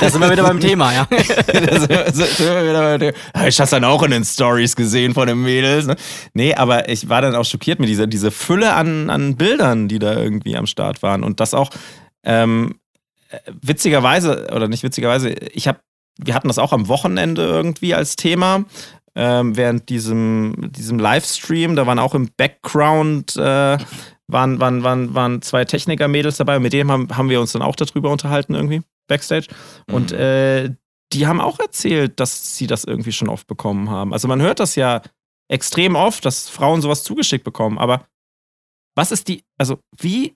[0.00, 1.08] da sind wir wieder beim Thema, ja.
[1.10, 4.24] das sind wir- sind wir wieder bei der- Hab ich das dann auch in den
[4.24, 5.86] Stories gesehen von den Mädels.
[5.86, 5.96] Ne?
[6.32, 9.98] Nee, aber ich war dann auch schockiert mit dieser, dieser Fülle an, an Bildern, die
[9.98, 11.24] da irgendwie am Start waren.
[11.24, 11.70] Und das auch
[12.24, 12.78] ähm,
[13.30, 15.80] äh, witzigerweise, oder nicht witzigerweise, ich habe,
[16.18, 18.64] wir hatten das auch am Wochenende irgendwie als Thema.
[19.14, 23.78] Ähm, während diesem, diesem Livestream, da waren auch im Background äh,
[24.28, 27.62] waren, waren, waren, waren zwei Techniker-Mädels dabei und mit denen haben, haben wir uns dann
[27.62, 29.46] auch darüber unterhalten irgendwie, Backstage.
[29.90, 30.18] Und Mhm.
[30.18, 30.70] äh,
[31.12, 34.12] die haben auch erzählt, dass sie das irgendwie schon oft bekommen haben.
[34.12, 35.00] Also man hört das ja
[35.48, 37.78] extrem oft, dass Frauen sowas zugeschickt bekommen.
[37.78, 38.06] Aber
[38.96, 40.34] was ist die, also wie,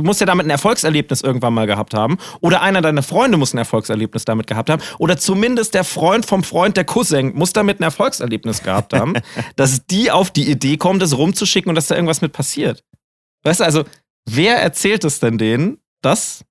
[0.00, 2.16] du musst ja damit ein Erfolgserlebnis irgendwann mal gehabt haben.
[2.40, 4.82] Oder einer deiner Freunde muss ein Erfolgserlebnis damit gehabt haben.
[4.98, 9.14] Oder zumindest der Freund vom Freund, der Cousin, muss damit ein Erfolgserlebnis gehabt haben,
[9.56, 12.82] dass die auf die Idee kommen, das rumzuschicken und dass da irgendwas mit passiert.
[13.42, 13.84] Weißt du, also,
[14.28, 16.44] wer erzählt es denn denen, dass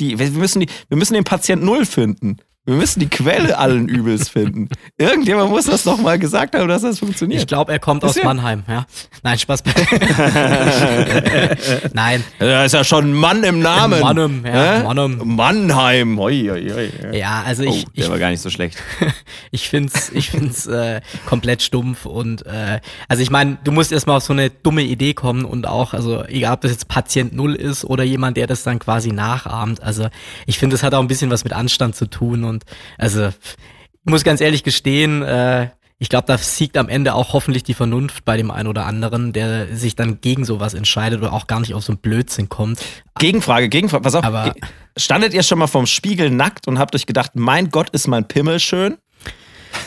[0.00, 2.38] die, wir müssen, die, wir müssen den Patient Null finden.
[2.64, 4.68] Wir müssen die Quelle allen Übels finden.
[4.96, 7.48] Irgendjemand muss das doch mal gesagt haben, dass das Ich funktioniert.
[7.48, 8.86] glaube, er kommt aus Mannheim, ja.
[9.24, 9.64] Nein, Spaß.
[11.92, 13.98] Nein, Da ist ja schon ein Mann im Namen.
[14.00, 14.82] Mannheim, ja, Hä?
[14.84, 15.20] Mannheim.
[15.24, 16.18] Mannheim.
[16.20, 16.92] Hoi, hoi, hoi.
[17.18, 18.78] Ja, also Oh, ich, der ich, war gar nicht so schlecht.
[19.50, 24.16] ich find's, ich find's äh, komplett stumpf und äh, also ich meine, du musst erstmal
[24.18, 27.54] auf so eine dumme Idee kommen und auch, also egal ob das jetzt Patient Null
[27.56, 29.82] ist oder jemand, der das dann quasi nachahmt.
[29.82, 30.06] Also
[30.46, 32.64] ich finde, das hat auch ein bisschen was mit Anstand zu tun und
[32.98, 37.62] also ich muss ganz ehrlich gestehen, äh, ich glaube, da siegt am Ende auch hoffentlich
[37.62, 41.46] die Vernunft bei dem einen oder anderen, der sich dann gegen sowas entscheidet oder auch
[41.46, 42.80] gar nicht auf so einen Blödsinn kommt.
[43.20, 44.02] Gegenfrage, Gegenfrage.
[44.02, 44.24] Pass auf.
[44.24, 44.52] Aber-
[44.96, 48.26] Standet ihr schon mal vorm Spiegel nackt und habt euch gedacht, mein Gott, ist mein
[48.26, 48.96] Pimmel schön?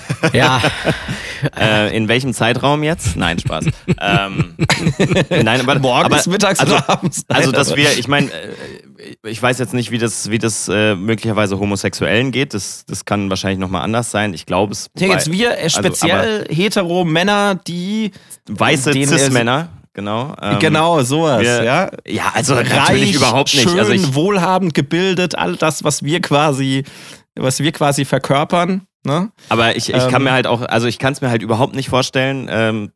[0.33, 0.61] Ja,
[1.59, 3.15] äh, in welchem Zeitraum jetzt?
[3.15, 3.65] Nein, Spaß.
[4.01, 4.55] ähm,
[5.29, 7.23] nein, aber, Morgens, aber, mittags also, oder abends?
[7.27, 8.29] Nein, Also, dass wir, ich meine,
[9.23, 12.53] ich weiß jetzt nicht, wie das, wie das äh, möglicherweise Homosexuellen geht.
[12.53, 14.33] Das, das kann wahrscheinlich nochmal anders sein.
[14.33, 14.89] Ich glaube es.
[14.97, 18.11] Ja, jetzt wir, äh, also, speziell hetero Männer, die.
[18.49, 20.35] Weiße er- Cis-Männer, genau.
[20.41, 21.91] ähm, genau, sowas, wir- ja.
[22.07, 23.69] Ja, also Reich, überhaupt nicht.
[23.69, 26.83] Schön, also ich, wohlhabend, gebildet, all das, was wir quasi,
[27.35, 28.87] was wir quasi verkörpern.
[29.05, 29.31] Ne?
[29.49, 31.75] Aber ich, ich Ähm, kann mir halt auch, also ich kann es mir halt überhaupt
[31.75, 32.91] nicht vorstellen, ähm,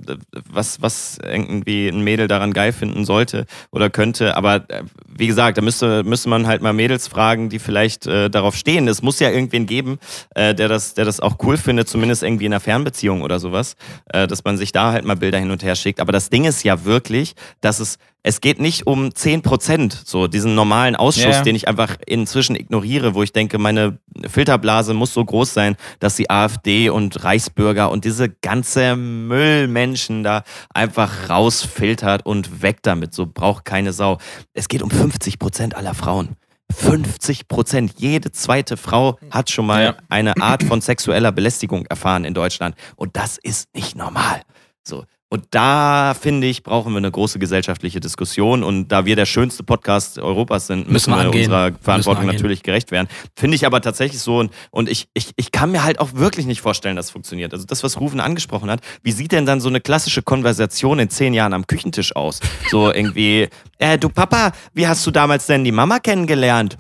[0.50, 4.36] was, was irgendwie ein Mädel daran geil finden sollte oder könnte.
[4.36, 4.84] Aber äh,
[5.20, 8.88] wie gesagt, da müsste, müsste man halt mal Mädels fragen, die vielleicht äh, darauf stehen.
[8.88, 10.00] Es muss ja irgendwen geben,
[10.34, 13.76] äh, der, das, der das auch cool findet, zumindest irgendwie in einer Fernbeziehung oder sowas,
[14.14, 16.00] äh, dass man sich da halt mal Bilder hin und her schickt.
[16.00, 20.28] Aber das Ding ist ja wirklich, dass es es geht nicht um 10 Prozent, so
[20.28, 21.42] diesen normalen Ausschuss, Ja.
[21.42, 23.98] den ich einfach inzwischen ignoriere, wo ich denke, meine
[24.28, 30.44] Filterblase muss so groß sein, dass die AfD und Reichsbürger und diese ganze Müllmenschen da
[30.74, 33.14] einfach rausfiltert und weg damit.
[33.14, 34.18] So braucht keine Sau.
[34.54, 36.36] Es geht um 50 Prozent aller Frauen.
[36.72, 37.94] 50 Prozent.
[37.98, 39.96] Jede zweite Frau hat schon mal Ja.
[40.08, 42.76] eine Art von sexueller Belästigung erfahren in Deutschland.
[42.96, 44.44] Und das ist nicht normal.
[44.84, 45.04] So.
[45.32, 48.64] Und da, finde ich, brauchen wir eine große gesellschaftliche Diskussion.
[48.64, 51.44] Und da wir der schönste Podcast Europas sind, müssen, Müssen wir angehen.
[51.44, 53.08] unserer Verantwortung natürlich gerecht werden.
[53.36, 54.40] Finde ich aber tatsächlich so.
[54.40, 57.54] Und, und ich, ich, ich kann mir halt auch wirklich nicht vorstellen, dass es funktioniert.
[57.54, 61.12] Also das, was Rufen angesprochen hat, wie sieht denn dann so eine klassische Konversation in
[61.12, 62.40] zehn Jahren am Küchentisch aus?
[62.72, 66.76] So irgendwie, äh, du Papa, wie hast du damals denn die Mama kennengelernt?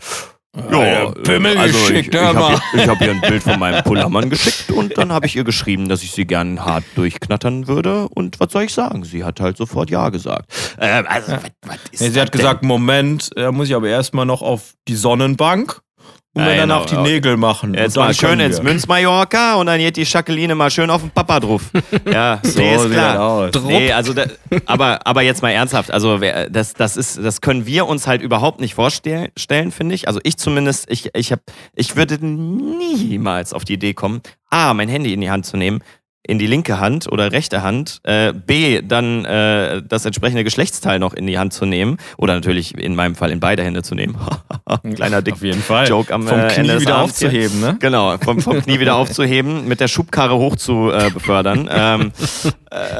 [0.71, 2.59] Ja, Pimmel also geschickt, ich, ich hör habe mal.
[2.73, 5.43] ihr, ich hab ihr ein Bild von meinem Pullermann geschickt und dann habe ich ihr
[5.43, 8.07] geschrieben, dass ich sie gern hart durchknattern würde.
[8.09, 9.03] Und was soll ich sagen?
[9.03, 10.51] Sie hat halt sofort Ja gesagt.
[10.79, 14.25] Ähm, also, was, was ist Nee, sie hat gesagt, Moment, da muss ich aber erstmal
[14.25, 15.81] noch auf die Sonnenbank
[16.39, 16.97] und genau, danach die.
[16.97, 17.73] Nägel machen.
[17.73, 18.63] Jetzt dann mal schön ins wir.
[18.65, 21.63] Münz Mallorca und dann geht die Jacqueline mal schön auf den Papa drauf.
[22.11, 23.51] Ja, So nee, ist klar.
[23.65, 24.25] Nee, also da,
[24.65, 26.19] aber, aber jetzt mal ernsthaft, also
[26.49, 30.07] das, das ist, das können wir uns halt überhaupt nicht vorstellen, stellen, finde ich.
[30.07, 31.41] Also ich zumindest, ich, ich hab,
[31.75, 35.83] ich würde niemals auf die Idee kommen, A, mein Handy in die Hand zu nehmen,
[36.23, 41.13] in die linke Hand oder rechte Hand, äh, B, dann äh, das entsprechende Geschlechtsteil noch
[41.13, 44.17] in die Hand zu nehmen oder natürlich in meinem Fall in beide Hände zu nehmen.
[44.95, 45.87] Kleiner Dick Auf jeden Fall.
[45.87, 47.77] Joke am Vom äh, Knie Ende wieder aufzuheben, ne?
[47.79, 51.69] Genau, vom, vom Knie wieder aufzuheben, mit der Schubkarre hoch zu äh, befördern.
[51.71, 52.11] Ähm,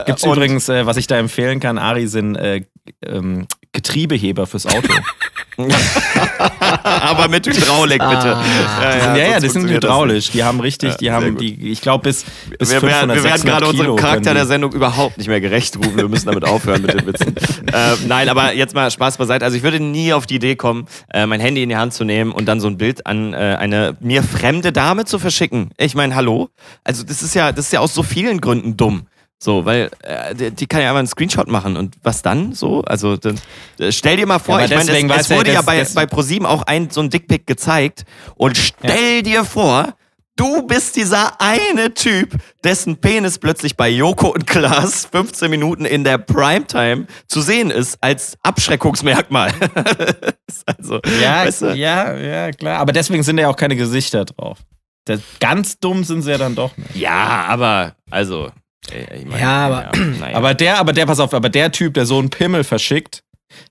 [0.06, 2.62] Gibt's und- übrigens, äh, was ich da empfehlen kann, Ari, sind äh,
[3.06, 4.94] ähm, Getriebeheber fürs Auto.
[6.84, 8.38] aber mit Hydraulik bitte.
[8.38, 9.16] Ah.
[9.16, 10.32] ja, ja, sonst die sind hydraulisch.
[10.32, 12.26] Die haben richtig, Ja, die haben die, ich glaube, bis,
[12.58, 14.46] bis wir, 500, werden, wir werden 600 gerade unserem Charakter der.
[14.46, 15.98] Sendung überhaupt nicht mehr gerecht rufen.
[15.98, 17.36] Wir müssen damit aufhören mit den Witzen.
[17.74, 19.46] äh, nein, aber jetzt mal Spaß beiseite.
[19.46, 22.06] Also ich würde nie auf die Idee kommen, äh, mein Handy in die Hand zu
[22.06, 25.72] nehmen und dann so ein Bild an äh, eine mir fremde Dame zu verschicken.
[25.78, 26.50] Ich meine, hallo?
[26.84, 29.06] Also das ist ja, das ist ja aus so vielen Gründen dumm.
[29.42, 32.82] So, weil äh, die, die kann ja einfach einen Screenshot machen und was dann so?
[32.82, 33.40] Also dann,
[33.80, 35.94] äh, stell dir mal vor, Ja, ich meine, es, es wurde ja das- bei, das-
[35.94, 38.04] bei ProSieben auch ein so ein Dickpick gezeigt
[38.36, 39.94] und stell dir vor,
[40.36, 42.34] Du bist dieser eine Typ,
[42.64, 47.98] dessen Penis plötzlich bei Joko und Klaas 15 Minuten in der Primetime zu sehen ist
[48.02, 49.52] als Abschreckungsmerkmal.
[50.66, 51.66] Also, Ja, weißt du?
[51.76, 52.80] ja, ja, klar.
[52.80, 54.60] Aber deswegen sind ja auch keine Gesichter drauf.
[55.06, 56.96] Das, ganz dumm sind sie ja dann doch nicht.
[56.96, 58.50] ja, aber also.
[58.88, 60.36] Ich mein, Ja, aber- naja.
[60.38, 63.24] Aber der, aber der, pass auf, aber der Typ, der so einen Pimmel verschickt,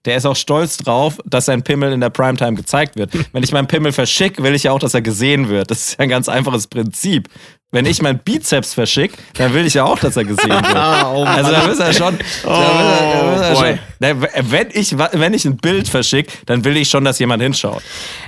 [0.05, 3.13] der ist auch stolz drauf, dass sein Pimmel in der Primetime gezeigt wird.
[3.33, 5.71] Wenn ich meinen Pimmel verschicke, will ich ja auch, dass er gesehen wird.
[5.71, 7.29] Das ist ja ein ganz einfaches Prinzip.
[7.71, 10.75] Wenn ich meinen Bizeps verschicke, dann will ich ja auch, dass er gesehen wird.
[10.75, 12.19] Also da ist er schon.
[12.43, 13.79] Da ist er, er boy.
[14.39, 17.83] schon wenn, ich, wenn ich ein Bild verschicke, dann will ich schon, dass jemand hinschaut.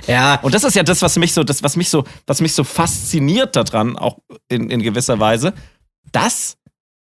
[0.07, 2.53] Ja, Und das ist ja das, was mich so, das, was mich so, was mich
[2.53, 5.53] so fasziniert daran, auch in, in gewisser Weise,
[6.11, 6.55] dass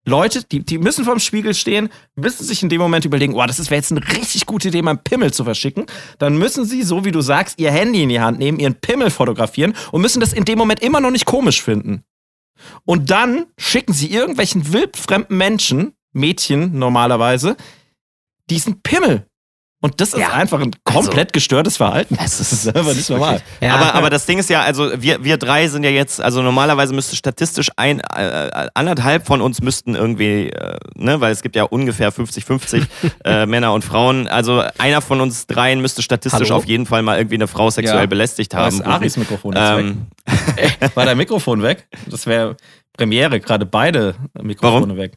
[0.05, 3.59] Leute, die, die müssen vorm Spiegel stehen, müssen sich in dem Moment überlegen, oh, das
[3.59, 5.87] wäre jetzt eine richtig gute Idee, meinen Pimmel zu verschicken.
[6.19, 9.11] Dann müssen sie, so wie du sagst, ihr Handy in die Hand nehmen, ihren Pimmel
[9.11, 12.03] fotografieren und müssen das in dem Moment immer noch nicht komisch finden.
[12.85, 17.57] Und dann schicken sie irgendwelchen wildfremden Menschen, Mädchen normalerweise,
[18.51, 19.27] diesen Pimmel.
[19.85, 20.31] Und das ist Ja.
[20.33, 22.17] einfach ein komplett gestörtes Verhalten.
[22.19, 23.43] Das Das ist einfach nicht normal.
[23.61, 23.75] ja.
[23.75, 26.95] aber, aber das Ding ist ja, also wir, wir drei sind ja jetzt, also normalerweise
[26.95, 31.65] müsste statistisch ein, äh, anderthalb von uns müssten irgendwie, äh, ne, weil es gibt ja
[31.65, 32.87] ungefähr 50-50
[33.25, 34.29] äh, Männer und Frauen.
[34.29, 36.59] Also einer von uns dreien müsste statistisch Hallo?
[36.59, 38.07] auf jeden Fall mal irgendwie eine Frau sexuell Ja.
[38.07, 38.77] belästigt haben.
[38.77, 40.07] ist Aris Mikrofon Ähm,
[40.57, 40.79] weg.
[40.95, 41.89] War dein Mikrofon weg?
[42.07, 42.57] Das wäre
[42.97, 44.97] Premiere, gerade beide Mikrofone Warum?
[44.97, 45.15] weg.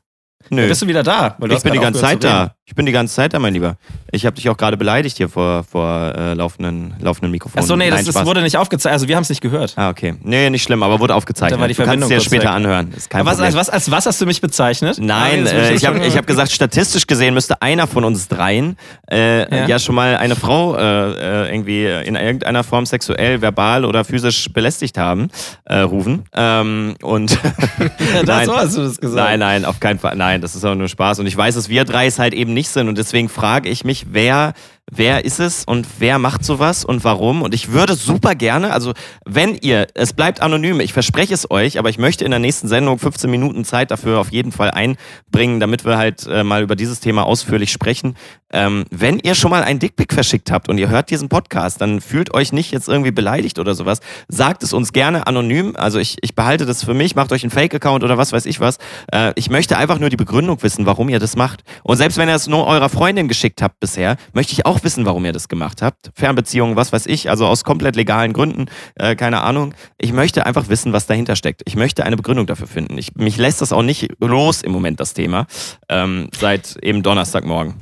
[0.49, 0.67] nö.
[0.67, 1.35] Bist du wieder da?
[1.39, 2.55] Weil du Ich bin die ganze Zeit da.
[2.67, 3.77] Ich bin die ganze Zeit da, mein Lieber.
[4.11, 7.61] Ich habe dich auch gerade beleidigt hier vor, vor äh, laufenden, laufenden Mikrofonen.
[7.63, 8.25] Achso, nee, das, Nein, das Spaß.
[8.25, 8.93] wurde nicht aufgezeichnet.
[8.93, 9.73] Also wir haben es nicht gehört.
[9.75, 10.15] Ah, okay.
[10.23, 11.59] Nee, nicht schlimm, aber wurde aufgezeichnet.
[11.59, 12.55] Da war die du kannst Verbindung es dir später weg.
[12.55, 12.91] anhören.
[12.97, 14.97] Ist kein was, als, was, als was hast du mich bezeichnet?
[14.99, 18.77] Nein, Ah, äh, ich das habe hab gesagt, statistisch gesehen müsste einer von uns dreien
[19.11, 19.67] äh, ja.
[19.67, 19.77] Ja.
[19.77, 24.97] schon mal eine Frau äh, äh, irgendwie in irgendeiner Form sexuell, verbal oder physisch belästigt
[24.97, 25.29] haben,
[25.65, 26.23] äh, rufen.
[26.33, 29.23] Ähm, und Ja, das nein, so hast du das gesagt.
[29.23, 30.15] nein, nein, auf keinen Fall.
[30.15, 31.19] Nein, das ist auch nur Spaß.
[31.19, 32.89] Und ich weiß, dass wir drei es halt eben nicht sind.
[32.89, 34.53] Und deswegen frage ich mich, wer
[34.91, 37.41] wer ist es und wer macht sowas und warum.
[37.41, 38.93] Und ich würde super gerne, also
[39.25, 42.67] wenn ihr, es bleibt anonym, ich verspreche es euch, aber ich möchte in der nächsten
[42.67, 46.75] Sendung 15 Minuten Zeit dafür auf jeden Fall einbringen, damit wir halt äh, mal über
[46.75, 48.15] dieses Thema ausführlich sprechen.
[48.53, 51.99] Ähm, wenn ihr schon mal ein Dickpick verschickt habt und ihr hört diesen Podcast, dann
[51.99, 53.99] fühlt euch nicht jetzt irgendwie beleidigt oder sowas.
[54.27, 55.75] Sagt es uns gerne anonym.
[55.75, 58.59] Also ich, ich behalte das für mich, macht euch einen Fake-Account oder was weiß ich
[58.59, 58.77] was.
[59.11, 61.63] Äh, ich möchte einfach nur die Begründung wissen, warum ihr das macht.
[61.83, 65.05] Und selbst wenn ihr es nur eurer Freundin geschickt habt bisher, möchte ich auch wissen,
[65.05, 66.11] warum ihr das gemacht habt.
[66.13, 68.65] Fernbeziehungen, was weiß ich, also aus komplett legalen Gründen,
[68.95, 69.73] äh, keine Ahnung.
[69.97, 71.61] Ich möchte einfach wissen, was dahinter steckt.
[71.65, 72.97] Ich möchte eine Begründung dafür finden.
[72.97, 75.47] Ich, mich lässt das auch nicht los im Moment, das Thema,
[75.89, 77.75] ähm, seit eben Donnerstagmorgen.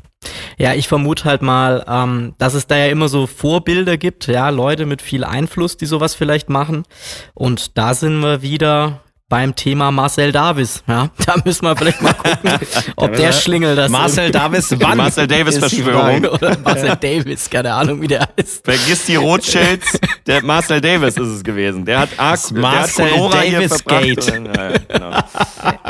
[0.58, 4.50] Ja, ich vermute halt mal, ähm, dass es da ja immer so Vorbilder gibt, ja,
[4.50, 6.84] Leute mit viel Einfluss, die sowas vielleicht machen.
[7.34, 9.03] Und da sind wir wieder
[9.34, 10.84] beim Thema Marcel Davis.
[10.88, 12.52] Ja, da müssen wir vielleicht mal gucken,
[12.98, 14.36] ob der Schlingel das Marcel ist.
[14.36, 16.26] Davis, wann Marcel Davis ist Verschwörung.
[16.26, 18.64] Oder Marcel Davis, keine Ahnung, wie der heißt.
[18.64, 21.84] Vergiss die Rothschilds, der Marcel Davis ist es gewesen.
[21.84, 23.84] Der hat Arc, Das Marcel der hat Davis.
[23.86, 24.38] Gate.
[24.38, 25.12] Und, äh, genau.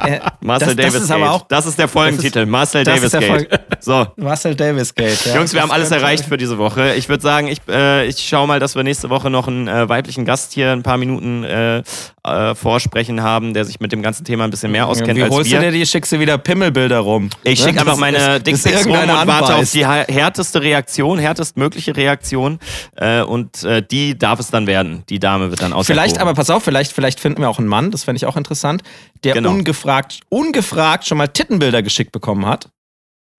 [0.06, 1.22] Äh, Marcel das, Davis das ist Gate.
[1.22, 2.45] aber auch das ist der Folgentitel.
[2.45, 3.60] Marcel das Davis ist der Gate.
[3.80, 4.07] So.
[4.18, 5.26] Marcel Davis Gate.
[5.26, 5.36] Ja.
[5.36, 6.94] Jungs, wir Das haben alles erreicht für diese Woche.
[6.95, 9.88] Ich würde sagen, ich, äh, ich schaue mal, dass wir nächste Woche noch einen äh,
[9.88, 11.84] weiblichen Gast hier ein paar Minuten äh,
[12.26, 15.34] äh, vorsprechen haben, der sich mit dem ganzen Thema ein bisschen mehr auskennt Wie als
[15.34, 15.60] holst wir.
[15.60, 15.85] du dir die?
[15.85, 17.30] Schickst du wieder Pimmelbilder rum?
[17.43, 17.65] Ich Ne?
[17.68, 22.60] schicke einfach Das- meine Dickpics rum und irgendeiner warte auf die härteste Reaktion, härtestmögliche Reaktion.
[22.95, 25.03] Äh, und äh, die darf es dann werden.
[25.10, 25.85] Die Dame wird dann auserkoren.
[26.03, 28.38] Vielleicht, aber pass auf, vielleicht, vielleicht finden wir auch einen Mann, das fände ich auch
[28.38, 28.84] interessant,
[29.23, 29.49] der Genau.
[29.51, 32.69] ungefragt, ungefragt schon mal Tittenbilder geschickt bekommen hat.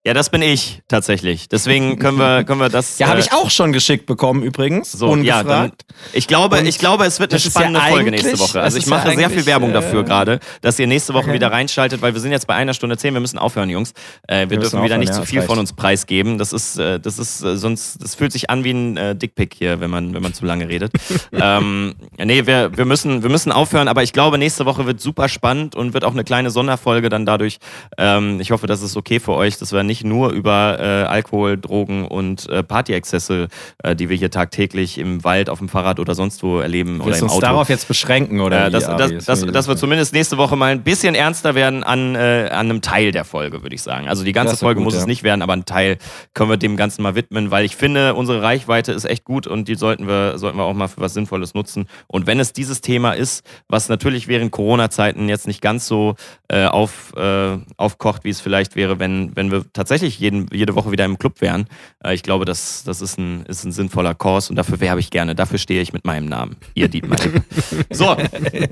[0.06, 1.48] Ja, das bin ich tatsächlich.
[1.48, 2.98] Deswegen können wir, können wir das.
[3.04, 4.92] Ja, habe äh, ich auch schon geschickt bekommen übrigens.
[4.92, 5.46] So, ungefragt.
[5.46, 5.72] ja, dann,
[6.12, 8.60] ich glaube, Und ich glaube, es wird eine ist ja spannende Folge nächste Woche.
[8.60, 11.24] Also ich ist ja mache sehr viel Werbung äh, dafür gerade, dass ihr nächste Woche
[11.24, 11.32] okay.
[11.32, 13.14] wieder reinschaltet, weil wir sind jetzt bei einer Stunde zehn.
[13.14, 13.92] Wir müssen aufhören, Jungs.
[14.28, 16.36] Äh, wir, müssen dürfen wieder aufhören, nicht zu viel von uns preisgeben.
[16.36, 19.54] Das ist, äh, das ist äh, sonst, das fühlt sich an wie ein äh, Dickpick
[19.54, 20.92] hier, wenn man, wenn man zu lange redet.
[21.32, 23.88] ähm, nee, wir, wir müssen, wir müssen aufhören.
[23.88, 27.24] Aber ich glaube, nächste Woche wird super spannend und wird auch eine kleine Sonderfolge dann
[27.24, 27.56] dadurch.
[27.96, 31.58] Ähm, ich hoffe, das ist okay für euch, dass wir nicht nur über äh, Alkohol,
[31.58, 33.48] Drogen und äh, Partyexzesse,
[33.82, 37.06] äh, die wir hier tagtäglich im Wald, auf dem Fahrrad oder sonst wo erleben oder
[37.06, 37.46] Willst du im uns Auto.
[37.46, 39.76] darauf jetzt beschränken oder Äh, Das dass, finde ich dass wir super.
[39.76, 43.62] zumindest nächste Woche mal ein bisschen ernster werden an, äh, an einem Teil der Folge,
[43.62, 44.08] würde ich sagen.
[44.08, 45.00] Also die ganze Das Folge gut, muss ja.
[45.00, 45.98] es nicht werden, aber ein Teil
[46.32, 49.68] können wir dem Ganzen mal widmen, weil ich finde, unsere Reichweite ist echt gut und
[49.68, 51.86] die sollten wir, sollten wir auch mal für was Sinnvolles nutzen.
[52.06, 56.14] Und wenn es dieses Thema ist, was natürlich während Corona-Zeiten jetzt nicht ganz so
[56.48, 60.90] äh, auf, äh, aufkocht, wie es vielleicht wäre, wenn, wenn wir tatsächlich jeden, jede Woche
[60.92, 61.66] wieder im Club wären,
[62.04, 65.10] äh, ich glaube, das, das ist, ein, ist ein sinnvoller Kurs und dafür werbe ich
[65.10, 65.34] gerne.
[65.34, 66.56] Dafür stehe ich mit meinem Namen.
[66.74, 67.18] Ihr Dietmar.
[67.90, 68.16] so,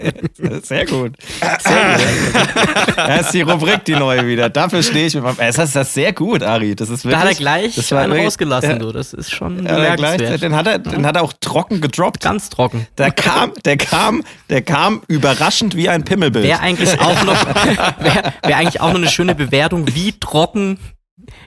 [0.62, 1.16] Sehr gut.
[1.60, 2.96] Sehr gut.
[2.96, 4.48] Das ist die Rubrik, die neue wieder.
[4.50, 5.36] Dafür stehe ich mit meinem.
[5.36, 6.74] Das ist das sehr gut, Ari.
[6.74, 8.78] Das ist wirklich, Da hat er gleich das war einen wirklich- rausgelassen, Ja.
[8.78, 8.92] du.
[8.92, 12.20] Das ist schon Ja, gleich, den, hat er, den hat er auch trocken gedroppt.
[12.22, 12.86] Ganz trocken.
[12.98, 16.44] Der kam, der kam, der kam überraschend wie ein Pimmelbild.
[16.44, 17.46] Wäre eigentlich auch noch,
[18.00, 20.78] wäre wär eigentlich auch noch eine schöne Bewertung, wie trocken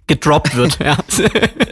[0.07, 0.77] gedroppt wird.
[0.85, 0.97] Ja.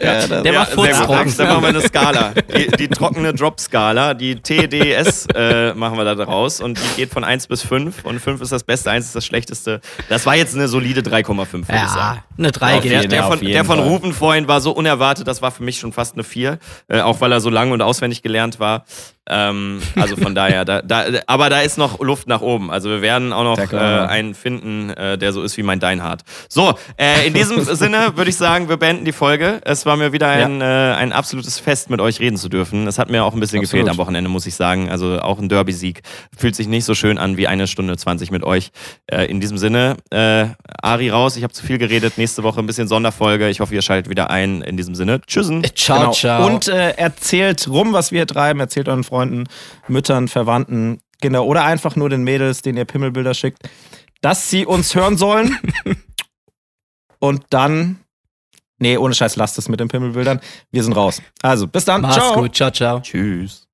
[0.02, 1.34] Ja, das- Der ja, war furztrocken.
[1.36, 2.32] Dann machen wir eine Skala.
[2.56, 7.24] Die, die trockene Drop-Skala, die TDS äh, machen wir da draus und die geht von
[7.24, 9.80] 1 bis 5 und 5 ist das Beste, 1 ist das Schlechteste.
[10.08, 11.94] Das war jetzt eine solide 3,5, würde ich sagen.
[11.96, 12.92] Ja, eine 3 Auf geht.
[12.92, 13.78] Der, der, von, der von.
[13.78, 16.58] Rufen vorhin war so unerwartet, das war für mich schon fast eine 4,
[16.88, 18.84] äh, auch weil er so lang und auswendig gelernt war.
[19.28, 22.70] Ähm, also von daher, da, da, aber da ist noch Luft nach oben.
[22.70, 25.80] Also wir werden auch noch Ja, äh, einen finden, äh, der so ist wie mein
[25.80, 26.22] Deinhard.
[26.48, 29.60] So, äh, in diesem Sinne würde ich sagen, wir beenden die Folge.
[29.64, 32.86] Es war mir wieder ein, äh, ein absolutes Fest, mit euch reden zu dürfen.
[32.86, 33.70] Es hat mir auch ein bisschen Absolut.
[33.84, 34.90] gefehlt am Wochenende, muss ich sagen.
[34.90, 36.02] Also auch ein Derby-Sieg
[36.36, 38.70] fühlt sich nicht so schön an wie eine Stunde 20 mit euch.
[39.06, 40.46] Äh, in diesem Sinne, äh,
[40.82, 42.18] Ari raus, ich habe zu viel geredet.
[42.18, 43.48] Nächste Woche ein bisschen Sonderfolge.
[43.48, 44.60] Ich hoffe, ihr schaltet wieder ein.
[44.62, 45.62] In diesem Sinne, tschüssen.
[45.74, 46.12] Ciao, Genau.
[46.12, 46.46] ciao.
[46.46, 48.60] Und äh, erzählt rum, was wir hier treiben.
[48.60, 49.44] Erzählt euren Freunden,
[49.86, 53.58] Müttern, Verwandten, Kinder oder einfach nur den Mädels, denen ihr Pimmelbilder schickt,
[54.22, 55.56] dass sie uns hören sollen.
[57.20, 58.00] Und dann.
[58.80, 60.40] Nee, ohne Scheiß, lasst es mit den Pimmelbildern.
[60.72, 61.22] Wir sind raus.
[61.42, 62.00] Also, bis dann.
[62.00, 62.34] Mach's Ciao.
[62.34, 62.56] gut.
[62.56, 63.00] Ciao, ciao.
[63.00, 63.68] Tschüss.